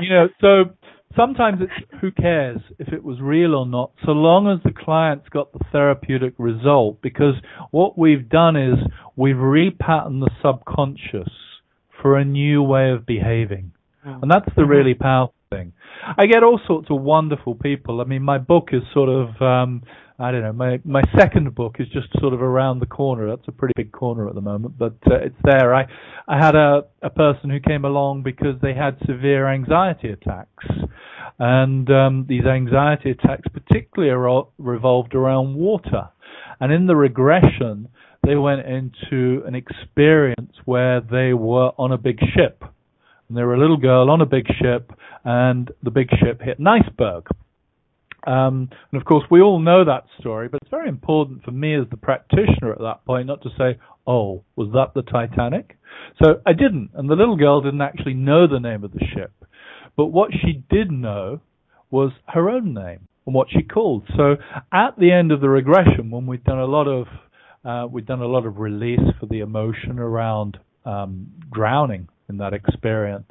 you 0.00 0.08
know, 0.08 0.28
so 0.40 0.64
sometimes 1.14 1.60
it's 1.60 2.00
who 2.00 2.10
cares 2.10 2.60
if 2.78 2.92
it 2.92 3.04
was 3.04 3.20
real 3.20 3.54
or 3.54 3.66
not, 3.66 3.92
so 4.04 4.12
long 4.12 4.48
as 4.48 4.62
the 4.64 4.72
client's 4.72 5.28
got 5.28 5.52
the 5.52 5.60
therapeutic 5.72 6.34
result. 6.38 7.02
Because 7.02 7.34
what 7.70 7.98
we've 7.98 8.28
done 8.30 8.56
is 8.56 8.78
we've 9.16 9.36
repatterned 9.36 10.20
the 10.20 10.30
subconscious 10.42 11.32
for 12.00 12.16
a 12.16 12.24
new 12.24 12.62
way 12.62 12.90
of 12.90 13.04
behaving. 13.04 13.72
And 14.04 14.30
that's 14.30 14.48
the 14.56 14.64
really 14.64 14.94
powerful 14.94 15.34
thing. 15.50 15.72
I 16.18 16.26
get 16.26 16.42
all 16.42 16.60
sorts 16.66 16.88
of 16.90 17.00
wonderful 17.00 17.54
people. 17.54 18.00
I 18.00 18.04
mean, 18.04 18.22
my 18.22 18.38
book 18.38 18.70
is 18.72 18.82
sort 18.92 19.08
of, 19.08 19.40
um, 19.40 19.82
I 20.18 20.32
don't 20.32 20.42
know, 20.42 20.52
my 20.52 20.80
my 20.84 21.02
second 21.16 21.54
book 21.54 21.76
is 21.78 21.86
just 21.88 22.08
sort 22.20 22.34
of 22.34 22.42
around 22.42 22.80
the 22.80 22.86
corner. 22.86 23.28
That's 23.28 23.46
a 23.46 23.52
pretty 23.52 23.74
big 23.76 23.92
corner 23.92 24.28
at 24.28 24.34
the 24.34 24.40
moment, 24.40 24.76
but 24.78 24.96
uh, 25.06 25.16
it's 25.16 25.36
there. 25.44 25.74
I 25.74 25.86
I 26.26 26.44
had 26.44 26.56
a 26.56 26.84
a 27.02 27.10
person 27.10 27.50
who 27.50 27.60
came 27.60 27.84
along 27.84 28.22
because 28.22 28.56
they 28.60 28.74
had 28.74 28.96
severe 29.06 29.48
anxiety 29.48 30.10
attacks, 30.10 30.66
and 31.38 31.88
um, 31.90 32.26
these 32.28 32.44
anxiety 32.44 33.10
attacks 33.12 33.46
particularly 33.52 34.44
revolved 34.58 35.14
around 35.14 35.54
water, 35.54 36.08
and 36.60 36.72
in 36.72 36.86
the 36.86 36.96
regression 36.96 37.88
they 38.24 38.36
went 38.36 38.64
into 38.66 39.42
an 39.46 39.54
experience 39.54 40.52
where 40.64 41.00
they 41.00 41.32
were 41.32 41.72
on 41.78 41.90
a 41.90 41.98
big 41.98 42.20
ship 42.34 42.64
and 43.32 43.38
they 43.38 43.44
were 43.44 43.54
a 43.54 43.58
little 43.58 43.78
girl 43.78 44.10
on 44.10 44.20
a 44.20 44.26
big 44.26 44.46
ship, 44.60 44.92
and 45.24 45.70
the 45.82 45.90
big 45.90 46.10
ship 46.22 46.42
hit 46.42 46.58
an 46.58 46.66
iceberg. 46.66 47.26
Um, 48.26 48.68
and 48.92 49.00
of 49.00 49.06
course, 49.06 49.24
we 49.30 49.40
all 49.40 49.58
know 49.58 49.86
that 49.86 50.04
story, 50.20 50.48
but 50.48 50.60
it's 50.60 50.70
very 50.70 50.90
important 50.90 51.42
for 51.42 51.50
me 51.50 51.74
as 51.74 51.88
the 51.90 51.96
practitioner 51.96 52.72
at 52.72 52.80
that 52.80 53.06
point 53.06 53.28
not 53.28 53.40
to 53.44 53.48
say, 53.56 53.78
oh, 54.06 54.44
was 54.54 54.68
that 54.74 54.92
the 54.94 55.00
Titanic? 55.00 55.78
So 56.22 56.42
I 56.44 56.52
didn't, 56.52 56.90
and 56.92 57.08
the 57.08 57.14
little 57.14 57.36
girl 57.36 57.62
didn't 57.62 57.80
actually 57.80 58.12
know 58.12 58.46
the 58.46 58.60
name 58.60 58.84
of 58.84 58.92
the 58.92 59.06
ship. 59.14 59.32
But 59.96 60.08
what 60.08 60.32
she 60.32 60.62
did 60.68 60.90
know 60.90 61.40
was 61.90 62.12
her 62.26 62.50
own 62.50 62.74
name 62.74 63.08
and 63.24 63.34
what 63.34 63.48
she 63.50 63.62
called. 63.62 64.04
So 64.14 64.36
at 64.70 64.98
the 64.98 65.10
end 65.10 65.32
of 65.32 65.40
the 65.40 65.48
regression, 65.48 66.10
when 66.10 66.26
we'd 66.26 66.44
done 66.44 66.58
a 66.58 66.66
lot 66.66 66.86
of 66.86 67.06
uh, 67.64 67.86
we'd 67.86 68.04
done 68.04 68.20
a 68.20 68.26
lot 68.26 68.44
of 68.44 68.58
release 68.58 69.00
for 69.18 69.24
the 69.24 69.40
emotion 69.40 69.98
around 69.98 70.58
um, 70.84 71.28
drowning 71.50 72.08
in 72.32 72.38
that 72.38 72.54
experience. 72.54 73.30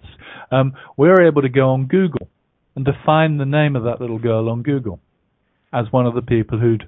Um, 0.52 0.74
we 0.96 1.10
were 1.10 1.28
able 1.28 1.42
to 1.42 1.50
go 1.50 1.72
on 1.72 1.88
Google 1.88 2.28
and 2.76 2.86
to 2.86 2.94
find 3.06 3.40
the 3.40 3.46
name 3.46 3.76
of 3.76 3.84
that 3.84 4.00
little 4.00 4.20
girl 4.20 4.50
on 4.50 4.64
Google 4.64 5.00
as 5.74 5.86
one 5.92 6.06
of 6.06 6.16
the 6.16 6.22
people 6.22 6.60
who'd 6.60 6.88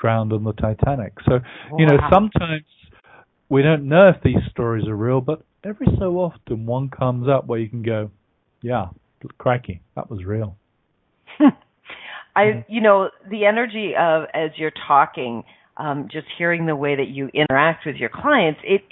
drowned 0.00 0.32
on 0.32 0.44
the 0.44 0.52
Titanic. 0.52 1.14
So, 1.26 1.40
you 1.76 1.86
know, 1.86 1.98
sometimes 2.12 2.64
we 3.48 3.62
don't 3.62 3.88
know 3.88 4.08
if 4.08 4.22
these 4.22 4.42
stories 4.50 4.86
are 4.86 4.96
real, 4.96 5.20
but 5.20 5.42
every 5.64 5.88
so 5.98 6.18
often 6.18 6.66
one 6.66 6.88
comes 6.88 7.28
up 7.28 7.46
where 7.46 7.58
you 7.58 7.68
can 7.68 7.82
go, 7.82 8.10
yeah, 8.62 8.86
cracky, 9.38 9.80
that 9.96 10.10
was 10.10 10.24
real. 10.24 10.56
I, 12.36 12.64
you 12.68 12.80
know, 12.80 13.10
the 13.28 13.46
energy 13.46 13.94
of 13.98 14.24
as 14.32 14.50
you're 14.56 14.72
talking, 14.86 15.42
um, 15.76 16.08
just 16.10 16.26
hearing 16.36 16.66
the 16.66 16.76
way 16.76 16.96
that 16.96 17.08
you 17.08 17.28
interact 17.34 17.84
with 17.84 17.96
your 17.96 18.10
clients, 18.10 18.60
it, 18.62 18.82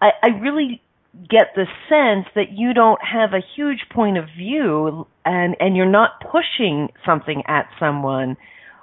I, 0.00 0.10
I 0.22 0.28
really 0.40 0.80
get 1.28 1.54
the 1.54 1.66
sense 1.88 2.26
that 2.34 2.52
you 2.52 2.74
don't 2.74 3.00
have 3.02 3.32
a 3.32 3.40
huge 3.56 3.80
point 3.92 4.18
of 4.18 4.24
view 4.36 5.06
and 5.24 5.56
and 5.60 5.76
you're 5.76 5.90
not 5.90 6.20
pushing 6.20 6.88
something 7.06 7.42
at 7.46 7.66
someone 7.78 8.36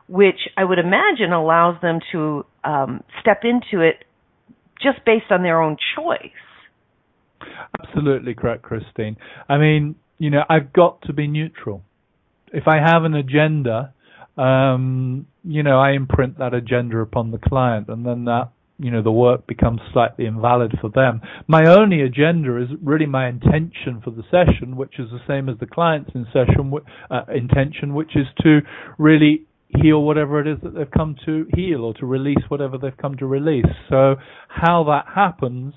which 0.08 0.39
I 0.58 0.63
would 0.65 0.80
imagine 0.80 1.32
allows 1.32 1.82
them 1.82 2.00
to 2.12 2.46
um, 2.65 3.02
step 3.22 3.41
into 3.44 3.82
it 3.82 4.04
just 4.82 5.06
based 5.06 5.32
on 5.32 5.41
their 5.41 5.62
own 5.62 5.78
choice. 5.96 6.32
Absolutely 7.82 8.34
correct, 8.34 8.63
Christine. 8.63 9.15
I 9.48 9.58
mean, 9.58 9.96
you 10.17 10.30
know, 10.30 10.44
I've 10.50 10.74
got 10.74 11.02
to 11.04 11.13
be 11.13 11.28
neutral. 11.28 11.84
If 12.52 12.67
I 12.67 12.78
have 12.86 13.06
an 13.06 13.13
agenda, 13.13 13.94
um, 14.38 15.28
you 15.44 15.63
know, 15.63 15.80
I 15.80 15.91
imprint 15.91 16.39
that 16.39 16.54
agenda 16.54 16.98
upon 16.98 17.32
the 17.32 17.38
client, 17.38 17.88
and 17.88 18.06
then 18.06 18.26
that 18.26 18.50
you 18.82 18.89
know 18.89 19.04
the 19.04 19.12
work 19.12 19.46
becomes 19.46 19.80
slightly 19.94 20.26
invalid 20.26 20.74
for 20.82 20.89
them. 20.89 21.22
My 21.48 21.65
only 21.67 22.02
agenda 22.02 22.62
is 22.62 22.70
really 22.82 23.06
my 23.06 23.30
intention 23.30 24.02
for 24.04 24.12
the 24.12 24.24
session, 24.32 24.76
which 24.76 25.00
is 25.00 25.10
the 25.12 25.22
same 25.28 25.50
as 25.50 25.58
the 25.60 25.67
client's 25.67 26.12
in 26.15 26.26
session 26.34 26.74
uh, 27.12 27.22
intention, 27.34 27.94
which 27.94 28.15
is 28.15 28.26
to 28.41 28.62
really 28.98 29.44
heal 29.82 30.02
whatever 30.02 30.41
it 30.41 30.48
is 30.48 30.58
that 30.63 30.74
they've 30.74 30.91
come 30.91 31.15
to 31.26 31.46
heal 31.56 31.84
or 31.86 31.94
to 31.94 32.06
release 32.06 32.44
whatever 32.50 32.78
they've 32.78 32.98
come 32.98 33.15
to 33.17 33.26
release. 33.26 33.72
So 33.89 34.15
how 34.50 34.84
that 34.86 35.06
happens, 35.13 35.74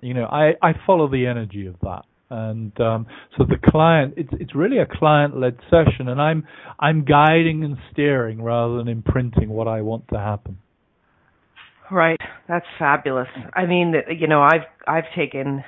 you 0.00 0.14
know, 0.14 0.26
I, 0.26 0.52
I 0.62 0.74
follow 0.86 1.08
the 1.10 1.26
energy 1.26 1.66
of 1.66 1.76
that. 1.82 2.02
And 2.30 2.78
um, 2.80 3.06
so 3.36 3.44
the 3.44 3.56
client, 3.70 4.14
it's 4.18 4.28
it's 4.32 4.54
really 4.54 4.78
a 4.78 4.86
client-led 4.86 5.56
session, 5.70 6.08
and 6.08 6.20
I'm 6.20 6.46
I'm 6.78 7.06
guiding 7.06 7.64
and 7.64 7.78
steering 7.90 8.42
rather 8.42 8.76
than 8.76 8.86
imprinting 8.86 9.48
what 9.48 9.66
I 9.66 9.80
want 9.80 10.08
to 10.12 10.18
happen. 10.18 10.58
Right, 11.90 12.20
that's 12.46 12.66
fabulous. 12.78 13.28
I 13.54 13.66
mean, 13.66 13.94
you 14.18 14.26
know, 14.26 14.42
I've 14.42 14.66
I've 14.86 15.04
taken 15.16 15.64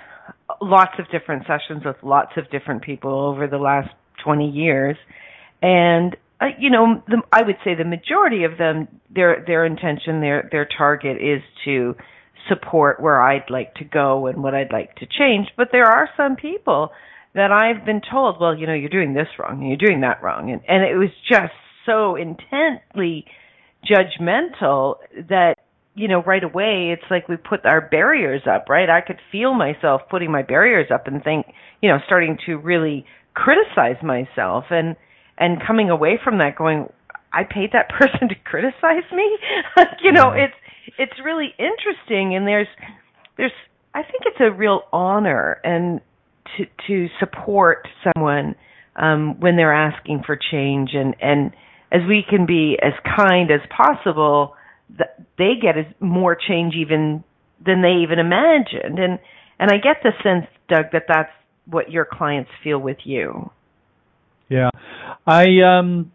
lots 0.61 0.93
of 0.99 1.07
different 1.11 1.45
sessions 1.47 1.85
with 1.85 1.97
lots 2.03 2.33
of 2.37 2.51
different 2.51 2.83
people 2.83 3.13
over 3.13 3.47
the 3.47 3.59
last 3.59 3.89
20 4.25 4.51
years, 4.51 4.97
and 5.63 6.17
uh, 6.41 6.47
you 6.59 6.71
know, 6.71 7.03
the, 7.07 7.23
I 7.33 7.43
would 7.43 7.57
say 7.65 7.75
the 7.75 7.85
majority 7.85 8.45
of 8.45 8.59
them, 8.59 8.89
their 9.15 9.45
their 9.47 9.65
intention, 9.65 10.21
their 10.21 10.49
their 10.51 10.67
target 10.77 11.17
is 11.17 11.43
to 11.65 11.95
support 12.49 13.01
where 13.01 13.21
I'd 13.21 13.49
like 13.51 13.75
to 13.75 13.85
go 13.85 14.27
and 14.27 14.43
what 14.43 14.55
I'd 14.55 14.73
like 14.73 14.97
to 14.97 15.07
change. 15.07 15.49
But 15.57 15.69
there 15.73 15.87
are 15.87 16.09
some 16.17 16.37
people 16.37 16.91
that 17.35 17.53
I've 17.53 17.87
been 17.87 18.01
told, 18.11 18.41
well, 18.41 18.57
you 18.57 18.67
know, 18.67 18.75
you're 18.75 18.89
doing 18.89 19.15
this 19.15 19.29
wrong 19.39 19.61
and 19.61 19.69
you're 19.69 19.89
doing 19.89 20.01
that 20.03 20.23
wrong, 20.23 20.51
and 20.51 20.61
and 20.69 20.83
it 20.85 20.97
was 20.97 21.11
just 21.31 21.53
so 21.87 22.17
intently 22.17 23.25
judgmental 23.87 24.97
that 25.29 25.57
you 26.01 26.09
know 26.09 26.23
right 26.23 26.43
away 26.43 26.97
it's 26.97 27.09
like 27.11 27.29
we 27.29 27.37
put 27.37 27.65
our 27.67 27.83
barriers 27.83 28.43
up 28.51 28.69
right? 28.71 28.89
I 28.89 29.03
could 29.03 29.19
feel 29.31 29.53
myself 29.53 30.01
putting 30.11 30.33
my 30.33 30.43
barriers 30.43 30.87
up 30.93 31.07
and 31.07 31.23
think 31.23 31.47
you 31.83 31.91
know 31.91 31.99
starting 32.07 32.39
to 32.47 32.57
really 32.57 33.05
criticize 33.35 34.03
myself 34.03 34.65
and 34.71 34.97
and 35.37 35.59
coming 35.65 35.91
away 35.91 36.19
from 36.23 36.39
that 36.39 36.57
going 36.57 36.91
I 37.33 37.43
paid 37.45 37.73
that 37.75 37.89
person 38.01 38.29
to 38.31 38.35
criticize 38.45 39.09
me? 39.13 39.39
You 40.03 40.13
know 40.13 40.33
it's 40.33 40.55
it's 40.99 41.13
really 41.23 41.55
interesting 41.59 42.35
and 42.35 42.47
there's 42.47 42.69
there's 43.37 43.53
I 43.95 44.03
think 44.03 44.23
it's 44.25 44.41
a 44.41 44.51
real 44.51 44.83
honor 44.93 45.61
and 45.63 46.01
to 46.57 46.65
to 46.87 47.09
support 47.19 47.87
someone 48.03 48.55
um 48.97 49.39
when 49.39 49.57
they're 49.57 49.75
asking 49.75 50.23
for 50.25 50.39
change 50.51 50.91
and 50.95 51.15
and 51.21 51.53
as 51.93 52.01
we 52.09 52.25
can 52.27 52.47
be 52.47 52.79
as 52.83 52.95
kind 53.19 53.51
as 53.51 53.61
possible 53.69 54.55
they 55.39 55.55
get 55.61 55.79
as 55.79 55.87
more 56.01 56.37
change 56.37 56.75
even 56.75 57.25
than 57.65 57.83
they 57.83 58.03
even 58.03 58.19
imagined. 58.19 58.99
And 58.99 59.19
and 59.59 59.71
I 59.71 59.77
get 59.77 60.03
the 60.03 60.13
sense 60.23 60.47
Doug 60.69 60.87
that 60.93 61.05
that's 61.09 61.31
what 61.67 61.91
your 61.91 62.07
clients 62.11 62.51
feel 62.65 62.79
with 62.79 62.99
you. 63.05 63.51
Yeah, 64.49 64.71
I 65.27 65.47
um, 65.61 66.11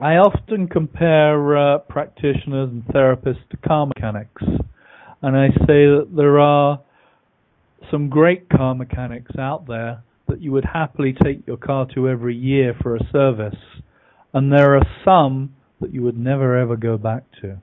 I 0.00 0.16
often 0.16 0.68
compare 0.68 1.56
uh, 1.56 1.78
practitioners 1.78 2.70
and 2.70 2.84
therapists 2.86 3.48
to 3.50 3.56
car 3.56 3.86
mechanics, 3.86 4.42
and 5.22 5.36
I 5.36 5.48
say 5.48 5.86
that 5.86 6.08
there 6.14 6.38
are 6.38 6.80
some 7.90 8.08
great 8.08 8.48
car 8.48 8.74
mechanics 8.74 9.32
out 9.38 9.66
there 9.66 10.02
that 10.28 10.40
you 10.40 10.52
would 10.52 10.64
happily 10.64 11.14
take 11.24 11.46
your 11.46 11.56
car 11.56 11.86
to 11.94 12.08
every 12.08 12.36
year 12.36 12.74
for 12.80 12.94
a 12.94 13.10
service, 13.10 13.58
and 14.32 14.52
there 14.52 14.76
are 14.76 14.86
some 15.04 15.54
that 15.80 15.92
you 15.92 16.02
would 16.02 16.18
never 16.18 16.56
ever 16.56 16.76
go 16.76 16.96
back 16.96 17.24
to. 17.40 17.58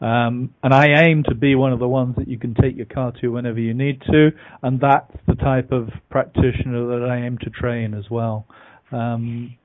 Um, 0.00 0.54
and 0.62 0.74
I 0.74 1.04
aim 1.04 1.24
to 1.28 1.34
be 1.34 1.54
one 1.54 1.72
of 1.72 1.78
the 1.78 1.88
ones 1.88 2.16
that 2.16 2.28
you 2.28 2.38
can 2.38 2.54
take 2.54 2.76
your 2.76 2.86
car 2.86 3.12
to 3.20 3.28
whenever 3.28 3.60
you 3.60 3.74
need 3.74 4.00
to, 4.02 4.30
and 4.62 4.80
that's 4.80 5.12
the 5.26 5.34
type 5.34 5.72
of 5.72 5.88
practitioner 6.10 6.86
that 6.98 7.08
I 7.08 7.24
aim 7.24 7.38
to 7.42 7.50
train 7.50 7.94
as 7.94 8.10
well. 8.10 8.46
Um, 8.90 9.56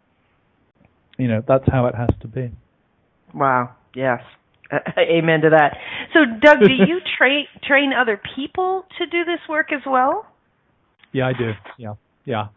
you 1.17 1.27
know, 1.27 1.43
that's 1.47 1.65
how 1.71 1.87
it 1.87 1.95
has 1.95 2.09
to 2.21 2.27
be. 2.27 2.51
Wow. 3.33 3.75
Yes. 3.95 4.21
Amen 4.97 5.41
to 5.41 5.49
that. 5.49 5.77
So, 6.13 6.19
Doug, 6.41 6.59
do 6.59 6.71
you 6.71 6.99
train 7.17 7.45
train 7.63 7.91
other 7.93 8.19
people 8.35 8.85
to 8.97 9.05
do 9.05 9.23
this 9.23 9.39
work 9.49 9.71
as 9.71 9.81
well? 9.85 10.25
Yeah, 11.13 11.27
I 11.27 11.33
do. 11.33 11.51
Yeah, 11.77 11.93
yeah. 12.25 12.47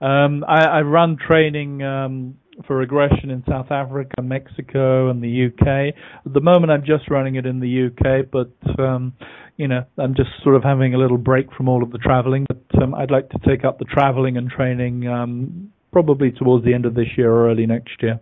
Um, 0.00 0.44
I, 0.48 0.64
I 0.64 0.80
run 0.80 1.18
training 1.18 1.82
um, 1.82 2.38
for 2.66 2.76
regression 2.76 3.30
in 3.30 3.42
South 3.48 3.70
Africa, 3.70 4.22
Mexico, 4.22 5.10
and 5.10 5.22
the 5.22 5.46
UK. 5.46 5.94
At 6.26 6.32
the 6.32 6.40
moment, 6.40 6.72
I'm 6.72 6.84
just 6.84 7.10
running 7.10 7.36
it 7.36 7.46
in 7.46 7.60
the 7.60 7.86
UK, 7.86 8.30
but 8.30 8.80
um, 8.80 9.14
you 9.56 9.68
know, 9.68 9.84
I'm 9.98 10.14
just 10.14 10.30
sort 10.42 10.54
of 10.54 10.62
having 10.62 10.94
a 10.94 10.98
little 10.98 11.18
break 11.18 11.52
from 11.52 11.68
all 11.68 11.82
of 11.82 11.90
the 11.90 11.98
traveling. 11.98 12.46
But 12.48 12.82
um, 12.82 12.94
I'd 12.94 13.10
like 13.10 13.28
to 13.30 13.38
take 13.46 13.64
up 13.64 13.78
the 13.78 13.84
traveling 13.84 14.36
and 14.36 14.48
training 14.48 15.06
um, 15.08 15.72
probably 15.92 16.30
towards 16.30 16.64
the 16.64 16.74
end 16.74 16.86
of 16.86 16.94
this 16.94 17.08
year 17.16 17.32
or 17.32 17.50
early 17.50 17.66
next 17.66 18.02
year. 18.02 18.20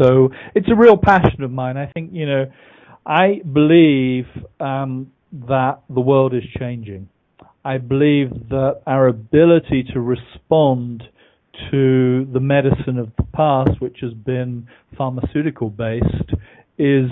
So 0.00 0.30
it's 0.54 0.68
a 0.70 0.74
real 0.74 0.96
passion 0.96 1.42
of 1.42 1.50
mine. 1.50 1.76
I 1.76 1.90
think, 1.92 2.10
you 2.12 2.26
know, 2.26 2.46
I 3.06 3.40
believe 3.52 4.26
um, 4.60 5.12
that 5.48 5.82
the 5.88 6.00
world 6.00 6.34
is 6.34 6.42
changing. 6.58 7.08
I 7.64 7.78
believe 7.78 8.30
that 8.48 8.82
our 8.86 9.06
ability 9.06 9.84
to 9.92 10.00
respond 10.00 11.04
to 11.70 12.26
the 12.32 12.40
medicine 12.40 12.98
of 12.98 13.10
the 13.16 13.24
past, 13.34 13.80
which 13.80 13.98
has 14.00 14.12
been 14.12 14.66
pharmaceutical 14.96 15.70
based, 15.70 16.32
is 16.78 17.10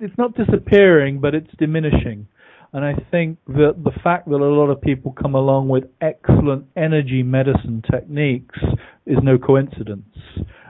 it's 0.00 0.16
not 0.18 0.34
disappearing, 0.36 1.20
but 1.20 1.34
it's 1.34 1.50
diminishing. 1.58 2.26
And 2.72 2.84
I 2.84 2.94
think 3.10 3.38
that 3.48 3.82
the 3.84 3.92
fact 4.02 4.28
that 4.28 4.36
a 4.36 4.44
lot 4.44 4.70
of 4.70 4.80
people 4.80 5.12
come 5.12 5.34
along 5.34 5.68
with 5.68 5.84
excellent 6.00 6.66
energy 6.74 7.22
medicine 7.22 7.82
techniques 7.90 8.58
is 9.04 9.18
no 9.22 9.36
coincidence. 9.36 10.06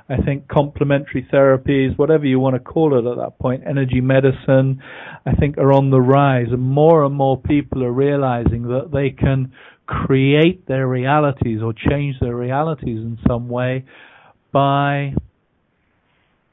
I 0.08 0.16
think 0.16 0.48
complementary 0.48 1.26
therapies, 1.32 1.96
whatever 1.96 2.26
you 2.26 2.40
want 2.40 2.54
to 2.56 2.60
call 2.60 2.98
it 2.98 3.08
at 3.08 3.16
that 3.16 3.38
point, 3.38 3.62
energy 3.66 4.00
medicine, 4.00 4.82
I 5.24 5.32
think 5.32 5.58
are 5.58 5.72
on 5.72 5.90
the 5.90 6.00
rise. 6.00 6.48
And 6.50 6.60
more 6.60 7.04
and 7.04 7.14
more 7.14 7.40
people 7.40 7.84
are 7.84 7.92
realizing 7.92 8.64
that 8.64 8.90
they 8.92 9.10
can 9.10 9.52
create 9.92 10.66
their 10.66 10.86
realities 10.88 11.60
or 11.62 11.72
change 11.72 12.16
their 12.20 12.34
realities 12.34 12.98
in 12.98 13.18
some 13.26 13.48
way 13.48 13.84
by 14.52 15.14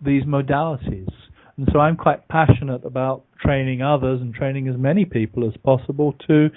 these 0.03 0.23
modalities. 0.23 1.11
And 1.57 1.67
so 1.73 1.79
I'm 1.79 1.97
quite 1.97 2.27
passionate 2.27 2.85
about 2.85 3.23
training 3.41 3.81
others 3.81 4.21
and 4.21 4.33
training 4.33 4.67
as 4.67 4.75
many 4.77 5.05
people 5.05 5.47
as 5.47 5.53
possible 5.63 6.15
to 6.27 6.49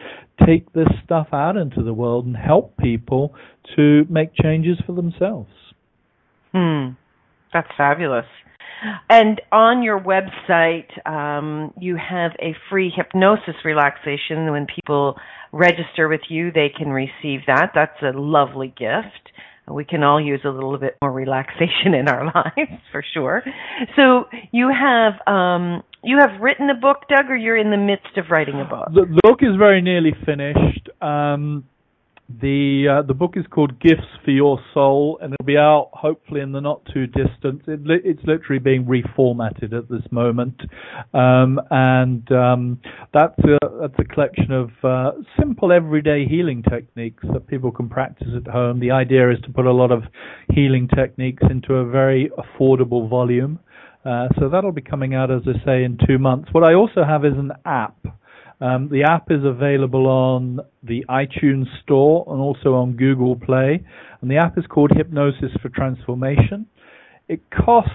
take 0.46 0.72
this 0.72 0.88
stuff 1.04 1.28
out 1.32 1.56
into 1.56 1.82
the 1.82 1.92
world 1.92 2.26
and 2.26 2.36
help 2.36 2.76
people 2.76 3.34
to 3.76 4.04
make 4.08 4.34
changes 4.34 4.78
for 4.86 4.94
themselves. 4.94 5.50
Hmm. 6.52 6.90
That's 7.52 7.68
fabulous. 7.76 8.26
And 9.08 9.40
on 9.50 9.82
your 9.82 10.00
website, 10.00 10.90
um, 11.08 11.72
you 11.80 11.96
have 11.96 12.32
a 12.40 12.54
free 12.70 12.92
hypnosis 12.94 13.54
relaxation. 13.64 14.50
When 14.50 14.66
people 14.66 15.16
register 15.52 16.08
with 16.08 16.22
you, 16.28 16.50
they 16.52 16.68
can 16.76 16.88
receive 16.88 17.40
that. 17.46 17.72
That's 17.74 18.02
a 18.02 18.18
lovely 18.18 18.68
gift 18.68 19.32
we 19.70 19.84
can 19.84 20.02
all 20.02 20.20
use 20.20 20.40
a 20.44 20.48
little 20.48 20.78
bit 20.78 20.96
more 21.00 21.12
relaxation 21.12 21.94
in 21.98 22.08
our 22.08 22.24
lives 22.24 22.82
for 22.90 23.04
sure. 23.14 23.42
So 23.96 24.24
you 24.50 24.70
have 24.70 25.14
um, 25.32 25.82
you 26.02 26.18
have 26.18 26.40
written 26.40 26.68
a 26.68 26.74
book, 26.74 27.04
Doug, 27.08 27.30
or 27.30 27.36
you're 27.36 27.56
in 27.56 27.70
the 27.70 27.76
midst 27.76 28.16
of 28.16 28.26
writing 28.30 28.60
a 28.60 28.64
book. 28.64 28.88
The, 28.92 29.20
book 29.22 29.38
is 29.42 29.56
very 29.56 29.80
nearly 29.80 30.12
finished. 30.26 30.88
Um, 31.00 31.64
the 32.40 32.86
uh, 32.88 33.06
the 33.06 33.14
book 33.14 33.34
is 33.36 33.44
called 33.50 33.80
Gifts 33.80 34.06
for 34.24 34.30
Your 34.30 34.58
Soul, 34.72 35.18
and 35.20 35.34
it'll 35.34 35.46
be 35.46 35.56
out 35.56 35.90
hopefully 35.92 36.40
in 36.40 36.52
the 36.52 36.60
not 36.60 36.84
too 36.92 37.06
distant. 37.06 37.62
It 37.66 37.80
it's 38.04 38.22
literally 38.24 38.58
being 38.58 38.84
reformatted 38.84 39.72
at 39.72 39.88
this 39.88 40.02
moment, 40.10 40.60
um, 41.14 41.60
and 41.70 42.30
um, 42.32 42.80
that's 43.12 43.38
a, 43.40 43.58
that's 43.80 43.98
a 43.98 44.04
collection 44.04 44.52
of 44.52 44.70
uh, 44.82 45.12
simple 45.38 45.72
everyday 45.72 46.24
healing 46.26 46.62
techniques 46.62 47.24
that 47.32 47.46
people 47.46 47.70
can 47.70 47.88
practice 47.88 48.28
at 48.36 48.50
home. 48.50 48.80
The 48.80 48.90
idea 48.90 49.30
is 49.30 49.38
to 49.44 49.52
put 49.52 49.66
a 49.66 49.72
lot 49.72 49.90
of 49.90 50.04
healing 50.52 50.88
techniques 50.88 51.42
into 51.50 51.74
a 51.74 51.84
very 51.88 52.30
affordable 52.38 53.08
volume. 53.08 53.58
Uh, 54.04 54.28
so 54.38 54.48
that'll 54.48 54.72
be 54.72 54.82
coming 54.82 55.14
out, 55.14 55.30
as 55.30 55.42
I 55.46 55.64
say, 55.64 55.84
in 55.84 55.98
two 56.06 56.18
months. 56.18 56.48
What 56.52 56.64
I 56.64 56.74
also 56.74 57.04
have 57.04 57.24
is 57.24 57.34
an 57.36 57.52
app 57.64 57.96
um, 58.62 58.88
the 58.90 59.02
app 59.02 59.30
is 59.30 59.44
available 59.44 60.06
on 60.06 60.60
the 60.84 61.04
iTunes 61.10 61.66
Store 61.82 62.24
and 62.28 62.40
also 62.40 62.74
on 62.74 62.96
Google 62.96 63.34
Play. 63.34 63.84
And 64.20 64.30
the 64.30 64.36
app 64.36 64.56
is 64.56 64.64
called 64.68 64.92
Hypnosis 64.94 65.50
for 65.60 65.68
Transformation. 65.68 66.66
It 67.28 67.40
costs 67.50 67.90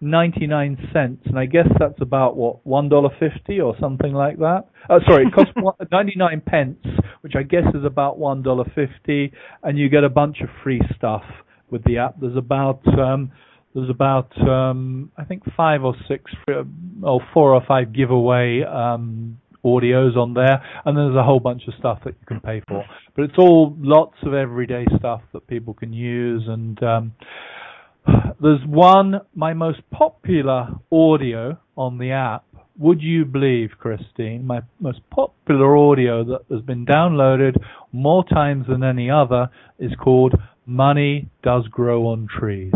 99 0.00 0.88
cents, 0.94 1.22
and 1.26 1.38
I 1.38 1.44
guess 1.44 1.68
that's 1.78 2.00
about 2.00 2.36
what 2.36 2.64
$1.50 2.66 3.62
or 3.62 3.76
something 3.78 4.14
like 4.14 4.38
that. 4.38 4.64
Uh, 4.88 4.98
sorry, 5.06 5.26
it 5.26 5.34
costs 5.34 5.52
99 5.92 6.42
pence, 6.46 6.78
which 7.20 7.34
I 7.36 7.42
guess 7.42 7.64
is 7.74 7.84
about 7.84 8.18
$1.50, 8.18 9.32
and 9.62 9.78
you 9.78 9.90
get 9.90 10.04
a 10.04 10.08
bunch 10.08 10.38
of 10.40 10.48
free 10.62 10.80
stuff 10.96 11.22
with 11.70 11.84
the 11.84 11.98
app. 11.98 12.18
There's 12.18 12.36
about 12.36 12.80
um, 12.98 13.30
there's 13.74 13.90
about 13.90 14.36
um, 14.40 15.12
I 15.18 15.24
think 15.24 15.42
five 15.54 15.84
or 15.84 15.94
six 16.08 16.30
or 17.02 17.20
four 17.34 17.54
or 17.54 17.62
five 17.66 17.92
giveaway 17.92 18.62
um, 18.62 19.38
audios 19.64 20.16
on 20.16 20.34
there, 20.34 20.62
and 20.84 20.96
there's 20.96 21.16
a 21.16 21.22
whole 21.22 21.40
bunch 21.40 21.62
of 21.68 21.74
stuff 21.78 22.00
that 22.04 22.14
you 22.20 22.26
can 22.26 22.40
pay 22.40 22.62
for. 22.66 22.84
But 23.14 23.24
it's 23.26 23.38
all 23.38 23.76
lots 23.78 24.16
of 24.24 24.34
everyday 24.34 24.86
stuff 24.98 25.22
that 25.32 25.46
people 25.46 25.74
can 25.74 25.92
use, 25.92 26.44
and 26.46 26.82
um, 26.82 27.12
there's 28.40 28.64
one 28.66 29.20
my 29.34 29.54
most 29.54 29.80
popular 29.90 30.68
audio 30.90 31.58
on 31.76 31.98
the 31.98 32.12
app. 32.12 32.44
Would 32.78 33.02
you 33.02 33.24
believe, 33.24 33.70
Christine, 33.78 34.46
my 34.46 34.62
most 34.80 35.00
popular 35.10 35.76
audio 35.76 36.24
that 36.24 36.40
has 36.50 36.62
been 36.62 36.86
downloaded 36.86 37.56
more 37.92 38.24
times 38.24 38.66
than 38.68 38.82
any 38.82 39.10
other 39.10 39.50
is 39.78 39.92
called 40.02 40.34
money 40.66 41.28
does 41.42 41.66
grow 41.68 42.06
on 42.06 42.28
trees. 42.38 42.72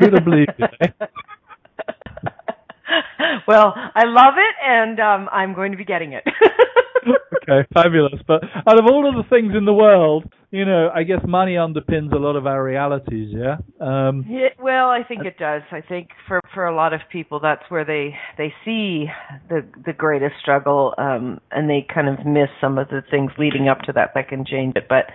Who'd 0.00 0.12
have 0.14 0.24
believed 0.24 0.52
it? 0.58 0.94
Well, 3.48 3.74
I 3.76 4.04
love 4.04 4.34
it, 4.36 4.54
and 4.64 5.00
um, 5.00 5.28
I'm 5.30 5.54
going 5.54 5.72
to 5.72 5.78
be 5.78 5.84
getting 5.84 6.12
it. 6.12 6.24
okay, 7.48 7.68
fabulous. 7.72 8.20
But 8.26 8.42
out 8.66 8.78
of 8.78 8.86
all 8.86 9.08
of 9.08 9.14
the 9.14 9.28
things 9.28 9.52
in 9.56 9.64
the 9.64 9.72
world, 9.72 10.24
you 10.50 10.64
know, 10.64 10.90
I 10.94 11.02
guess 11.02 11.20
money 11.26 11.54
underpins 11.54 12.12
a 12.12 12.18
lot 12.18 12.36
of 12.36 12.46
our 12.46 12.62
realities. 12.62 13.34
Yeah. 13.36 13.56
Um, 13.80 14.24
yeah 14.28 14.48
well, 14.60 14.88
I 14.88 15.02
think 15.06 15.24
it 15.24 15.38
does. 15.38 15.62
I 15.70 15.80
think 15.80 16.08
for 16.26 16.40
for 16.54 16.66
a 16.66 16.74
lot 16.74 16.92
of 16.92 17.00
people, 17.10 17.40
that's 17.40 17.62
where 17.68 17.84
they 17.84 18.14
they 18.38 18.52
see 18.64 19.06
the 19.48 19.66
the 19.84 19.92
greatest 19.92 20.34
struggle, 20.40 20.94
um, 20.98 21.40
and 21.50 21.68
they 21.68 21.86
kind 21.92 22.08
of 22.08 22.24
miss 22.26 22.48
some 22.60 22.78
of 22.78 22.88
the 22.88 23.02
things 23.10 23.30
leading 23.38 23.68
up 23.68 23.80
to 23.82 23.92
that 23.92 24.12
that 24.14 24.28
can 24.28 24.44
change 24.44 24.74
it. 24.76 24.86
But 24.88 25.06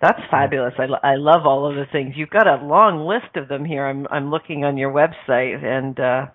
that's 0.00 0.20
fabulous. 0.30 0.74
I, 0.78 0.84
I 1.06 1.14
love 1.16 1.46
all 1.46 1.68
of 1.68 1.76
the 1.76 1.86
things. 1.90 2.14
You've 2.16 2.30
got 2.30 2.46
a 2.46 2.64
long 2.64 3.06
list 3.06 3.36
of 3.36 3.48
them 3.48 3.64
here. 3.64 3.86
I'm 3.86 4.06
I'm 4.10 4.30
looking 4.30 4.64
on 4.64 4.76
your 4.76 4.92
website 4.92 5.64
and 5.64 5.98
uh 5.98 6.26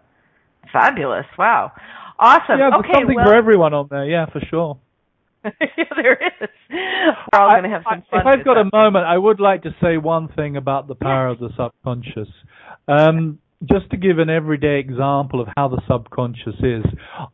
fabulous. 0.71 1.25
Wow. 1.37 1.71
Awesome. 2.19 2.59
Yeah, 2.59 2.77
okay, 2.79 2.93
something 2.93 3.15
well, 3.15 3.25
for 3.25 3.35
everyone 3.35 3.73
on 3.73 3.87
there. 3.89 4.05
Yeah, 4.05 4.25
for 4.27 4.41
sure. 4.49 4.77
yeah, 5.43 5.85
there 5.95 6.13
is. 6.13 6.49
We're 6.69 7.39
all 7.39 7.51
going 7.51 7.63
to 7.63 7.69
have 7.69 7.83
some 7.89 8.03
fun. 8.11 8.19
If 8.21 8.25
I've 8.27 8.45
got 8.45 8.57
a 8.57 8.69
moment, 8.71 9.05
I 9.05 9.17
would 9.17 9.39
like 9.39 9.63
to 9.63 9.75
say 9.81 9.97
one 9.97 10.27
thing 10.35 10.55
about 10.55 10.87
the 10.87 10.95
power 10.95 11.27
of 11.27 11.39
the 11.39 11.49
subconscious. 11.57 12.29
Um, 12.87 13.39
just 13.67 13.89
to 13.91 13.97
give 13.97 14.19
an 14.19 14.29
everyday 14.29 14.79
example 14.79 15.41
of 15.41 15.47
how 15.55 15.67
the 15.67 15.81
subconscious 15.87 16.55
is. 16.59 16.85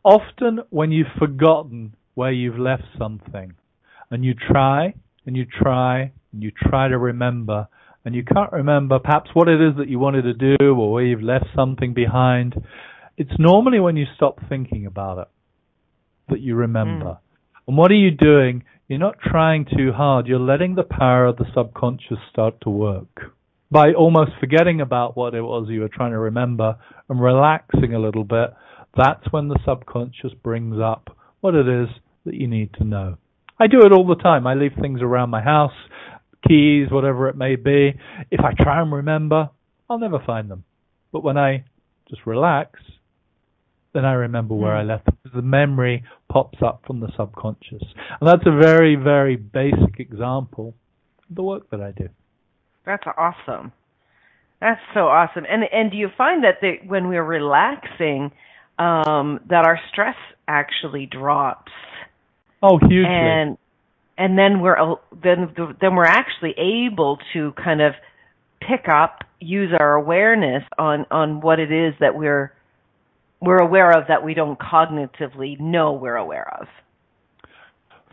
Often 0.04 0.60
when 0.70 0.90
you've 0.90 1.06
forgotten 1.18 1.94
where 2.14 2.32
you've 2.32 2.58
left 2.58 2.84
something, 2.98 3.54
and 4.10 4.24
you 4.24 4.34
try 4.34 4.94
and 5.26 5.36
you 5.36 5.44
try 5.44 6.12
and 6.32 6.42
you 6.42 6.50
try 6.50 6.88
to 6.88 6.98
remember 6.98 7.68
and 8.04 8.14
you 8.14 8.24
can't 8.24 8.52
remember 8.52 8.98
perhaps 8.98 9.30
what 9.34 9.48
it 9.48 9.60
is 9.60 9.76
that 9.76 9.88
you 9.88 9.98
wanted 9.98 10.22
to 10.22 10.32
do 10.32 10.56
or 10.60 10.92
where 10.92 11.04
you've 11.04 11.22
left 11.22 11.44
something 11.54 11.92
behind, 11.92 12.54
it's 13.18 13.38
normally 13.38 13.80
when 13.80 13.96
you 13.96 14.06
stop 14.14 14.38
thinking 14.48 14.86
about 14.86 15.18
it 15.18 15.28
that 16.28 16.40
you 16.40 16.54
remember. 16.54 17.04
Mm. 17.04 17.18
And 17.66 17.76
what 17.76 17.90
are 17.90 17.96
you 17.96 18.12
doing? 18.12 18.62
You're 18.86 19.00
not 19.00 19.16
trying 19.20 19.66
too 19.66 19.92
hard. 19.92 20.28
You're 20.28 20.38
letting 20.38 20.76
the 20.76 20.84
power 20.84 21.26
of 21.26 21.36
the 21.36 21.46
subconscious 21.52 22.18
start 22.30 22.60
to 22.62 22.70
work. 22.70 23.34
By 23.70 23.92
almost 23.92 24.30
forgetting 24.40 24.80
about 24.80 25.16
what 25.16 25.34
it 25.34 25.42
was 25.42 25.68
you 25.68 25.80
were 25.80 25.90
trying 25.90 26.12
to 26.12 26.18
remember 26.18 26.76
and 27.08 27.20
relaxing 27.20 27.92
a 27.92 27.98
little 27.98 28.24
bit, 28.24 28.50
that's 28.96 29.30
when 29.32 29.48
the 29.48 29.58
subconscious 29.66 30.32
brings 30.42 30.80
up 30.80 31.14
what 31.40 31.54
it 31.54 31.68
is 31.68 31.88
that 32.24 32.34
you 32.34 32.46
need 32.46 32.72
to 32.74 32.84
know. 32.84 33.18
I 33.60 33.66
do 33.66 33.80
it 33.80 33.92
all 33.92 34.06
the 34.06 34.22
time. 34.22 34.46
I 34.46 34.54
leave 34.54 34.72
things 34.80 35.02
around 35.02 35.30
my 35.30 35.42
house, 35.42 35.74
keys, 36.46 36.86
whatever 36.90 37.28
it 37.28 37.36
may 37.36 37.56
be. 37.56 37.98
If 38.30 38.40
I 38.40 38.52
try 38.62 38.80
and 38.80 38.92
remember, 38.92 39.50
I'll 39.90 39.98
never 39.98 40.20
find 40.24 40.48
them. 40.48 40.62
But 41.12 41.24
when 41.24 41.36
I 41.36 41.64
just 42.08 42.24
relax, 42.24 42.78
then 43.98 44.04
I 44.04 44.12
remember 44.12 44.54
where. 44.54 44.76
I 44.76 44.84
left 44.84 45.06
them. 45.06 45.16
The 45.34 45.42
memory 45.42 46.04
pops 46.28 46.58
up 46.62 46.82
from 46.86 47.00
the 47.00 47.08
subconscious. 47.16 47.82
And 48.20 48.28
that's 48.28 48.46
a 48.46 48.56
very, 48.56 48.94
very 48.94 49.34
basic 49.34 49.98
example 49.98 50.74
of 51.28 51.34
the 51.34 51.42
work 51.42 51.68
that 51.70 51.80
I 51.80 51.90
do. 51.90 52.08
That's 52.86 53.02
awesome. 53.16 53.72
That's 54.60 54.80
so 54.94 55.00
awesome. 55.00 55.44
And 55.48 55.64
and 55.72 55.90
do 55.90 55.96
you 55.96 56.08
find 56.16 56.44
that 56.44 56.60
the, 56.60 56.76
when 56.86 57.08
we're 57.08 57.24
relaxing, 57.24 58.30
um, 58.78 59.40
that 59.48 59.64
our 59.64 59.80
stress 59.90 60.16
actually 60.46 61.06
drops? 61.06 61.72
Oh, 62.62 62.78
hugely. 62.78 63.04
And 63.04 63.58
and 64.16 64.38
then 64.38 64.60
we're 64.60 64.76
then 65.22 65.54
then 65.80 65.96
we're 65.96 66.04
actually 66.04 66.54
able 66.56 67.18
to 67.32 67.52
kind 67.52 67.80
of 67.80 67.94
pick 68.60 68.88
up, 68.88 69.24
use 69.40 69.72
our 69.78 69.94
awareness 69.94 70.62
on 70.78 71.04
on 71.10 71.40
what 71.40 71.58
it 71.58 71.72
is 71.72 71.94
that 72.00 72.14
we're 72.14 72.52
we're 73.40 73.58
aware 73.58 73.90
of 73.90 74.08
that 74.08 74.24
we 74.24 74.34
don't 74.34 74.58
cognitively 74.58 75.58
know 75.60 75.92
we're 75.92 76.16
aware 76.16 76.48
of. 76.60 76.66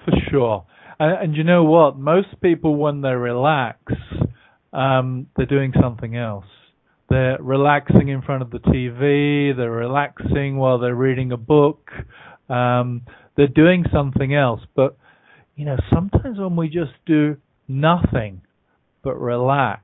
For 0.06 0.14
sure. 0.30 0.66
And, 1.00 1.24
and 1.24 1.36
you 1.36 1.44
know 1.44 1.64
what? 1.64 1.98
Most 1.98 2.40
people, 2.42 2.76
when 2.76 3.02
they 3.02 3.10
relax, 3.10 3.80
um, 4.72 5.28
they're 5.36 5.46
doing 5.46 5.74
something 5.82 6.16
else. 6.16 6.46
They're 7.10 7.38
relaxing 7.40 8.10
in 8.10 8.22
front 8.22 8.42
of 8.42 8.52
the 8.52 8.60
TV. 8.60 9.56
They're 9.56 9.72
relaxing 9.72 10.58
while 10.58 10.80
they're 10.80 10.96
reading 10.96 11.32
a 11.32 11.38
book. 11.38 11.90
Um, 12.50 13.04
they're 13.36 13.48
doing 13.48 13.86
something 13.92 14.34
else. 14.34 14.62
But, 14.76 14.98
you 15.56 15.66
know, 15.66 15.78
sometimes 15.94 16.40
when 16.40 16.56
we 16.56 16.68
just 16.68 16.94
do 17.06 17.38
nothing 17.68 18.42
but 19.04 19.20
relax, 19.20 19.82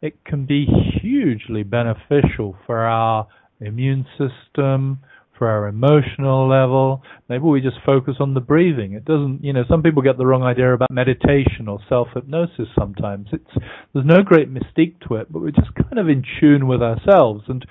it 0.00 0.24
can 0.24 0.46
be 0.46 0.66
hugely 1.00 1.62
beneficial 1.62 2.56
for 2.66 2.80
our 2.80 3.26
immune 3.60 4.06
system, 4.18 5.00
for 5.38 5.48
our 5.48 5.68
emotional 5.68 6.48
level. 6.48 7.02
Maybe 7.28 7.44
we 7.44 7.60
just 7.60 7.76
focus 7.84 8.16
on 8.20 8.34
the 8.34 8.40
breathing. 8.40 8.92
It 8.92 9.04
doesn't, 9.04 9.44
you 9.44 9.52
know, 9.52 9.64
some 9.68 9.82
people 9.82 10.02
get 10.02 10.18
the 10.18 10.26
wrong 10.26 10.42
idea 10.42 10.72
about 10.72 10.90
meditation 10.90 11.68
or 11.68 11.78
self-hypnosis 11.88 12.68
sometimes. 12.78 13.28
It's, 13.32 13.64
there's 13.92 14.06
no 14.06 14.22
great 14.22 14.52
mystique 14.52 15.00
to 15.08 15.16
it, 15.16 15.32
but 15.32 15.42
we're 15.42 15.50
just 15.50 15.74
kind 15.74 15.98
of 15.98 16.08
in 16.08 16.24
tune 16.40 16.66
with 16.66 16.82
ourselves 16.82 17.44
and 17.48 17.64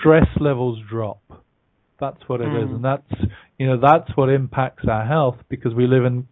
stress 0.00 0.28
levels 0.40 0.78
drop. 0.88 1.20
That's 2.00 2.20
what 2.26 2.40
it 2.40 2.48
mm. 2.48 2.64
is, 2.64 2.70
and 2.70 2.84
that's 2.84 3.30
you 3.56 3.68
know 3.68 3.80
that's 3.80 4.10
what 4.16 4.28
impacts 4.28 4.84
our 4.90 5.06
health 5.06 5.36
because 5.48 5.74
we 5.74 5.86
live 5.86 6.04
in 6.04 6.26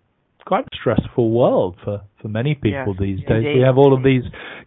quite 0.45 0.65
a 0.65 0.77
stressful 0.79 1.31
world 1.31 1.77
for 1.85 2.03
for 2.21 2.29
many 2.29 2.55
people 2.55 2.95
yes, 2.95 2.97
these 2.99 3.19
days. 3.21 3.45
Indeed. 3.45 3.59
We 3.59 3.63
have 3.63 3.79
all 3.79 3.95
of 3.95 4.03
these 4.03 4.25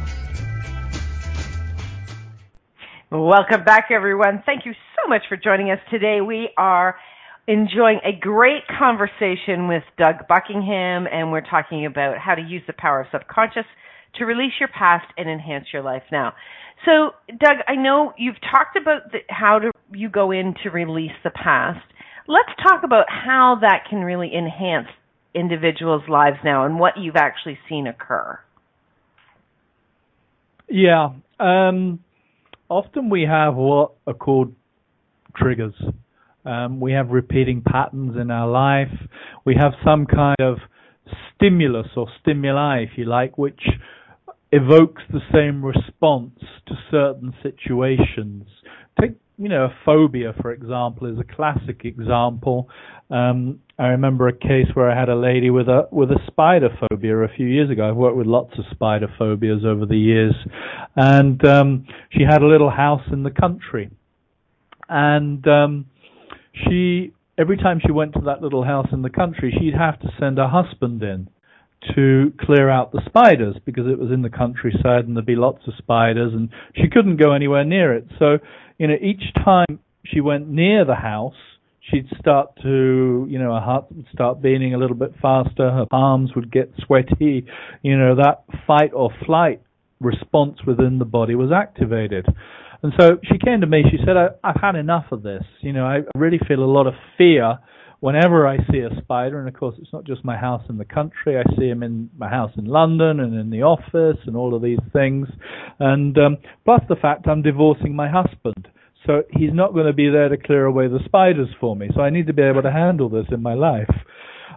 Welcome 3.12 3.64
back, 3.64 3.88
everyone. 3.90 4.44
Thank 4.46 4.68
you 4.68 4.74
so 4.74 5.10
much 5.10 5.24
for 5.28 5.36
joining 5.36 5.72
us 5.72 5.80
today. 5.90 6.22
We 6.22 6.52
are 6.58 6.96
enjoying 7.48 8.00
a 8.06 8.16
great 8.16 8.62
conversation 8.78 9.68
with 9.68 9.82
Doug 9.98 10.28
Buckingham, 10.28 11.08
and 11.12 11.32
we're 11.32 11.42
talking 11.42 11.88
about 11.88 12.20
how 12.20 12.36
to 12.36 12.42
use 12.44 12.62
the 12.68 12.74
power 12.78 13.02
of 13.02 13.08
subconscious 13.12 13.66
to 14.20 14.26
release 14.26 14.52
your 14.60 14.70
past 14.70 15.08
and 15.18 15.28
enhance 15.28 15.66
your 15.74 15.82
life 15.82 16.04
now. 16.12 16.34
So, 16.86 17.16
Doug, 17.30 17.58
I 17.68 17.74
know 17.74 18.14
you've 18.16 18.40
talked 18.42 18.78
about 18.80 19.12
the, 19.12 19.22
how 19.28 19.58
to, 19.58 19.72
you 19.92 20.08
go 20.10 20.30
in 20.30 20.54
to 20.62 20.70
release 20.70 21.18
the 21.24 21.32
past. 21.32 21.84
Let's 22.28 22.52
talk 22.62 22.84
about 22.84 23.06
how 23.10 23.58
that 23.62 23.86
can 23.90 24.02
really 24.02 24.30
enhance 24.38 24.90
individuals' 25.34 26.04
lives 26.08 26.38
now 26.46 26.64
and 26.64 26.78
what 26.78 26.94
you've 27.00 27.16
actually 27.16 27.58
seen 27.68 27.88
occur. 27.88 28.40
Yeah. 30.70 31.14
Um, 31.40 32.02
often 32.70 33.10
we 33.10 33.24
have 33.24 33.56
what 33.56 33.94
are 34.08 34.14
called 34.14 34.54
triggers. 35.36 35.74
Um, 36.46 36.80
we 36.80 36.94
have 36.94 37.10
repeating 37.10 37.62
patterns 37.62 38.16
in 38.20 38.32
our 38.32 38.48
life. 38.48 38.96
We 39.46 39.56
have 39.60 39.74
some 39.84 40.06
kind 40.06 40.38
of 40.40 40.58
stimulus 41.36 41.88
or 41.96 42.08
stimuli, 42.22 42.84
if 42.84 42.98
you 42.98 43.06
like, 43.06 43.38
which 43.38 43.62
evokes 44.52 45.02
the 45.12 45.20
same 45.34 45.64
response 45.64 46.40
to 46.68 46.76
certain 46.90 47.34
situations. 47.44 48.46
Take, 49.00 49.12
you 49.38 49.50
know, 49.50 49.66
a 49.66 49.76
phobia, 49.86 50.34
for 50.42 50.52
example, 50.52 51.08
is 51.12 51.20
a 51.20 51.36
classic 51.36 51.82
example. 51.84 52.70
Um, 53.10 53.60
I 53.80 53.88
remember 53.88 54.28
a 54.28 54.34
case 54.34 54.68
where 54.74 54.92
I 54.92 55.00
had 55.00 55.08
a 55.08 55.16
lady 55.16 55.50
with 55.50 55.70
a 55.70 55.88
with 55.90 56.12
a 56.12 56.20
spider 56.28 56.68
phobia 56.80 57.16
a 57.20 57.30
few 57.30 57.48
years 57.48 57.70
ago. 57.70 57.88
I've 57.88 57.96
worked 57.96 58.18
with 58.18 58.28
lots 58.28 58.60
of 58.60 58.66
spider 58.72 59.08
phobias 59.18 59.64
over 59.66 59.86
the 59.86 59.98
years, 59.98 60.36
and 60.98 61.44
um, 61.46 61.88
she 62.12 62.24
had 62.24 62.42
a 62.42 62.46
little 62.46 62.70
house 62.70 63.04
in 63.10 63.24
the 63.24 63.32
country, 63.32 63.90
and 64.90 65.48
um, 65.48 65.86
she 66.54 67.14
every 67.38 67.56
time 67.56 67.80
she 67.84 67.94
went 67.94 68.14
to 68.16 68.22
that 68.26 68.42
little 68.42 68.66
house 68.66 68.88
in 68.92 69.02
the 69.02 69.10
country, 69.10 69.56
she'd 69.58 69.76
have 69.76 69.98
to 70.02 70.10
send 70.20 70.38
her 70.40 70.50
husband 70.50 71.02
in 71.02 71.30
to 71.96 72.34
clear 72.42 72.70
out 72.70 72.92
the 72.92 73.02
spiders 73.06 73.56
because 73.66 73.88
it 73.88 73.98
was 73.98 74.12
in 74.12 74.22
the 74.22 74.30
countryside 74.30 75.06
and 75.08 75.16
there'd 75.16 75.26
be 75.26 75.38
lots 75.38 75.66
of 75.66 75.74
spiders 75.78 76.34
and 76.34 76.50
she 76.76 76.90
couldn't 76.90 77.16
go 77.16 77.32
anywhere 77.32 77.64
near 77.64 77.96
it. 77.96 78.06
So, 78.20 78.40
you 78.78 78.88
know, 78.88 78.96
each 79.02 79.34
time 79.34 79.80
she 80.04 80.20
went 80.20 80.50
near 80.50 80.84
the 80.84 80.96
house, 80.96 81.40
she'd 81.90 82.08
start 82.20 82.50
to, 82.62 83.26
you 83.30 83.40
know, 83.40 83.54
her 83.54 83.60
heart 83.60 83.86
would 83.92 84.06
start 84.14 84.42
beating 84.42 84.74
a 84.74 84.78
little 84.78 84.96
bit 84.96 85.14
faster, 85.22 85.72
her 85.72 85.86
palms 85.90 86.32
would 86.36 86.52
get 86.52 86.72
sweaty, 86.86 87.46
you 87.82 87.98
know, 87.98 88.16
that 88.16 88.44
fight 88.66 88.92
or 88.94 89.12
flight 89.26 89.62
response 90.00 90.60
within 90.66 91.00
the 91.00 91.06
body 91.06 91.36
was 91.36 91.52
activated. 91.52 92.26
And 92.82 92.94
so 92.98 93.18
she 93.24 93.38
came 93.38 93.62
to 93.62 93.68
me, 93.68 93.84
she 93.92 93.98
said, 94.06 94.16
I, 94.16 94.28
I've 94.44 94.62
had 94.62 94.76
enough 94.76 95.06
of 95.12 95.24
this. 95.24 95.44
You 95.62 95.74
know, 95.74 95.86
I 95.86 96.00
really 96.16 96.40
feel 96.48 96.60
a 96.60 96.66
lot 96.66 96.88
of 96.88 96.94
fear 97.18 97.60
whenever 98.00 98.48
I 98.48 98.58
see 98.72 98.80
a 98.80 99.02
spider, 99.02 99.40
and 99.40 99.48
of 99.48 99.54
course 99.54 99.76
it's 99.78 99.92
not 99.92 100.06
just 100.06 100.24
my 100.24 100.38
house 100.38 100.64
in 100.70 100.78
the 100.78 100.86
country, 100.86 101.38
I 101.38 101.44
see 101.58 101.68
them 101.68 101.84
in 101.84 102.10
my 102.18 102.30
house 102.30 102.52
in 102.58 102.66
London 102.66 103.20
and 103.20 103.38
in 103.38 103.50
the 103.50 103.64
office 103.64 104.18
and 104.26 104.36
all 104.36 104.56
of 104.56 104.62
these 104.62 104.80
things. 104.94 105.28
And 105.80 106.18
um, 106.18 106.38
plus 106.66 106.82
the 106.88 106.96
fact 106.96 107.28
I'm 107.28 107.42
divorcing 107.42 107.96
my 107.96 108.10
husband. 108.10 108.70
So 109.10 109.24
he's 109.32 109.50
not 109.52 109.74
going 109.74 109.88
to 109.88 109.94
be 109.94 110.08
there 110.08 110.30
to 110.30 110.38
clear 110.38 110.66
away 110.66 110.88
the 110.88 111.00
spiders 111.04 111.48
for 111.60 111.76
me. 111.76 111.90
So 111.96 112.02
I 112.02 112.12
need 112.12 112.28
to 112.28 112.34
be 112.34 112.44
able 112.44 112.62
to 112.62 112.72
handle 112.72 113.10
this 113.10 113.26
in 113.32 113.42
my 113.42 113.56
life. 113.56 113.90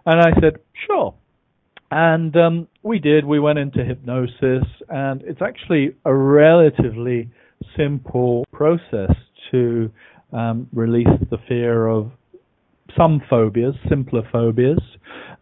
And 0.04 0.20
I 0.20 0.38
said, 0.42 0.56
sure. 0.86 1.14
And 1.90 2.36
um, 2.36 2.68
we 2.82 2.98
did. 2.98 3.24
We 3.24 3.40
went 3.40 3.58
into 3.58 3.82
hypnosis, 3.82 4.64
and 4.90 5.22
it's 5.22 5.40
actually 5.40 5.94
a 6.04 6.14
relatively 6.14 7.30
simple 7.78 8.44
process 8.52 9.12
to 9.52 9.90
um, 10.34 10.68
release 10.74 11.08
the 11.30 11.38
fear 11.48 11.86
of 11.86 12.10
some 12.94 13.22
phobias, 13.30 13.74
simpler 13.88 14.22
phobias. 14.30 14.82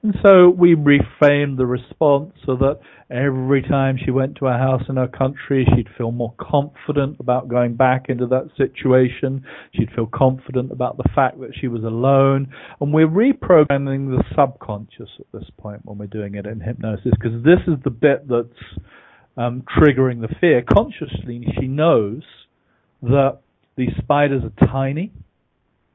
And 0.03 0.15
so 0.23 0.49
we 0.49 0.75
reframed 0.75 1.59
the 1.59 1.67
response 1.67 2.33
so 2.47 2.57
that 2.57 2.81
every 3.11 3.61
time 3.61 3.99
she 4.03 4.11
went 4.11 4.37
to 4.37 4.47
a 4.47 4.57
house 4.57 4.83
in 4.89 4.97
her 4.97 5.09
country, 5.09 5.67
she'd 5.75 5.89
feel 5.99 6.11
more 6.11 6.33
confident 6.41 7.17
about 7.21 7.49
going 7.49 7.75
back 7.77 8.07
into 8.09 8.27
that 8.29 8.49
situation. 8.57 9.45
She'd 9.75 9.91
feel 9.95 10.07
confident 10.07 10.73
about 10.73 10.97
the 10.97 11.09
fact 11.15 11.39
that 11.41 11.51
she 11.61 11.69
was 11.69 11.85
alone. 11.85 12.51
And 12.81 12.95
we're 12.95 13.07
reprogramming 13.07 14.09
the 14.17 14.25
subconscious 14.35 15.11
at 15.19 15.27
this 15.35 15.51
point 15.59 15.85
when 15.85 15.99
we're 15.99 16.07
doing 16.07 16.35
it 16.35 16.47
in 16.47 16.61
hypnosis, 16.61 17.13
because 17.21 17.45
this 17.45 17.61
is 17.67 17.75
the 17.85 17.91
bit 17.91 18.27
that's 18.27 18.87
um, 19.37 19.65
triggering 19.77 20.23
the 20.23 20.35
fear. 20.41 20.63
Consciously, 20.63 21.47
she 21.61 21.67
knows 21.67 22.23
that 23.03 23.41
these 23.77 23.93
spiders 23.99 24.45
are 24.45 24.67
tiny 24.67 25.13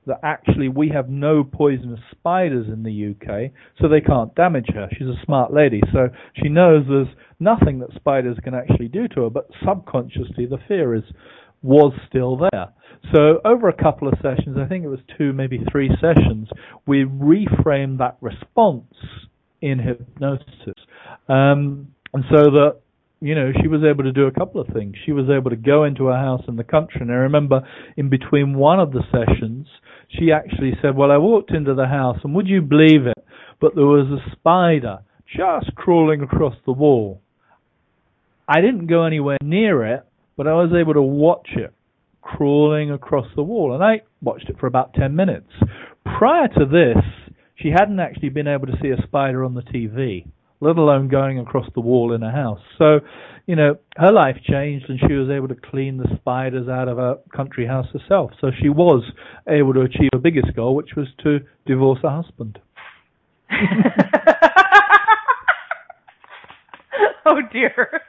that 0.07 0.19
actually 0.23 0.69
we 0.69 0.89
have 0.89 1.09
no 1.09 1.43
poisonous 1.43 1.99
spiders 2.11 2.67
in 2.67 2.83
the 2.83 3.11
UK, 3.11 3.51
so 3.81 3.87
they 3.87 4.01
can't 4.01 4.33
damage 4.35 4.67
her. 4.73 4.87
She's 4.97 5.07
a 5.07 5.25
smart 5.25 5.53
lady, 5.53 5.81
so 5.91 6.09
she 6.41 6.49
knows 6.49 6.85
there's 6.87 7.07
nothing 7.39 7.79
that 7.79 7.89
spiders 7.95 8.37
can 8.43 8.53
actually 8.53 8.87
do 8.87 9.07
to 9.09 9.23
her, 9.23 9.29
but 9.29 9.49
subconsciously 9.65 10.45
the 10.45 10.59
fear 10.67 10.95
is 10.95 11.03
was 11.61 11.93
still 12.07 12.37
there. 12.37 12.67
So 13.13 13.39
over 13.43 13.69
a 13.69 13.73
couple 13.73 14.07
of 14.07 14.13
sessions, 14.21 14.57
I 14.59 14.67
think 14.67 14.83
it 14.83 14.87
was 14.87 14.99
two, 15.17 15.33
maybe 15.33 15.59
three 15.71 15.89
sessions, 16.01 16.47
we 16.85 17.05
reframed 17.05 17.97
that 17.99 18.17
response 18.21 18.93
in 19.61 19.79
hypnosis. 19.79 20.75
Um, 21.27 21.87
and 22.13 22.23
so 22.29 22.43
that 22.51 22.81
you 23.21 23.33
know, 23.33 23.51
she 23.61 23.67
was 23.67 23.81
able 23.83 24.03
to 24.03 24.11
do 24.11 24.27
a 24.27 24.31
couple 24.31 24.61
of 24.61 24.67
things. 24.67 24.95
She 25.05 25.11
was 25.11 25.25
able 25.29 25.49
to 25.49 25.55
go 25.55 25.85
into 25.85 26.09
a 26.09 26.13
house 26.13 26.43
in 26.47 26.57
the 26.57 26.63
country, 26.63 27.01
and 27.01 27.11
I 27.11 27.15
remember 27.15 27.61
in 27.97 28.09
between 28.09 28.55
one 28.55 28.79
of 28.79 28.91
the 28.91 29.01
sessions, 29.11 29.67
she 30.09 30.31
actually 30.31 30.73
said, 30.81 30.95
Well, 30.95 31.11
I 31.11 31.17
walked 31.17 31.51
into 31.51 31.73
the 31.73 31.87
house, 31.87 32.17
and 32.23 32.33
would 32.35 32.47
you 32.47 32.61
believe 32.61 33.07
it? 33.07 33.17
But 33.59 33.75
there 33.75 33.85
was 33.85 34.07
a 34.07 34.31
spider 34.31 34.99
just 35.35 35.75
crawling 35.75 36.21
across 36.21 36.55
the 36.65 36.71
wall. 36.71 37.21
I 38.47 38.61
didn't 38.61 38.87
go 38.87 39.03
anywhere 39.05 39.37
near 39.43 39.85
it, 39.95 40.05
but 40.37 40.47
I 40.47 40.53
was 40.53 40.71
able 40.79 40.93
to 40.93 41.01
watch 41.01 41.49
it 41.55 41.73
crawling 42.21 42.91
across 42.91 43.27
the 43.35 43.43
wall, 43.43 43.73
and 43.73 43.83
I 43.83 44.01
watched 44.21 44.49
it 44.49 44.59
for 44.59 44.67
about 44.67 44.93
10 44.93 45.15
minutes. 45.15 45.49
Prior 46.17 46.47
to 46.47 46.65
this, 46.65 47.03
she 47.55 47.69
hadn't 47.69 47.99
actually 47.99 48.29
been 48.29 48.47
able 48.47 48.67
to 48.67 48.77
see 48.81 48.89
a 48.89 49.01
spider 49.07 49.43
on 49.43 49.53
the 49.53 49.61
TV 49.61 50.25
let 50.65 50.77
alone 50.77 51.07
going 51.07 51.37
across 51.37 51.67
the 51.75 51.81
wall 51.81 52.11
in 52.13 52.23
a 52.23 52.31
house. 52.31 52.59
So, 52.79 52.99
you 53.45 53.55
know, 53.55 53.77
her 53.97 54.11
life 54.11 54.37
changed 54.43 54.89
and 54.89 54.99
she 54.99 55.13
was 55.13 55.29
able 55.29 55.47
to 55.47 55.55
clean 55.55 55.97
the 55.97 56.07
spiders 56.15 56.67
out 56.67 56.87
of 56.87 56.97
her 56.97 57.17
country 57.35 57.67
house 57.67 57.85
herself. 57.93 58.31
So 58.41 58.49
she 58.59 58.69
was 58.69 59.03
able 59.47 59.75
to 59.75 59.81
achieve 59.81 60.09
her 60.13 60.19
biggest 60.19 60.55
goal, 60.55 60.73
which 60.75 60.95
was 60.97 61.07
to 61.23 61.41
divorce 61.67 61.99
her 62.01 62.09
husband. 62.09 62.57
oh 67.27 67.41
dear. 67.53 68.01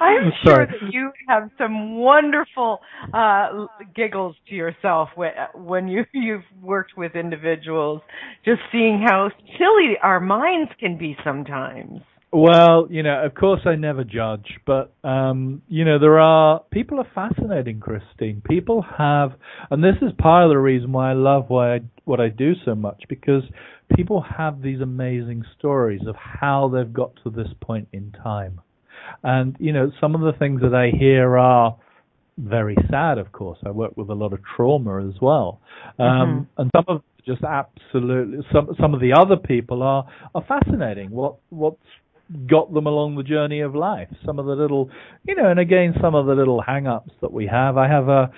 I'm 0.00 0.32
sure 0.44 0.66
that 0.66 0.92
you 0.92 1.10
have 1.28 1.50
some 1.58 1.96
wonderful 1.96 2.80
uh, 3.14 3.66
giggles 3.94 4.36
to 4.48 4.54
yourself 4.54 5.08
when, 5.14 5.32
when 5.54 5.88
you 5.88 6.04
you've 6.12 6.44
worked 6.60 6.92
with 6.96 7.14
individuals, 7.14 8.02
just 8.44 8.60
seeing 8.70 9.04
how 9.06 9.30
silly 9.58 9.96
our 10.02 10.20
minds 10.20 10.70
can 10.78 10.98
be 10.98 11.16
sometimes. 11.24 12.00
Well, 12.34 12.88
you 12.90 13.02
know, 13.02 13.24
of 13.26 13.34
course 13.34 13.60
I 13.66 13.74
never 13.74 14.04
judge, 14.04 14.58
but 14.66 14.94
um, 15.04 15.60
you 15.68 15.84
know, 15.84 15.98
there 15.98 16.18
are 16.18 16.62
people 16.70 16.98
are 16.98 17.08
fascinating, 17.14 17.78
Christine. 17.78 18.42
People 18.48 18.84
have 18.98 19.32
and 19.70 19.84
this 19.84 19.96
is 20.00 20.12
part 20.18 20.44
of 20.44 20.50
the 20.50 20.58
reason 20.58 20.92
why 20.92 21.10
I 21.10 21.14
love 21.14 21.44
why 21.48 21.74
I, 21.74 21.80
what 22.04 22.20
I 22.20 22.28
do 22.28 22.52
so 22.64 22.74
much 22.74 23.02
because 23.08 23.42
people 23.96 24.24
have 24.36 24.62
these 24.62 24.80
amazing 24.80 25.44
stories 25.58 26.00
of 26.06 26.16
how 26.16 26.70
they've 26.72 26.92
got 26.92 27.12
to 27.24 27.30
this 27.30 27.52
point 27.60 27.88
in 27.92 28.12
time. 28.12 28.62
And 29.22 29.56
you 29.58 29.72
know, 29.72 29.90
some 30.00 30.14
of 30.14 30.20
the 30.20 30.38
things 30.38 30.60
that 30.62 30.74
I 30.74 30.96
hear 30.96 31.36
are 31.38 31.76
very 32.38 32.76
sad. 32.90 33.18
Of 33.18 33.32
course, 33.32 33.58
I 33.64 33.70
work 33.70 33.96
with 33.96 34.10
a 34.10 34.14
lot 34.14 34.32
of 34.32 34.40
trauma 34.56 35.06
as 35.06 35.20
well, 35.20 35.60
um, 35.98 36.06
mm-hmm. 36.06 36.60
and 36.62 36.70
some 36.74 36.84
of 36.88 37.02
just 37.26 37.42
absolutely 37.44 38.44
some 38.52 38.74
some 38.80 38.94
of 38.94 39.00
the 39.00 39.12
other 39.12 39.36
people 39.36 39.82
are 39.82 40.06
are 40.34 40.44
fascinating. 40.46 41.10
What 41.10 41.36
what's 41.50 41.78
got 42.48 42.72
them 42.72 42.86
along 42.86 43.16
the 43.16 43.22
journey 43.22 43.60
of 43.60 43.74
life. 43.74 44.08
Some 44.24 44.38
of 44.38 44.46
the 44.46 44.54
little, 44.54 44.90
you 45.24 45.34
know, 45.34 45.50
and 45.50 45.60
again, 45.60 45.94
some 46.00 46.14
of 46.14 46.26
the 46.26 46.34
little 46.34 46.62
hang-ups 46.62 47.10
that 47.20 47.32
we 47.32 47.46
have. 47.46 47.76
I 47.76 47.88
have 47.88 48.08
a 48.08 48.30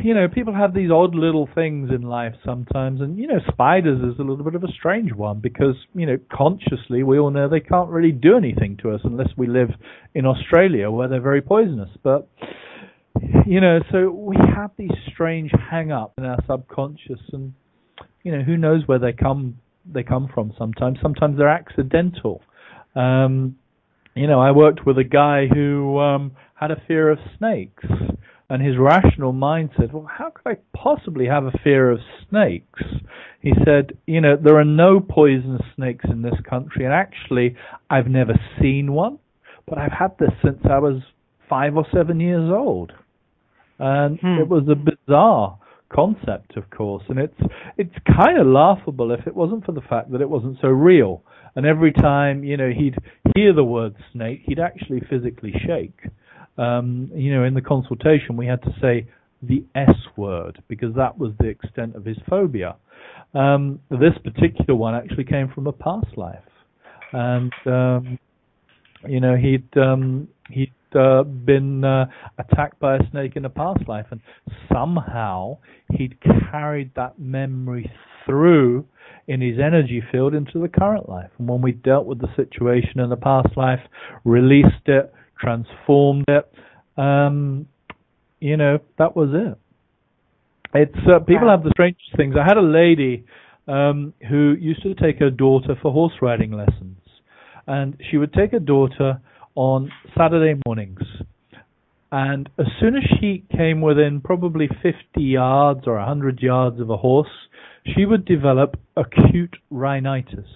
you 0.04 0.14
know, 0.14 0.28
people 0.28 0.54
have 0.54 0.74
these 0.74 0.90
odd 0.90 1.14
little 1.14 1.48
things 1.54 1.90
in 1.90 2.02
life 2.02 2.34
sometimes, 2.44 3.00
and 3.00 3.18
you 3.18 3.26
know, 3.26 3.40
spiders 3.50 3.98
is 3.98 4.18
a 4.18 4.22
little 4.22 4.44
bit 4.44 4.54
of 4.54 4.64
a 4.64 4.72
strange 4.78 5.12
one 5.12 5.40
because 5.40 5.74
you 5.94 6.06
know, 6.06 6.18
consciously 6.32 7.02
we 7.02 7.18
all 7.18 7.30
know 7.30 7.48
they 7.48 7.60
can't 7.60 7.90
really 7.90 8.12
do 8.12 8.36
anything 8.36 8.76
to 8.82 8.90
us 8.90 9.00
unless 9.04 9.28
we 9.36 9.46
live 9.46 9.70
in 10.14 10.26
Australia 10.26 10.90
where 10.90 11.08
they're 11.08 11.20
very 11.20 11.42
poisonous. 11.42 11.90
But 12.02 12.28
you 13.46 13.60
know, 13.60 13.80
so 13.90 14.10
we 14.10 14.36
have 14.54 14.70
these 14.76 14.90
strange 15.12 15.50
hang-ups 15.70 16.14
in 16.18 16.24
our 16.24 16.38
subconscious, 16.46 17.20
and 17.32 17.52
you 18.22 18.32
know, 18.32 18.42
who 18.42 18.56
knows 18.56 18.82
where 18.86 18.98
they 18.98 19.12
come 19.12 19.58
they 19.90 20.02
come 20.02 20.28
from. 20.32 20.52
Sometimes, 20.58 20.98
sometimes 21.02 21.38
they're 21.38 21.48
accidental. 21.48 22.42
Um, 22.94 23.56
you 24.14 24.26
know, 24.26 24.40
I 24.40 24.50
worked 24.50 24.84
with 24.84 24.98
a 24.98 25.04
guy 25.04 25.46
who 25.46 25.98
um, 25.98 26.32
had 26.54 26.70
a 26.70 26.82
fear 26.86 27.10
of 27.10 27.18
snakes 27.38 27.84
and 28.50 28.60
his 28.60 28.76
rational 28.76 29.32
mind 29.32 29.70
said, 29.78 29.92
well, 29.92 30.10
how 30.10 30.30
could 30.30 30.50
I 30.50 30.56
possibly 30.76 31.26
have 31.26 31.44
a 31.44 31.52
fear 31.62 31.88
of 31.88 32.00
snakes? 32.28 32.82
He 33.40 33.52
said, 33.64 33.96
you 34.06 34.20
know, 34.20 34.36
there 34.36 34.58
are 34.58 34.64
no 34.64 34.98
poisonous 34.98 35.62
snakes 35.76 36.04
in 36.10 36.22
this 36.22 36.34
country, 36.48 36.84
and 36.84 36.92
actually, 36.92 37.56
I've 37.88 38.08
never 38.08 38.34
seen 38.60 38.92
one, 38.92 39.20
but 39.68 39.78
I've 39.78 39.92
had 39.92 40.18
this 40.18 40.32
since 40.44 40.58
I 40.68 40.78
was 40.80 41.00
five 41.48 41.76
or 41.76 41.86
seven 41.94 42.18
years 42.18 42.50
old. 42.52 42.92
And 43.78 44.18
hmm. 44.18 44.40
it 44.40 44.48
was 44.48 44.64
a 44.68 44.74
bizarre 44.74 45.56
concept, 45.88 46.56
of 46.56 46.68
course, 46.70 47.04
and 47.08 47.18
it's 47.18 47.40
it's 47.78 47.94
kind 48.16 48.38
of 48.38 48.46
laughable 48.46 49.12
if 49.12 49.26
it 49.26 49.34
wasn't 49.34 49.64
for 49.64 49.72
the 49.72 49.80
fact 49.80 50.10
that 50.10 50.20
it 50.20 50.28
wasn't 50.28 50.58
so 50.60 50.68
real. 50.68 51.22
And 51.56 51.66
every 51.66 51.92
time, 51.92 52.44
you 52.44 52.56
know, 52.56 52.70
he'd 52.70 52.96
hear 53.34 53.54
the 53.54 53.64
word 53.64 53.94
snake, 54.12 54.42
he'd 54.44 54.60
actually 54.60 55.00
physically 55.08 55.52
shake 55.66 56.10
um, 56.60 57.10
you 57.14 57.34
know, 57.34 57.44
in 57.44 57.54
the 57.54 57.62
consultation, 57.62 58.36
we 58.36 58.46
had 58.46 58.62
to 58.62 58.74
say 58.80 59.08
the 59.42 59.64
S 59.74 59.94
word 60.16 60.62
because 60.68 60.94
that 60.94 61.16
was 61.18 61.32
the 61.40 61.46
extent 61.46 61.96
of 61.96 62.04
his 62.04 62.18
phobia. 62.28 62.76
Um, 63.32 63.80
this 63.90 64.12
particular 64.22 64.74
one 64.74 64.94
actually 64.94 65.24
came 65.24 65.50
from 65.54 65.66
a 65.66 65.72
past 65.72 66.16
life, 66.16 66.44
and 67.12 67.52
um, 67.64 68.18
you 69.08 69.20
know 69.20 69.36
he'd 69.36 69.76
um, 69.78 70.28
he'd 70.50 70.74
uh, 70.94 71.22
been 71.22 71.84
uh, 71.84 72.06
attacked 72.38 72.78
by 72.78 72.96
a 72.96 73.10
snake 73.10 73.36
in 73.36 73.46
a 73.46 73.50
past 73.50 73.88
life, 73.88 74.06
and 74.10 74.20
somehow 74.70 75.56
he'd 75.92 76.18
carried 76.50 76.94
that 76.94 77.18
memory 77.18 77.90
through 78.26 78.84
in 79.28 79.40
his 79.40 79.58
energy 79.58 80.02
field 80.12 80.34
into 80.34 80.58
the 80.58 80.68
current 80.68 81.08
life. 81.08 81.30
And 81.38 81.48
when 81.48 81.62
we 81.62 81.72
dealt 81.72 82.04
with 82.04 82.20
the 82.20 82.28
situation 82.36 83.00
in 83.00 83.08
the 83.08 83.16
past 83.16 83.56
life, 83.56 83.80
released 84.24 84.86
it, 84.86 85.14
transformed 85.40 86.24
it. 86.28 86.52
Um, 86.96 87.66
you 88.40 88.56
know, 88.56 88.78
that 88.98 89.16
was 89.16 89.30
it. 89.32 89.58
It's 90.72 91.06
uh, 91.06 91.18
people 91.20 91.48
have 91.48 91.64
the 91.64 91.70
strangest 91.70 92.16
things. 92.16 92.34
I 92.38 92.44
had 92.44 92.56
a 92.56 92.62
lady 92.62 93.24
um, 93.66 94.14
who 94.28 94.54
used 94.58 94.82
to 94.82 94.94
take 94.94 95.18
her 95.18 95.30
daughter 95.30 95.74
for 95.80 95.92
horse 95.92 96.12
riding 96.22 96.52
lessons, 96.52 96.98
and 97.66 97.96
she 98.10 98.16
would 98.16 98.32
take 98.32 98.52
her 98.52 98.60
daughter 98.60 99.20
on 99.54 99.90
Saturday 100.16 100.60
mornings. 100.64 101.00
And 102.12 102.48
as 102.58 102.66
soon 102.80 102.96
as 102.96 103.04
she 103.20 103.44
came 103.56 103.80
within 103.80 104.20
probably 104.20 104.68
50 104.82 105.22
yards 105.22 105.82
or 105.86 105.96
100 105.96 106.40
yards 106.40 106.80
of 106.80 106.90
a 106.90 106.96
horse, 106.96 107.28
she 107.94 108.04
would 108.04 108.24
develop 108.24 108.76
acute 108.96 109.56
rhinitis, 109.70 110.48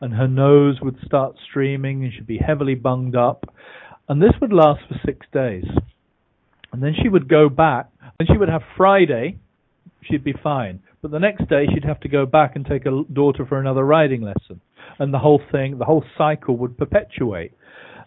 and 0.00 0.14
her 0.14 0.28
nose 0.28 0.78
would 0.82 0.96
start 1.04 1.36
streaming, 1.48 2.04
and 2.04 2.12
she'd 2.12 2.26
be 2.26 2.38
heavily 2.38 2.74
bunged 2.74 3.16
up. 3.16 3.46
And 4.10 4.20
this 4.20 4.32
would 4.40 4.52
last 4.52 4.80
for 4.88 5.00
six 5.06 5.24
days. 5.32 5.62
And 6.72 6.82
then 6.82 6.94
she 7.00 7.08
would 7.08 7.28
go 7.28 7.48
back, 7.48 7.90
and 8.18 8.28
she 8.28 8.36
would 8.36 8.48
have 8.48 8.62
Friday, 8.76 9.38
she'd 10.02 10.24
be 10.24 10.34
fine. 10.42 10.80
But 11.00 11.12
the 11.12 11.20
next 11.20 11.48
day, 11.48 11.66
she'd 11.72 11.84
have 11.84 12.00
to 12.00 12.08
go 12.08 12.26
back 12.26 12.56
and 12.56 12.66
take 12.66 12.86
a 12.86 13.04
daughter 13.12 13.46
for 13.46 13.60
another 13.60 13.84
riding 13.84 14.22
lesson. 14.22 14.60
And 14.98 15.14
the 15.14 15.20
whole 15.20 15.40
thing, 15.52 15.78
the 15.78 15.84
whole 15.84 16.04
cycle 16.18 16.56
would 16.56 16.76
perpetuate. 16.76 17.52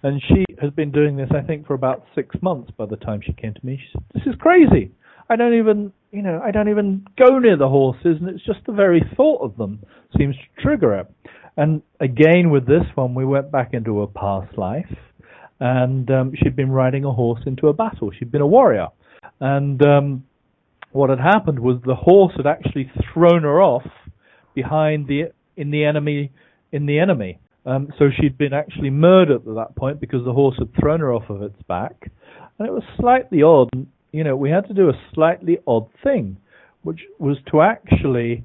And 0.03 0.21
she 0.27 0.43
has 0.61 0.71
been 0.71 0.91
doing 0.91 1.15
this, 1.15 1.29
I 1.33 1.39
think, 1.39 1.65
for 1.65 1.73
about 1.73 2.03
six 2.13 2.35
months 2.41 2.71
by 2.77 2.85
the 2.85 2.97
time 2.97 3.21
she 3.25 3.31
came 3.31 3.53
to 3.53 3.65
me. 3.65 3.77
She 3.77 3.93
said, 3.93 4.03
This 4.13 4.33
is 4.33 4.41
crazy. 4.41 4.91
I 5.29 5.37
don't 5.37 5.57
even, 5.57 5.93
you 6.11 6.21
know, 6.21 6.41
I 6.43 6.51
don't 6.51 6.67
even 6.67 7.07
go 7.17 7.39
near 7.39 7.55
the 7.55 7.69
horses, 7.69 8.17
and 8.19 8.27
it's 8.27 8.45
just 8.45 8.59
the 8.65 8.73
very 8.73 9.01
thought 9.15 9.41
of 9.41 9.55
them 9.55 9.79
seems 10.17 10.35
to 10.35 10.61
trigger 10.61 10.95
it. 10.95 11.07
And 11.55 11.81
again, 12.01 12.49
with 12.49 12.67
this 12.67 12.83
one, 12.95 13.15
we 13.15 13.23
went 13.23 13.53
back 13.53 13.73
into 13.73 14.01
a 14.01 14.07
past 14.07 14.57
life 14.57 14.93
and 15.63 16.11
um, 16.11 16.33
she'd 16.35 16.57
been 16.57 16.71
riding 16.71 17.05
a 17.05 17.11
horse 17.13 17.39
into 17.45 17.69
a 17.69 17.73
battle. 17.73 18.11
She'd 18.19 18.33
been 18.33 18.41
a 18.41 18.47
warrior, 18.47 18.87
and 19.39 19.81
um, 19.81 20.25
what 20.91 21.09
had 21.09 21.21
happened 21.21 21.57
was 21.57 21.77
the 21.85 21.95
horse 21.95 22.33
had 22.35 22.45
actually 22.45 22.91
thrown 23.13 23.43
her 23.43 23.61
off 23.61 23.87
behind 24.53 25.07
the 25.07 25.31
in 25.55 25.71
the 25.71 25.85
enemy 25.85 26.33
in 26.73 26.85
the 26.85 26.99
enemy. 26.99 27.39
Um, 27.65 27.93
so 27.97 28.09
she'd 28.19 28.37
been 28.37 28.51
actually 28.51 28.89
murdered 28.89 29.47
at 29.47 29.55
that 29.55 29.73
point 29.77 30.01
because 30.01 30.25
the 30.25 30.33
horse 30.33 30.57
had 30.59 30.69
thrown 30.77 30.99
her 30.99 31.13
off 31.13 31.29
of 31.29 31.41
its 31.41 31.61
back, 31.65 32.11
and 32.59 32.67
it 32.67 32.71
was 32.71 32.83
slightly 32.99 33.41
odd. 33.41 33.69
You 34.11 34.25
know, 34.25 34.35
we 34.35 34.49
had 34.49 34.67
to 34.67 34.73
do 34.73 34.89
a 34.89 35.01
slightly 35.13 35.59
odd 35.65 35.87
thing, 36.03 36.35
which 36.81 36.99
was 37.19 37.37
to 37.51 37.61
actually 37.61 38.43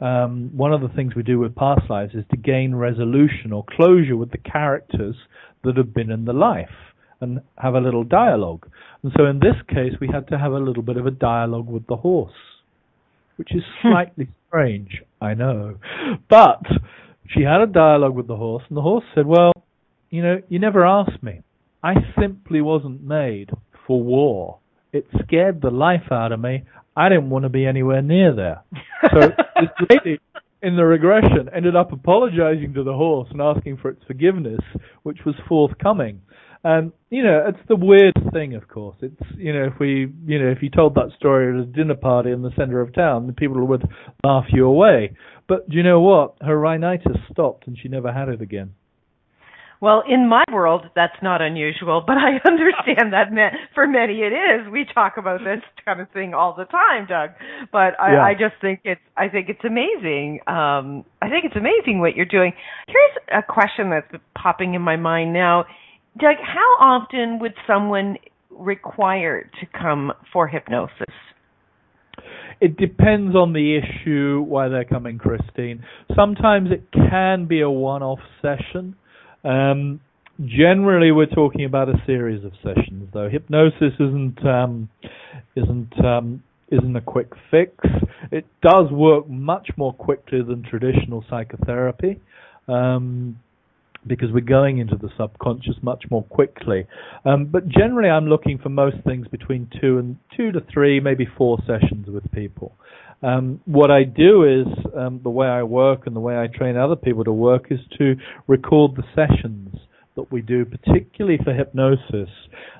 um, 0.00 0.50
one 0.56 0.72
of 0.72 0.80
the 0.80 0.88
things 0.88 1.14
we 1.14 1.22
do 1.22 1.38
with 1.38 1.54
past 1.54 1.90
lives 1.90 2.14
is 2.14 2.24
to 2.30 2.38
gain 2.38 2.74
resolution 2.74 3.52
or 3.52 3.66
closure 3.68 4.16
with 4.16 4.30
the 4.30 4.38
characters 4.38 5.16
that 5.64 5.76
have 5.76 5.94
been 5.94 6.10
in 6.10 6.24
the 6.24 6.32
life 6.32 6.68
and 7.20 7.40
have 7.56 7.74
a 7.74 7.80
little 7.80 8.04
dialogue. 8.04 8.66
And 9.02 9.12
so 9.16 9.26
in 9.26 9.38
this 9.38 9.56
case, 9.68 9.92
we 10.00 10.08
had 10.12 10.28
to 10.28 10.38
have 10.38 10.52
a 10.52 10.58
little 10.58 10.82
bit 10.82 10.96
of 10.96 11.06
a 11.06 11.10
dialogue 11.10 11.68
with 11.68 11.86
the 11.86 11.96
horse, 11.96 12.32
which 13.36 13.54
is 13.54 13.62
hmm. 13.82 13.88
slightly 13.90 14.28
strange, 14.48 15.02
I 15.20 15.34
know. 15.34 15.76
But 16.28 16.62
she 17.28 17.42
had 17.42 17.60
a 17.60 17.66
dialogue 17.66 18.14
with 18.14 18.26
the 18.26 18.36
horse, 18.36 18.64
and 18.68 18.76
the 18.76 18.82
horse 18.82 19.04
said, 19.14 19.26
Well, 19.26 19.52
you 20.10 20.22
know, 20.22 20.40
you 20.48 20.58
never 20.58 20.84
asked 20.86 21.22
me. 21.22 21.40
I 21.82 21.94
simply 22.20 22.60
wasn't 22.60 23.02
made 23.02 23.50
for 23.86 24.02
war. 24.02 24.58
It 24.92 25.06
scared 25.22 25.60
the 25.60 25.70
life 25.70 26.10
out 26.10 26.32
of 26.32 26.40
me. 26.40 26.64
I 26.96 27.08
didn't 27.08 27.30
want 27.30 27.42
to 27.42 27.48
be 27.48 27.66
anywhere 27.66 28.00
near 28.00 28.34
there. 28.34 28.62
So 29.10 29.20
this 29.60 29.88
lady 29.90 30.20
in 30.64 30.76
the 30.76 30.84
regression 30.84 31.48
ended 31.54 31.76
up 31.76 31.92
apologizing 31.92 32.72
to 32.74 32.82
the 32.82 32.94
horse 32.94 33.28
and 33.30 33.40
asking 33.40 33.76
for 33.76 33.90
its 33.90 34.02
forgiveness, 34.06 34.60
which 35.02 35.18
was 35.26 35.34
forthcoming. 35.46 36.22
And 36.64 36.92
you 37.10 37.22
know, 37.22 37.44
it's 37.46 37.68
the 37.68 37.76
weird 37.76 38.14
thing, 38.32 38.54
of 38.54 38.66
course. 38.68 38.96
It's 39.02 39.20
you 39.36 39.52
know, 39.52 39.64
if 39.64 39.78
we 39.78 40.12
you 40.24 40.38
know, 40.38 40.50
if 40.50 40.62
you 40.62 40.70
told 40.70 40.94
that 40.94 41.10
story 41.18 41.52
at 41.52 41.62
a 41.62 41.66
dinner 41.66 41.94
party 41.94 42.30
in 42.30 42.40
the 42.40 42.50
center 42.56 42.80
of 42.80 42.94
town, 42.94 43.26
the 43.26 43.34
people 43.34 43.64
would 43.66 43.84
laugh 44.24 44.46
you 44.48 44.64
away. 44.64 45.14
But 45.46 45.68
do 45.68 45.76
you 45.76 45.82
know 45.82 46.00
what? 46.00 46.36
Her 46.40 46.58
rhinitis 46.58 47.18
stopped, 47.30 47.66
and 47.66 47.76
she 47.78 47.88
never 47.88 48.10
had 48.10 48.30
it 48.30 48.40
again. 48.40 48.72
Well, 49.80 50.02
in 50.08 50.28
my 50.28 50.44
world, 50.52 50.86
that's 50.94 51.16
not 51.22 51.42
unusual, 51.42 52.02
but 52.06 52.16
I 52.16 52.40
understand 52.46 53.12
that 53.12 53.28
for 53.74 53.86
many 53.86 54.20
it 54.20 54.32
is. 54.32 54.70
We 54.70 54.86
talk 54.92 55.14
about 55.16 55.40
this 55.40 55.62
kind 55.84 56.00
of 56.00 56.10
thing 56.10 56.34
all 56.34 56.54
the 56.56 56.64
time, 56.64 57.06
Doug. 57.06 57.30
But 57.72 57.98
I, 58.00 58.12
yeah. 58.12 58.24
I 58.24 58.32
just 58.34 58.60
think 58.60 58.80
it's 58.84 59.00
I 59.16 59.28
think 59.28 59.48
it's 59.48 59.64
amazing. 59.64 60.40
Um, 60.46 61.04
I 61.20 61.28
think 61.28 61.44
it's 61.44 61.56
amazing 61.56 62.00
what 62.00 62.16
you're 62.16 62.24
doing. 62.24 62.52
Here's 62.86 63.40
a 63.40 63.42
question 63.42 63.90
that's 63.90 64.22
popping 64.40 64.74
in 64.74 64.82
my 64.82 64.96
mind 64.96 65.32
now, 65.32 65.64
Doug. 66.18 66.36
How 66.42 66.76
often 66.80 67.38
would 67.40 67.54
someone 67.66 68.16
require 68.50 69.50
to 69.60 69.66
come 69.78 70.12
for 70.32 70.46
hypnosis? 70.46 71.14
It 72.60 72.76
depends 72.76 73.34
on 73.34 73.52
the 73.52 73.76
issue 73.76 74.42
why 74.46 74.68
they're 74.68 74.84
coming, 74.84 75.18
Christine. 75.18 75.84
Sometimes 76.14 76.70
it 76.70 76.84
can 76.92 77.46
be 77.46 77.60
a 77.60 77.68
one-off 77.68 78.20
session 78.40 78.94
um, 79.44 80.00
generally, 80.44 81.12
we're 81.12 81.26
talking 81.26 81.64
about 81.64 81.88
a 81.88 82.02
series 82.06 82.44
of 82.44 82.52
sessions, 82.62 83.08
though. 83.12 83.28
Hypnosis 83.28 83.94
isn't 84.00 84.44
um, 84.46 84.88
isn't 85.56 86.04
um, 86.04 86.42
isn't 86.70 86.96
a 86.96 87.00
quick 87.00 87.32
fix. 87.50 87.72
It 88.32 88.46
does 88.62 88.90
work 88.90 89.28
much 89.28 89.68
more 89.76 89.92
quickly 89.92 90.42
than 90.42 90.62
traditional 90.62 91.24
psychotherapy. 91.28 92.20
Um, 92.68 93.38
because 94.06 94.30
we're 94.32 94.40
going 94.40 94.78
into 94.78 94.96
the 94.96 95.08
subconscious 95.16 95.76
much 95.82 96.04
more 96.10 96.24
quickly. 96.24 96.86
Um, 97.24 97.46
but 97.46 97.68
generally, 97.68 98.10
I'm 98.10 98.26
looking 98.26 98.58
for 98.58 98.68
most 98.68 98.96
things 99.04 99.26
between 99.28 99.70
two 99.80 99.98
and 99.98 100.16
two 100.36 100.52
to 100.52 100.60
three, 100.72 101.00
maybe 101.00 101.26
four 101.38 101.58
sessions 101.66 102.06
with 102.08 102.30
people. 102.32 102.74
Um, 103.22 103.60
what 103.64 103.90
I 103.90 104.04
do 104.04 104.44
is 104.44 104.66
um, 104.96 105.20
the 105.22 105.30
way 105.30 105.46
I 105.46 105.62
work 105.62 106.06
and 106.06 106.14
the 106.14 106.20
way 106.20 106.36
I 106.36 106.46
train 106.46 106.76
other 106.76 106.96
people 106.96 107.24
to 107.24 107.32
work 107.32 107.66
is 107.70 107.80
to 107.98 108.16
record 108.46 108.96
the 108.96 109.04
sessions 109.14 109.76
that 110.16 110.30
we 110.30 110.42
do, 110.42 110.64
particularly 110.64 111.38
for 111.42 111.52
hypnosis, 111.52 112.28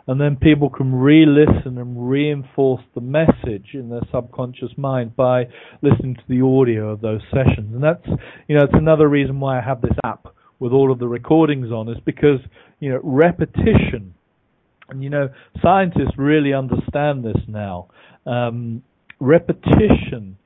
and 0.07 0.20
then 0.20 0.37
people 0.37 0.70
can 0.70 0.95
re-listen 0.95 1.78
and 1.78 2.09
reinforce 2.09 2.82
the 2.95 3.01
message 3.01 3.70
in 3.72 3.89
their 3.89 4.03
subconscious 4.12 4.70
mind 4.76 5.16
by 5.16 5.45
listening 5.82 6.14
to 6.14 6.22
the 6.28 6.43
audio 6.43 6.91
of 6.91 7.01
those 7.01 7.22
sessions. 7.30 7.74
And 7.74 7.82
that's 7.82 8.07
you 8.47 8.57
know 8.57 8.64
it's 8.64 8.74
another 8.74 9.09
reason 9.09 9.41
why 9.41 9.59
I 9.59 9.62
have 9.62 9.80
this 9.80 9.97
app 10.05 10.28
with 10.59 10.72
all 10.72 10.93
of 10.93 10.99
the 10.99 11.09
recordings 11.09 11.72
on 11.72 11.89
is 11.89 11.99
because 12.05 12.41
you 12.80 12.91
know 12.91 13.01
repetition. 13.03 14.14
And 14.91 15.03
you 15.03 15.11
know 15.11 15.30
scientists 15.62 16.18
really 16.18 16.53
understand 16.53 17.24
this 17.24 17.41
now. 17.49 17.89
Um, 18.26 18.82
repetition 19.25 20.37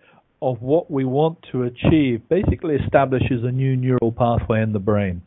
of 0.41 0.63
what 0.63 0.91
we 0.91 1.05
want 1.05 1.39
to 1.53 1.65
achieve 1.65 2.23
basically 2.29 2.77
establishes 2.77 3.43
a 3.43 3.51
new 3.51 3.77
neural 3.77 4.13
pathway 4.13 4.63
in 4.63 4.73
the 4.73 4.79
brain. 4.79 5.23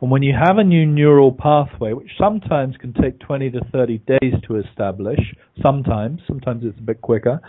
And 0.00 0.10
when 0.10 0.22
you 0.22 0.34
have 0.34 0.56
a 0.56 0.64
new 0.64 0.86
neural 0.86 1.32
pathway, 1.32 1.92
which 1.92 2.10
sometimes 2.18 2.76
can 2.78 2.94
take 2.94 3.18
20 3.20 3.50
to 3.50 3.60
30 3.70 3.98
days 3.98 4.34
to 4.46 4.56
establish, 4.56 5.20
sometimes, 5.62 6.20
sometimes 6.26 6.64
it's 6.64 6.78
a 6.78 6.82
bit 6.82 7.00
quicker, 7.00 7.40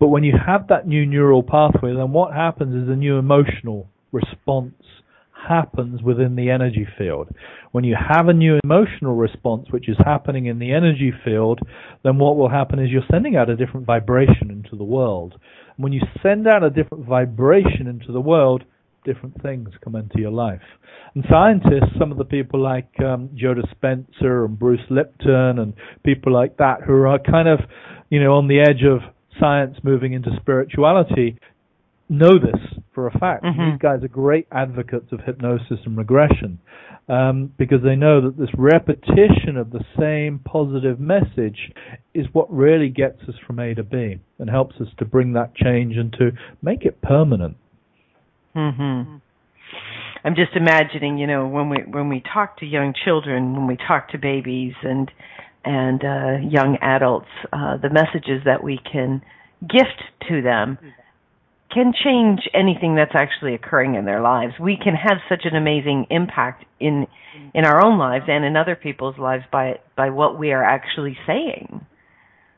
but 0.00 0.08
when 0.08 0.24
you 0.24 0.34
have 0.46 0.66
that 0.68 0.86
new 0.86 1.06
neural 1.06 1.42
pathway, 1.42 1.94
then 1.94 2.12
what 2.12 2.34
happens 2.34 2.74
is 2.74 2.90
a 2.90 2.96
new 2.96 3.18
emotional 3.18 3.88
response 4.10 4.74
happens 5.48 6.02
within 6.02 6.36
the 6.36 6.50
energy 6.50 6.86
field. 6.98 7.28
When 7.72 7.84
you 7.84 7.96
have 7.96 8.28
a 8.28 8.32
new 8.32 8.58
emotional 8.62 9.14
response 9.14 9.66
which 9.70 9.88
is 9.88 9.96
happening 10.04 10.46
in 10.46 10.58
the 10.58 10.72
energy 10.72 11.12
field, 11.24 11.60
then 12.04 12.18
what 12.18 12.36
will 12.36 12.50
happen 12.50 12.78
is 12.78 12.90
you're 12.90 13.02
sending 13.10 13.36
out 13.36 13.50
a 13.50 13.56
different 13.56 13.86
vibration 13.86 14.50
into 14.50 14.76
the 14.76 14.84
world. 14.84 15.34
And 15.76 15.84
when 15.84 15.92
you 15.92 16.02
send 16.22 16.46
out 16.46 16.62
a 16.62 16.70
different 16.70 17.06
vibration 17.06 17.86
into 17.86 18.12
the 18.12 18.20
world, 18.20 18.64
different 19.04 19.40
things 19.42 19.68
come 19.82 19.96
into 19.96 20.18
your 20.18 20.30
life. 20.30 20.62
And 21.14 21.24
scientists, 21.30 21.98
some 21.98 22.12
of 22.12 22.18
the 22.18 22.24
people 22.24 22.60
like 22.60 22.88
um, 23.00 23.30
Dispenza 23.36 24.44
and 24.44 24.58
Bruce 24.58 24.80
Lipton 24.90 25.58
and 25.58 25.74
people 26.04 26.32
like 26.32 26.56
that 26.58 26.82
who 26.86 27.02
are 27.02 27.18
kind 27.18 27.48
of, 27.48 27.60
you 28.10 28.22
know, 28.22 28.34
on 28.34 28.48
the 28.48 28.60
edge 28.60 28.84
of 28.84 29.00
science 29.40 29.76
moving 29.82 30.12
into 30.12 30.30
spirituality, 30.40 31.38
know 32.08 32.38
this 32.38 32.81
for 32.94 33.06
a 33.06 33.18
fact. 33.18 33.44
Mm-hmm. 33.44 33.70
These 33.72 33.78
guys 33.80 34.02
are 34.02 34.08
great 34.08 34.46
advocates 34.52 35.12
of 35.12 35.20
hypnosis 35.20 35.78
and 35.84 35.96
regression 35.96 36.58
um, 37.08 37.52
because 37.58 37.82
they 37.82 37.96
know 37.96 38.20
that 38.20 38.38
this 38.38 38.50
repetition 38.56 39.56
of 39.56 39.70
the 39.70 39.84
same 39.98 40.38
positive 40.38 41.00
message 41.00 41.72
is 42.14 42.26
what 42.32 42.52
really 42.52 42.88
gets 42.88 43.20
us 43.28 43.34
from 43.46 43.58
A 43.58 43.74
to 43.74 43.82
B 43.82 44.18
and 44.38 44.50
helps 44.50 44.76
us 44.80 44.88
to 44.98 45.04
bring 45.04 45.32
that 45.32 45.54
change 45.54 45.96
and 45.96 46.12
to 46.14 46.32
make 46.62 46.84
it 46.84 47.00
permanent. 47.02 47.56
Mm-hmm. 48.54 49.16
I'm 50.24 50.34
just 50.36 50.54
imagining, 50.54 51.18
you 51.18 51.26
know, 51.26 51.48
when 51.48 51.68
we 51.68 51.78
when 51.88 52.08
we 52.08 52.22
talk 52.32 52.58
to 52.58 52.66
young 52.66 52.94
children, 53.04 53.54
when 53.56 53.66
we 53.66 53.76
talk 53.76 54.10
to 54.10 54.18
babies 54.18 54.74
and 54.82 55.10
and 55.64 56.04
uh, 56.04 56.48
young 56.48 56.76
adults, 56.80 57.28
uh, 57.52 57.76
the 57.78 57.90
messages 57.90 58.42
that 58.44 58.62
we 58.62 58.78
can 58.90 59.22
gift 59.62 60.02
to 60.28 60.42
them 60.42 60.78
can 61.72 61.92
change 62.04 62.40
anything 62.54 62.94
that's 62.94 63.14
actually 63.14 63.54
occurring 63.54 63.94
in 63.94 64.04
their 64.04 64.20
lives. 64.20 64.54
We 64.60 64.76
can 64.76 64.94
have 64.94 65.18
such 65.28 65.42
an 65.44 65.56
amazing 65.56 66.06
impact 66.10 66.64
in 66.80 67.06
in 67.54 67.64
our 67.64 67.84
own 67.84 67.98
lives 67.98 68.24
and 68.28 68.44
in 68.44 68.56
other 68.56 68.76
people's 68.76 69.18
lives 69.18 69.44
by 69.50 69.80
by 69.96 70.10
what 70.10 70.38
we 70.38 70.52
are 70.52 70.62
actually 70.62 71.16
saying. 71.26 71.84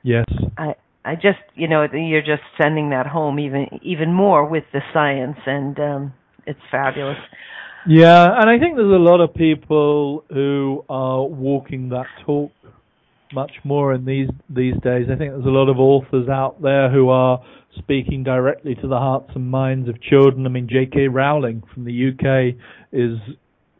Yes. 0.03 0.27
I 0.59 0.75
I 1.05 1.15
just 1.15 1.39
you 1.55 1.69
know 1.69 1.87
you're 1.93 2.21
just 2.21 2.43
sending 2.61 2.91
that 2.91 3.07
home 3.07 3.39
even 3.39 3.81
even 3.83 4.12
more 4.12 4.47
with 4.47 4.65
the 4.73 4.81
science 4.93 5.39
and 5.47 5.79
um 5.79 6.12
it's 6.47 6.61
fabulous. 6.71 7.19
Yeah, 7.87 8.41
and 8.41 8.49
I 8.49 8.59
think 8.59 8.77
there's 8.77 8.87
a 8.87 8.99
lot 8.99 9.21
of 9.21 9.35
people 9.35 10.25
who 10.31 10.85
are 10.89 11.23
walking 11.23 11.91
that 11.91 12.07
talk 12.25 12.51
much 13.35 13.53
more 13.65 13.93
in 13.93 14.05
these 14.05 14.29
these 14.49 14.75
days. 14.83 15.07
I 15.12 15.17
think 15.17 15.33
there's 15.33 15.45
a 15.45 15.51
lot 15.51 15.69
of 15.69 15.79
authors 15.79 16.29
out 16.29 16.62
there 16.62 16.91
who 16.91 17.09
are 17.11 17.43
speaking 17.79 18.22
directly 18.22 18.75
to 18.77 18.89
the 18.89 18.99
hearts 18.99 19.31
and 19.35 19.51
minds 19.51 19.89
of 19.89 20.01
children. 20.01 20.47
I 20.47 20.49
mean, 20.49 20.68
J.K. 20.68 21.09
Rowling 21.09 21.62
from 21.72 21.85
the 21.85 22.11
UK 22.11 22.57
is 22.93 23.18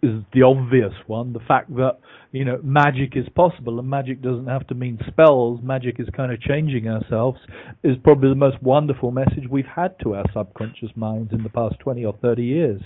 is 0.03 0.23
the 0.35 0.43
obvious 0.43 0.93
one. 1.07 1.33
The 1.33 1.41
fact 1.41 1.75
that 1.77 1.99
you 2.31 2.45
know 2.45 2.61
magic 2.63 3.17
is 3.17 3.27
possible 3.35 3.79
and 3.79 3.89
magic 3.89 4.21
doesn't 4.21 4.47
have 4.47 4.67
to 4.69 4.75
mean 4.75 4.99
spells. 5.07 5.61
Magic 5.63 5.97
is 5.99 6.09
kind 6.15 6.31
of 6.33 6.41
changing 6.41 6.89
ourselves. 6.89 7.39
Is 7.83 7.97
probably 8.05 8.29
the 8.29 8.35
most 8.35 8.63
wonderful 8.63 9.11
message 9.11 9.45
we've 9.51 9.65
had 9.65 9.99
to 10.01 10.15
our 10.15 10.25
subconscious 10.35 10.91
minds 10.95 11.33
in 11.33 11.43
the 11.43 11.49
past 11.49 11.77
twenty 11.81 12.05
or 12.05 12.15
thirty 12.21 12.45
years. 12.45 12.83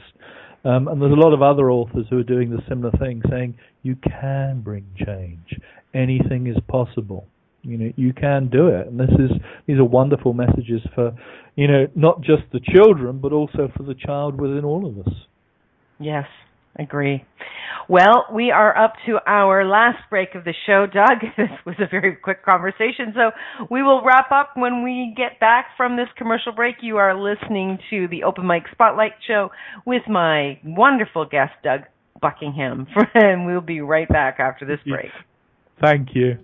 Um, 0.65 0.89
and 0.89 1.01
there's 1.01 1.13
a 1.13 1.15
lot 1.15 1.33
of 1.33 1.43
other 1.43 1.71
authors 1.71 2.07
who 2.11 2.19
are 2.19 2.25
doing 2.25 2.51
the 2.51 2.63
similar 2.69 2.91
thing, 2.99 3.23
saying 3.31 3.57
you 3.83 3.97
can 3.97 4.61
bring 4.61 4.87
change. 4.97 5.59
Anything 5.95 6.47
is 6.47 6.57
possible. 6.69 7.27
You 7.63 7.77
know, 7.77 7.93
you 7.97 8.13
can 8.13 8.49
do 8.49 8.69
it. 8.69 8.87
And 8.87 8.99
this 8.99 9.11
is 9.11 9.31
these 9.67 9.79
are 9.79 9.85
wonderful 9.85 10.33
messages 10.33 10.81
for, 10.95 11.13
you 11.57 11.67
know, 11.67 11.87
not 11.95 12.21
just 12.21 12.43
the 12.53 12.61
children, 12.61 13.19
but 13.19 13.33
also 13.33 13.71
for 13.77 13.83
the 13.83 13.95
child 13.95 14.41
within 14.41 14.65
all 14.65 14.87
of 14.87 15.07
us. 15.07 15.13
Yes, 15.99 16.27
agree. 16.79 17.25
Well, 17.89 18.27
we 18.33 18.51
are 18.51 18.77
up 18.77 18.93
to 19.07 19.19
our 19.27 19.65
last 19.65 19.99
break 20.11 20.35
of 20.35 20.45
the 20.45 20.55
show, 20.67 20.87
Doug. 20.87 21.23
This 21.39 21.49
was 21.65 21.77
a 21.79 21.89
very 21.91 22.17
quick 22.17 22.45
conversation, 22.45 23.15
so 23.15 23.31
we 23.71 23.83
will 23.83 24.05
wrap 24.05 24.31
up 24.31 24.51
when 24.57 24.83
we 24.83 25.15
get 25.17 25.41
back 25.41 25.69
from 25.77 25.97
this 25.97 26.09
commercial 26.17 26.53
break. 26.53 26.77
You 26.83 26.99
are 26.99 27.19
listening 27.19 27.79
to 27.91 28.07
the 28.09 28.25
Open 28.25 28.47
Mic 28.47 28.65
Spotlight 28.73 29.13
Show 29.27 29.51
with 29.87 30.03
my 30.09 30.59
wonderful 30.65 31.25
guest, 31.25 31.53
Doug 31.65 31.81
Buckingham, 32.21 32.87
and 33.15 33.47
we'll 33.47 33.61
be 33.61 33.81
right 33.81 34.09
back 34.09 34.39
after 34.39 34.67
this 34.67 34.81
break. 34.87 35.11
Thank 35.81 36.09
you. 36.15 36.39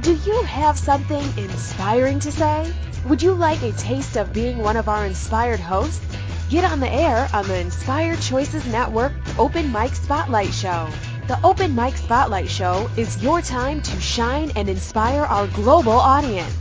Do 0.00 0.14
you 0.24 0.42
have 0.44 0.78
something 0.78 1.24
inspiring 1.36 2.20
to 2.20 2.30
say? 2.30 2.72
Would 3.06 3.20
you 3.20 3.34
like 3.34 3.60
a 3.62 3.72
taste 3.72 4.16
of 4.16 4.32
being 4.32 4.58
one 4.58 4.76
of 4.76 4.88
our 4.88 5.04
inspired 5.04 5.58
hosts? 5.58 6.00
Get 6.48 6.62
on 6.64 6.78
the 6.78 6.88
air 6.90 7.28
on 7.34 7.48
the 7.48 7.58
Inspired 7.58 8.20
Choices 8.20 8.64
Network 8.66 9.12
Open 9.38 9.72
Mic 9.72 9.96
Spotlight 9.96 10.54
Show. 10.54 10.88
The 11.26 11.44
Open 11.44 11.74
Mic 11.74 11.96
Spotlight 11.96 12.48
Show 12.48 12.88
is 12.96 13.20
your 13.22 13.42
time 13.42 13.82
to 13.82 14.00
shine 14.00 14.52
and 14.54 14.68
inspire 14.68 15.24
our 15.24 15.48
global 15.48 15.90
audience. 15.92 16.54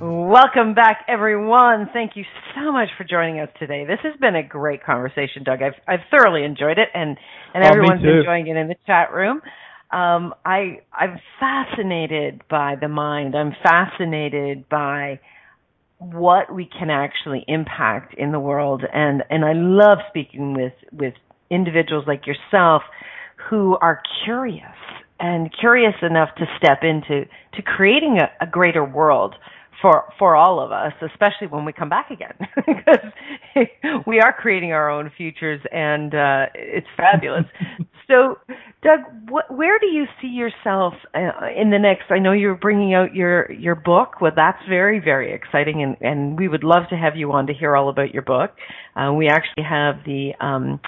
Welcome 0.00 0.74
back, 0.74 1.04
everyone. 1.08 1.90
Thank 1.92 2.12
you 2.14 2.24
so 2.54 2.70
much 2.70 2.88
for 2.96 3.02
joining 3.02 3.40
us 3.40 3.48
today. 3.58 3.84
This 3.84 3.98
has 4.04 4.14
been 4.20 4.36
a 4.36 4.44
great 4.44 4.84
conversation, 4.84 5.42
Doug. 5.42 5.60
I've 5.60 5.74
I've 5.88 6.06
thoroughly 6.10 6.44
enjoyed 6.44 6.78
it, 6.78 6.88
and 6.94 7.18
and 7.52 7.64
Oh, 7.64 7.66
everyone's 7.66 8.02
too. 8.02 8.20
enjoying 8.20 8.46
it 8.46 8.56
in 8.56 8.68
the 8.68 8.76
chat 8.86 9.12
room. 9.12 9.40
Um, 9.90 10.34
I 10.44 10.82
I'm 10.92 11.18
fascinated 11.40 12.42
by 12.48 12.76
the 12.80 12.86
mind. 12.88 13.34
I'm 13.34 13.52
fascinated 13.60 14.68
by 14.68 15.18
what 15.98 16.54
we 16.54 16.66
can 16.66 16.90
actually 16.90 17.44
impact 17.48 18.14
in 18.14 18.30
the 18.30 18.38
world, 18.38 18.84
and 18.92 19.24
and 19.30 19.44
I 19.44 19.54
love 19.54 19.98
speaking 20.10 20.54
with 20.54 20.74
with 20.92 21.14
individuals 21.50 22.04
like 22.06 22.22
yourself 22.28 22.82
who 23.50 23.76
are 23.80 24.00
curious 24.24 24.76
and 25.20 25.50
curious 25.58 25.94
enough 26.02 26.30
to 26.36 26.46
step 26.56 26.80
into 26.82 27.24
to 27.54 27.62
creating 27.62 28.18
a, 28.20 28.44
a 28.44 28.46
greater 28.48 28.84
world 28.84 29.34
for 29.80 30.12
for 30.18 30.34
all 30.36 30.60
of 30.60 30.72
us, 30.72 30.92
especially 31.02 31.46
when 31.48 31.64
we 31.64 31.72
come 31.72 31.88
back 31.88 32.10
again, 32.10 32.34
because 32.66 33.64
we 34.06 34.20
are 34.20 34.32
creating 34.32 34.72
our 34.72 34.90
own 34.90 35.10
futures, 35.16 35.60
and 35.72 36.14
uh, 36.14 36.46
it's 36.54 36.86
fabulous. 36.96 37.44
so, 38.08 38.38
Doug, 38.82 39.00
what, 39.28 39.54
where 39.54 39.78
do 39.78 39.86
you 39.86 40.06
see 40.20 40.28
yourself 40.28 40.94
uh, 41.14 41.46
in 41.56 41.70
the 41.70 41.78
next? 41.78 42.10
I 42.10 42.18
know 42.18 42.32
you're 42.32 42.56
bringing 42.56 42.94
out 42.94 43.14
your 43.14 43.50
your 43.52 43.74
book. 43.74 44.20
Well, 44.20 44.32
that's 44.34 44.62
very 44.68 44.98
very 44.98 45.32
exciting, 45.32 45.82
and 45.82 45.96
and 46.00 46.38
we 46.38 46.48
would 46.48 46.64
love 46.64 46.88
to 46.90 46.96
have 46.96 47.16
you 47.16 47.32
on 47.32 47.46
to 47.46 47.54
hear 47.54 47.76
all 47.76 47.88
about 47.88 48.12
your 48.12 48.22
book. 48.22 48.50
Uh, 48.96 49.12
we 49.12 49.28
actually 49.28 49.64
have 49.64 49.96
the. 50.04 50.32
Um, 50.40 50.80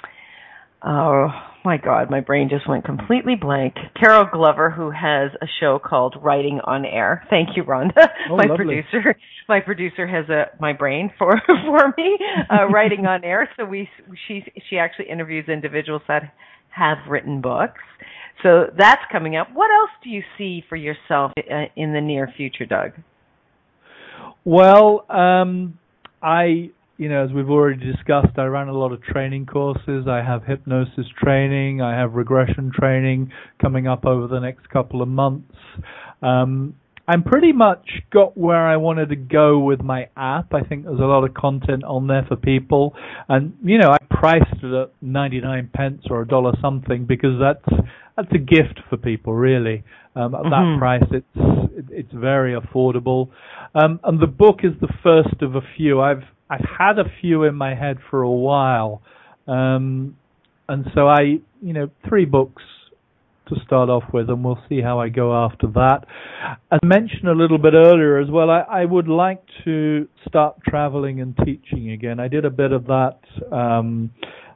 Oh 0.83 1.27
my 1.63 1.77
God, 1.77 2.09
my 2.09 2.19
brain 2.21 2.49
just 2.49 2.67
went 2.67 2.85
completely 2.85 3.35
blank. 3.35 3.75
Carol 3.99 4.25
Glover, 4.31 4.69
who 4.69 4.89
has 4.91 5.31
a 5.41 5.47
show 5.59 5.79
called 5.79 6.15
Writing 6.21 6.59
on 6.63 6.85
Air. 6.85 7.23
Thank 7.29 7.49
you, 7.55 7.63
Rhonda. 7.63 7.91
Oh, 8.29 8.37
my 8.37 8.45
lovely. 8.45 8.65
producer, 8.65 9.15
my 9.49 9.59
producer 9.59 10.07
has 10.07 10.29
a 10.29 10.45
my 10.59 10.73
brain 10.73 11.11
for 11.17 11.41
for 11.45 11.93
me. 11.97 12.17
Uh, 12.49 12.67
writing 12.67 13.05
on 13.05 13.23
Air. 13.23 13.49
So 13.57 13.65
we 13.65 13.89
she 14.27 14.43
she 14.69 14.77
actually 14.77 15.09
interviews 15.09 15.49
individuals 15.49 16.01
that 16.07 16.33
have 16.69 16.97
written 17.09 17.41
books. 17.41 17.81
So 18.43 18.67
that's 18.77 19.01
coming 19.11 19.35
up. 19.35 19.47
What 19.53 19.69
else 19.71 19.91
do 20.03 20.09
you 20.09 20.23
see 20.37 20.63
for 20.67 20.75
yourself 20.75 21.31
uh, 21.37 21.65
in 21.75 21.93
the 21.93 22.01
near 22.01 22.31
future, 22.35 22.65
Doug? 22.65 22.93
Well, 24.43 25.05
um, 25.09 25.77
I, 26.21 26.71
you 27.01 27.09
know, 27.09 27.25
as 27.25 27.31
we've 27.31 27.49
already 27.49 27.83
discussed, 27.83 28.37
I 28.37 28.43
ran 28.43 28.67
a 28.67 28.77
lot 28.77 28.91
of 28.91 29.01
training 29.01 29.47
courses. 29.47 30.05
I 30.07 30.21
have 30.21 30.43
hypnosis 30.43 31.07
training. 31.19 31.81
I 31.81 31.99
have 31.99 32.13
regression 32.13 32.71
training 32.71 33.31
coming 33.59 33.87
up 33.87 34.05
over 34.05 34.27
the 34.27 34.39
next 34.39 34.69
couple 34.69 35.01
of 35.01 35.07
months. 35.07 35.51
Um, 36.21 36.75
I'm 37.07 37.23
pretty 37.23 37.53
much 37.53 37.89
got 38.13 38.37
where 38.37 38.67
I 38.67 38.77
wanted 38.77 39.09
to 39.09 39.15
go 39.15 39.57
with 39.57 39.81
my 39.81 40.09
app. 40.15 40.53
I 40.53 40.61
think 40.61 40.85
there's 40.85 40.99
a 40.99 41.05
lot 41.05 41.23
of 41.23 41.33
content 41.33 41.83
on 41.83 42.05
there 42.05 42.23
for 42.27 42.35
people, 42.35 42.93
and 43.27 43.57
you 43.63 43.79
know 43.79 43.89
I 43.89 43.97
priced 44.11 44.61
it 44.61 44.71
at 44.71 44.91
99 45.01 45.71
pence 45.73 46.03
or 46.07 46.21
a 46.21 46.27
dollar 46.27 46.51
something 46.61 47.07
because 47.07 47.41
that's 47.41 47.81
that's 48.15 48.31
a 48.31 48.37
gift 48.37 48.79
for 48.91 48.97
people 48.97 49.33
really. 49.33 49.83
Um, 50.15 50.35
at 50.35 50.41
mm-hmm. 50.41 50.49
that 50.51 50.77
price, 50.77 51.09
it's 51.09 51.89
it's 51.89 52.13
very 52.13 52.53
affordable, 52.53 53.29
um, 53.73 53.99
and 54.03 54.21
the 54.21 54.27
book 54.27 54.59
is 54.61 54.73
the 54.81 54.93
first 55.01 55.41
of 55.41 55.55
a 55.55 55.61
few. 55.75 55.99
I've 55.99 56.21
I've 56.51 56.67
had 56.77 56.99
a 56.99 57.05
few 57.21 57.45
in 57.45 57.55
my 57.55 57.73
head 57.75 57.97
for 58.09 58.23
a 58.23 58.29
while, 58.29 59.01
um, 59.47 60.17
and 60.67 60.85
so 60.93 61.07
I 61.07 61.39
you 61.61 61.73
know 61.73 61.89
three 62.07 62.25
books 62.25 62.61
to 63.47 63.55
start 63.65 63.89
off 63.89 64.03
with, 64.13 64.29
and 64.29 64.43
we'll 64.43 64.59
see 64.67 64.81
how 64.81 64.99
I 64.99 65.07
go 65.07 65.33
after 65.33 65.67
that. 65.67 66.05
As 66.71 66.79
mentioned 66.83 67.29
a 67.29 67.33
little 67.33 67.57
bit 67.57 67.73
earlier 67.73 68.19
as 68.19 68.29
well, 68.29 68.49
I, 68.49 68.59
I 68.61 68.85
would 68.85 69.07
like 69.07 69.41
to 69.63 70.07
start 70.27 70.57
traveling 70.67 71.21
and 71.21 71.37
teaching 71.45 71.91
again. 71.91 72.19
I 72.19 72.27
did 72.27 72.43
a 72.43 72.49
bit 72.49 72.73
of 72.73 72.85
that. 72.87 73.19
Um, 73.51 74.11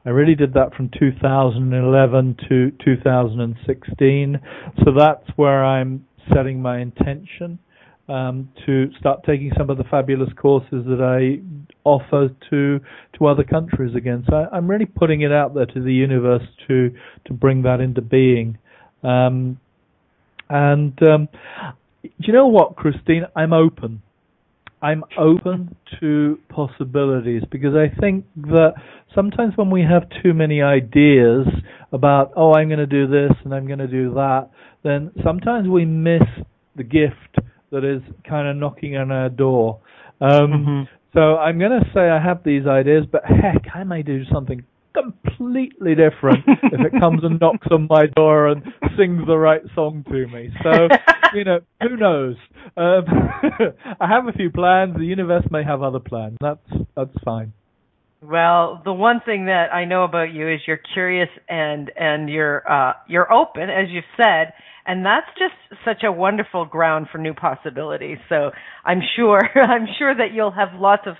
I 0.05 0.09
really 0.09 0.35
did 0.35 0.53
that 0.53 0.75
from 0.75 0.91
2011 0.99 2.37
to 2.49 2.71
2016. 2.83 4.39
So 4.83 4.91
that's 4.97 5.29
where 5.35 5.63
I'm 5.65 6.05
setting 6.33 6.61
my 6.61 6.79
intention 6.79 7.59
um, 8.07 8.49
to 8.65 8.91
start 8.99 9.21
taking 9.25 9.51
some 9.57 9.69
of 9.69 9.77
the 9.77 9.83
fabulous 9.85 10.29
courses 10.39 10.85
that 10.85 11.01
I 11.01 11.41
offer 11.83 12.29
to 12.49 12.79
to 13.17 13.25
other 13.25 13.43
countries 13.43 13.95
again. 13.95 14.23
So 14.29 14.47
I, 14.51 14.57
am 14.57 14.69
really 14.69 14.85
putting 14.85 15.21
it 15.21 15.31
out 15.31 15.53
there 15.53 15.65
to 15.65 15.81
the 15.81 15.93
universe 15.93 16.43
to 16.67 16.91
to 17.25 17.33
bring 17.33 17.63
that 17.63 17.79
into 17.79 18.01
being. 18.01 18.57
Um, 19.03 19.59
and 20.49 20.97
um, 21.07 21.29
you 22.17 22.33
know 22.33 22.47
what, 22.47 22.75
Christine? 22.75 23.25
I'm 23.35 23.53
open. 23.53 24.01
I'm 24.81 25.03
open 25.17 25.75
to 25.99 26.37
possibilities 26.49 27.41
because 27.51 27.73
I 27.73 27.99
think 27.99 28.25
that 28.35 28.73
sometimes 29.15 29.53
when 29.57 29.71
we 29.71 29.81
have 29.81 30.03
too 30.21 30.33
many 30.33 30.61
ideas 30.61 31.47
about, 31.91 32.33
oh, 32.35 32.53
I'm 32.53 32.67
going 32.67 32.79
to 32.79 32.85
do 32.85 33.07
this 33.07 33.31
and 33.43 33.53
I'm 33.53 33.65
going 33.65 33.79
to 33.79 33.87
do 33.87 34.13
that, 34.13 34.49
then 34.83 35.11
sometimes 35.23 35.67
we 35.67 35.85
miss 35.85 36.21
the 36.75 36.83
gift 36.83 37.39
that 37.71 37.83
is 37.83 38.01
kind 38.27 38.47
of 38.47 38.55
knocking 38.55 38.95
on 38.97 39.11
our 39.11 39.29
door. 39.29 39.79
Um, 40.21 40.29
mm-hmm. 40.29 40.81
So 41.13 41.37
I'm 41.37 41.59
going 41.59 41.71
to 41.71 41.89
say 41.93 42.09
I 42.09 42.21
have 42.21 42.43
these 42.43 42.67
ideas, 42.67 43.05
but 43.09 43.23
heck, 43.25 43.73
I 43.73 43.83
may 43.83 44.03
do 44.03 44.23
something 44.31 44.63
completely 44.93 45.95
different 45.95 46.43
if 46.47 46.93
it 46.93 46.99
comes 46.99 47.23
and 47.23 47.39
knocks 47.39 47.67
on 47.71 47.87
my 47.89 48.07
door 48.15 48.47
and 48.47 48.63
sings 48.97 49.25
the 49.27 49.37
right 49.37 49.61
song 49.73 50.03
to 50.09 50.27
me. 50.27 50.49
So, 50.63 50.87
you 51.33 51.43
know, 51.43 51.59
who 51.81 51.97
knows? 51.97 52.35
Um, 52.77 53.05
I 53.99 54.07
have 54.07 54.27
a 54.27 54.33
few 54.33 54.49
plans. 54.49 54.95
The 54.97 55.05
universe 55.05 55.45
may 55.51 55.63
have 55.63 55.81
other 55.81 55.99
plans. 55.99 56.37
That's 56.41 56.67
that's 56.95 57.15
fine. 57.23 57.53
Well, 58.27 58.81
the 58.83 58.93
one 58.93 59.21
thing 59.23 59.45
that 59.45 59.71
I 59.71 59.85
know 59.85 60.03
about 60.03 60.33
you 60.33 60.49
is 60.51 60.59
you're 60.65 60.79
curious 60.93 61.29
and 61.47 61.91
and 61.95 62.29
you're 62.29 62.63
uh, 62.69 62.93
you're 63.07 63.31
open, 63.31 63.69
as 63.69 63.89
you've 63.89 64.03
said, 64.17 64.53
and 64.85 65.05
that's 65.05 65.27
just 65.37 65.83
such 65.83 66.03
a 66.03 66.11
wonderful 66.11 66.65
ground 66.65 67.07
for 67.11 67.19
new 67.19 67.33
possibilities. 67.33 68.17
So 68.29 68.51
I'm 68.83 69.01
sure 69.15 69.41
I'm 69.55 69.87
sure 69.99 70.15
that 70.15 70.33
you'll 70.33 70.51
have 70.51 70.69
lots 70.73 71.03
of 71.05 71.15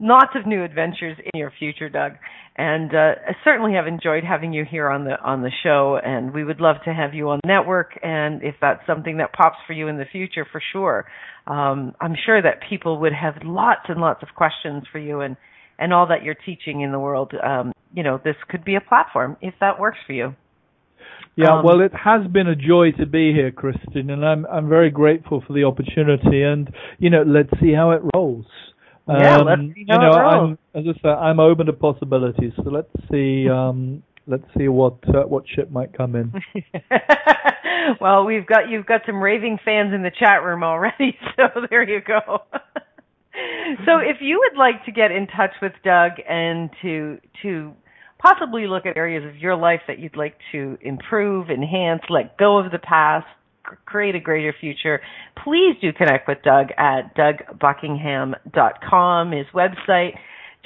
lots 0.00 0.32
of 0.34 0.46
new 0.46 0.62
adventures 0.62 1.16
in 1.32 1.38
your 1.38 1.52
future, 1.58 1.88
Doug. 1.88 2.12
And 2.56 2.94
uh, 2.94 3.14
I 3.28 3.32
certainly 3.42 3.74
have 3.74 3.86
enjoyed 3.86 4.24
having 4.24 4.52
you 4.52 4.66
here 4.70 4.90
on 4.90 5.04
the 5.04 5.18
on 5.22 5.40
the 5.40 5.52
show, 5.62 5.98
and 6.04 6.34
we 6.34 6.44
would 6.44 6.60
love 6.60 6.76
to 6.84 6.92
have 6.92 7.14
you 7.14 7.30
on 7.30 7.40
the 7.42 7.48
network. 7.48 7.98
And 8.02 8.42
if 8.42 8.56
that's 8.60 8.84
something 8.86 9.16
that 9.16 9.32
pops 9.32 9.56
for 9.66 9.72
you 9.72 9.88
in 9.88 9.96
the 9.96 10.04
future, 10.04 10.46
for 10.50 10.60
sure, 10.72 11.06
um, 11.46 11.94
I'm 12.02 12.16
sure 12.26 12.42
that 12.42 12.60
people 12.68 13.00
would 13.00 13.14
have 13.14 13.36
lots 13.44 13.86
and 13.88 13.98
lots 13.98 14.22
of 14.22 14.28
questions 14.36 14.82
for 14.92 14.98
you 14.98 15.20
and 15.20 15.36
and 15.80 15.92
all 15.92 16.06
that 16.06 16.22
you're 16.22 16.36
teaching 16.46 16.82
in 16.82 16.92
the 16.92 16.98
world. 16.98 17.32
Um, 17.42 17.72
you 17.92 18.02
know, 18.02 18.20
this 18.22 18.36
could 18.48 18.64
be 18.64 18.76
a 18.76 18.80
platform 18.80 19.36
if 19.40 19.54
that 19.60 19.80
works 19.80 19.98
for 20.06 20.12
you. 20.12 20.34
Yeah, 21.36 21.58
um, 21.58 21.64
well, 21.64 21.80
it 21.80 21.92
has 21.94 22.26
been 22.30 22.46
a 22.46 22.54
joy 22.54 22.92
to 22.98 23.06
be 23.06 23.32
here, 23.32 23.50
Kristen, 23.50 24.10
and 24.10 24.24
I'm 24.24 24.46
I'm 24.46 24.68
very 24.68 24.90
grateful 24.90 25.42
for 25.46 25.52
the 25.52 25.64
opportunity. 25.64 26.42
And 26.42 26.70
you 26.98 27.10
know, 27.10 27.22
let's 27.26 27.50
see 27.60 27.72
how 27.72 27.92
it 27.92 28.02
rolls. 28.14 28.46
Yeah, 29.08 29.38
um, 29.38 29.46
let's 29.46 29.74
see 29.74 29.86
how 29.88 29.94
you 29.94 30.00
know, 30.00 30.12
it 30.12 30.20
rolls. 30.20 30.58
I'm, 30.74 30.80
as 30.80 30.94
I 30.96 31.02
say, 31.02 31.08
I'm 31.08 31.40
open 31.40 31.66
to 31.66 31.72
possibilities. 31.72 32.52
So 32.56 32.70
let's 32.70 32.90
see. 33.10 33.48
Um, 33.48 34.02
let's 34.26 34.44
see 34.56 34.68
what 34.68 34.96
uh, 35.08 35.22
what 35.22 35.44
ship 35.48 35.70
might 35.70 35.96
come 35.96 36.14
in. 36.14 36.32
well, 38.00 38.24
we've 38.24 38.46
got 38.46 38.68
you've 38.68 38.86
got 38.86 39.02
some 39.06 39.22
raving 39.22 39.58
fans 39.64 39.92
in 39.94 40.02
the 40.02 40.10
chat 40.10 40.42
room 40.42 40.62
already, 40.62 41.16
so 41.36 41.66
there 41.68 41.88
you 41.88 42.00
go. 42.00 42.42
So 43.86 43.98
if 43.98 44.18
you 44.20 44.38
would 44.38 44.58
like 44.58 44.84
to 44.84 44.92
get 44.92 45.10
in 45.10 45.26
touch 45.26 45.52
with 45.62 45.72
Doug 45.84 46.12
and 46.28 46.70
to 46.82 47.18
to 47.42 47.72
possibly 48.18 48.66
look 48.66 48.84
at 48.86 48.96
areas 48.96 49.24
of 49.24 49.36
your 49.36 49.56
life 49.56 49.80
that 49.88 49.98
you'd 49.98 50.16
like 50.16 50.36
to 50.52 50.78
improve, 50.82 51.50
enhance, 51.50 52.02
let 52.10 52.36
go 52.36 52.58
of 52.58 52.70
the 52.70 52.78
past, 52.78 53.26
create 53.86 54.14
a 54.14 54.20
greater 54.20 54.54
future, 54.58 55.00
please 55.42 55.74
do 55.80 55.92
connect 55.92 56.28
with 56.28 56.38
Doug 56.42 56.68
at 56.76 57.16
dougbuckingham.com, 57.16 59.32
his 59.32 59.46
website. 59.54 60.18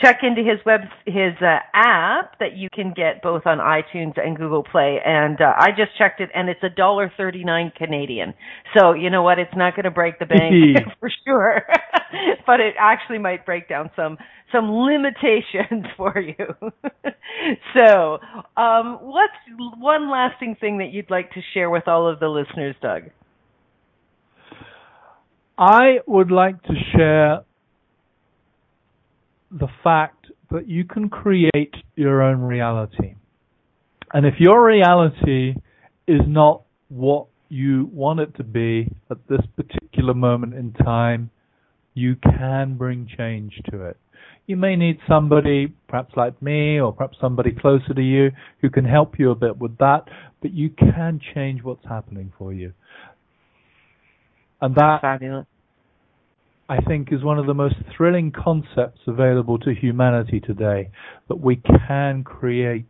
Check 0.03 0.19
into 0.23 0.43
his 0.43 0.59
web 0.67 0.81
his 1.07 1.35
uh, 1.41 1.59
app 1.73 2.39
that 2.41 2.57
you 2.57 2.69
can 2.69 2.93
get 2.95 3.23
both 3.23 3.47
on 3.47 3.59
iTunes 3.59 4.15
and 4.21 4.37
Google 4.37 4.65
Play, 4.65 4.99
and 5.05 5.41
uh, 5.41 5.53
I 5.57 5.69
just 5.71 5.97
checked 5.97 6.21
it, 6.21 6.31
and 6.35 6.49
it's 6.49 6.63
a 6.65 6.69
dollar 6.69 7.13
thirty 7.17 7.45
nine 7.45 7.73
Canadian. 7.77 8.35
So 8.77 8.93
you 8.93 9.09
know 9.09 9.23
what? 9.23 9.39
It's 9.39 9.55
not 9.55 9.77
going 9.77 9.85
to 9.85 9.93
break 9.93 10.19
the 10.19 10.27
bank 10.27 10.79
for 11.01 11.11
sure, 11.25 11.63
but 12.47 12.59
it 12.59 12.75
actually 12.79 13.19
might 13.19 13.47
break 13.47 13.69
down 13.69 13.91
some 13.95 14.19
some 14.55 14.71
limitations 14.71 15.85
for 15.97 16.19
you. 16.19 16.73
so, 17.75 18.19
um, 18.57 18.99
what's 19.01 19.33
one 19.79 20.11
lasting 20.11 20.57
thing 20.61 20.79
that 20.79 20.93
you'd 20.93 21.11
like 21.11 21.31
to 21.33 21.41
share 21.53 21.69
with 21.71 21.89
all 21.89 22.09
of 22.09 22.21
the 22.21 22.29
listeners, 22.29 22.77
Doug? 22.81 23.05
I 25.59 25.99
would 26.07 26.31
like 26.31 26.63
to 26.65 26.75
share 26.97 27.41
the 29.59 29.69
fact 29.83 30.27
that 30.51 30.69
you 30.69 30.85
can 30.85 31.09
create 31.09 31.75
your 31.95 32.23
own 32.23 32.41
reality. 32.41 33.15
And 34.13 34.27
if 34.27 34.35
your 34.39 34.65
reality 34.65 35.55
is 36.07 36.21
not 36.27 36.63
what 36.89 37.27
you 37.49 37.89
want 37.93 38.21
it 38.21 38.37
to 38.37 38.45
be 38.45 38.89
at 39.11 39.19
this 39.29 39.41
particular 39.57 40.15
moment 40.15 40.55
in 40.55 40.73
time, 40.73 41.31
you 41.95 42.17
can 42.17 42.77
bring 42.77 43.09
change 43.17 43.61
to 43.71 43.85
it. 43.85 43.97
You 44.47 44.57
may 44.57 44.77
need 44.77 44.99
somebody, 45.09 45.73
perhaps 45.89 46.15
like 46.17 46.41
me, 46.43 46.79
or 46.79 46.93
perhaps 46.93 47.17
somebody 47.21 47.53
closer 47.53 47.95
to 47.95 48.03
you, 48.03 48.31
who 48.61 48.71
can 48.71 48.85
help 48.85 49.19
you 49.19 49.31
a 49.31 49.35
bit 49.35 49.57
with 49.57 49.79
that, 49.79 50.05
but 50.43 50.53
you 50.53 50.69
can 50.69 51.21
change 51.35 51.63
what's 51.63 51.85
happening 51.87 52.33
for 52.37 52.53
you. 52.53 52.73
And 54.61 54.75
that, 54.75 55.01
fabulous. 55.01 55.47
I 56.69 56.81
think, 56.81 57.12
is 57.12 57.23
one 57.23 57.39
of 57.39 57.47
the 57.47 57.55
most 57.55 57.77
thrilling 57.97 58.33
concepts 58.33 59.01
available 59.07 59.59
to 59.59 59.75
humanity 59.75 60.41
today, 60.41 60.91
that 61.29 61.37
we 61.37 61.57
can 61.57 62.25
create 62.25 62.87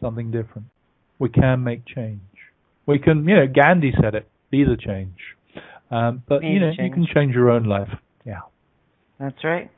something 0.00 0.30
different. 0.30 0.68
We 1.18 1.28
can 1.28 1.62
make 1.62 1.84
change. 1.86 2.20
We 2.86 2.98
can, 2.98 3.28
you 3.28 3.36
know, 3.36 3.46
Gandhi 3.46 3.92
said 4.00 4.14
it, 4.14 4.28
be 4.50 4.64
the 4.64 4.76
change. 4.76 5.18
Um, 5.90 6.22
but, 6.26 6.42
you 6.42 6.60
know, 6.60 6.70
you 6.70 6.90
can 6.90 7.06
change 7.14 7.34
your 7.34 7.50
own 7.50 7.64
life. 7.64 7.90
Yeah. 8.24 8.40
That's 9.18 9.44
right. 9.44 9.70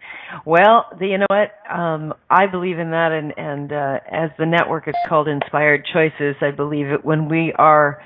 Well, 0.46 0.86
the, 0.98 1.08
you 1.08 1.18
know 1.18 1.26
what? 1.28 1.50
Um, 1.68 2.14
I 2.30 2.46
believe 2.46 2.78
in 2.78 2.92
that, 2.92 3.10
and 3.10 3.34
and 3.36 3.72
uh, 3.72 3.98
as 4.08 4.30
the 4.38 4.46
network 4.46 4.86
is 4.86 4.94
called 5.08 5.26
Inspired 5.26 5.84
Choices, 5.92 6.36
I 6.40 6.52
believe 6.52 6.86
that 6.90 7.04
when 7.04 7.28
we 7.28 7.52
are 7.58 8.00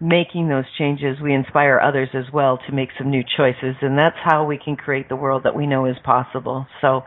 making 0.00 0.48
those 0.48 0.64
changes, 0.78 1.18
we 1.22 1.34
inspire 1.34 1.78
others 1.78 2.08
as 2.14 2.24
well 2.32 2.58
to 2.66 2.72
make 2.72 2.88
some 2.98 3.10
new 3.10 3.22
choices, 3.36 3.76
and 3.82 3.98
that's 3.98 4.16
how 4.24 4.44
we 4.44 4.58
can 4.62 4.76
create 4.76 5.08
the 5.08 5.16
world 5.16 5.42
that 5.44 5.54
we 5.54 5.66
know 5.66 5.84
is 5.86 5.96
possible. 6.04 6.66
So, 6.80 7.02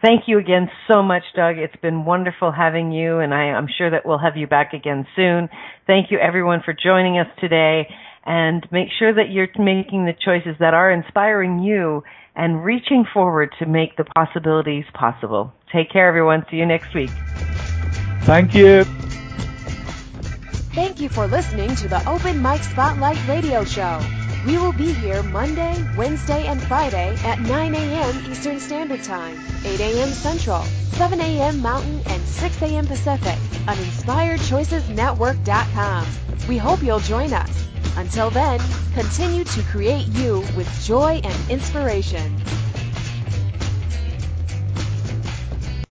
thank 0.00 0.22
you 0.26 0.38
again 0.38 0.68
so 0.90 1.02
much, 1.02 1.24
Doug. 1.34 1.58
It's 1.58 1.76
been 1.82 2.04
wonderful 2.04 2.52
having 2.52 2.92
you, 2.92 3.18
and 3.18 3.34
I, 3.34 3.50
I'm 3.50 3.66
sure 3.76 3.90
that 3.90 4.06
we'll 4.06 4.18
have 4.18 4.36
you 4.36 4.46
back 4.46 4.72
again 4.72 5.06
soon. 5.16 5.48
Thank 5.86 6.10
you, 6.10 6.18
everyone, 6.18 6.60
for 6.64 6.72
joining 6.72 7.18
us 7.18 7.26
today, 7.40 7.88
and 8.24 8.66
make 8.70 8.88
sure 8.98 9.12
that 9.12 9.30
you're 9.30 9.48
making 9.58 10.04
the 10.04 10.14
choices 10.24 10.56
that 10.60 10.74
are 10.74 10.90
inspiring 10.90 11.58
you 11.58 12.02
and 12.36 12.64
reaching 12.64 13.04
forward 13.12 13.50
to 13.58 13.66
make 13.66 13.96
the 13.96 14.04
possibilities 14.04 14.84
possible. 14.94 15.52
Take 15.74 15.90
care, 15.90 16.06
everyone. 16.06 16.44
See 16.50 16.58
you 16.58 16.66
next 16.66 16.94
week. 16.94 17.12
Thank 18.26 18.54
you. 18.54 18.84
Thank 20.76 21.00
you 21.00 21.08
for 21.08 21.26
listening 21.26 21.74
to 21.76 21.88
the 21.88 22.06
Open 22.06 22.42
Mic 22.42 22.62
Spotlight 22.62 23.16
Radio 23.26 23.64
Show. 23.64 23.98
We 24.44 24.58
will 24.58 24.74
be 24.74 24.92
here 24.92 25.22
Monday, 25.22 25.82
Wednesday, 25.96 26.48
and 26.48 26.62
Friday 26.62 27.16
at 27.24 27.40
9 27.40 27.74
a.m. 27.74 28.30
Eastern 28.30 28.60
Standard 28.60 29.02
Time, 29.02 29.40
8 29.64 29.80
a.m. 29.80 30.10
Central, 30.10 30.60
7 30.92 31.18
a.m. 31.18 31.62
Mountain, 31.62 32.02
and 32.08 32.22
6 32.22 32.60
a.m. 32.60 32.86
Pacific 32.86 33.38
on 33.66 33.78
InspiredChoicesNetwork.com. 33.78 36.06
We 36.46 36.58
hope 36.58 36.82
you'll 36.82 37.00
join 37.00 37.32
us. 37.32 37.64
Until 37.96 38.28
then, 38.28 38.60
continue 38.92 39.44
to 39.44 39.62
create 39.62 40.08
you 40.08 40.40
with 40.54 40.68
joy 40.84 41.22
and 41.24 41.50
inspiration. 41.50 42.36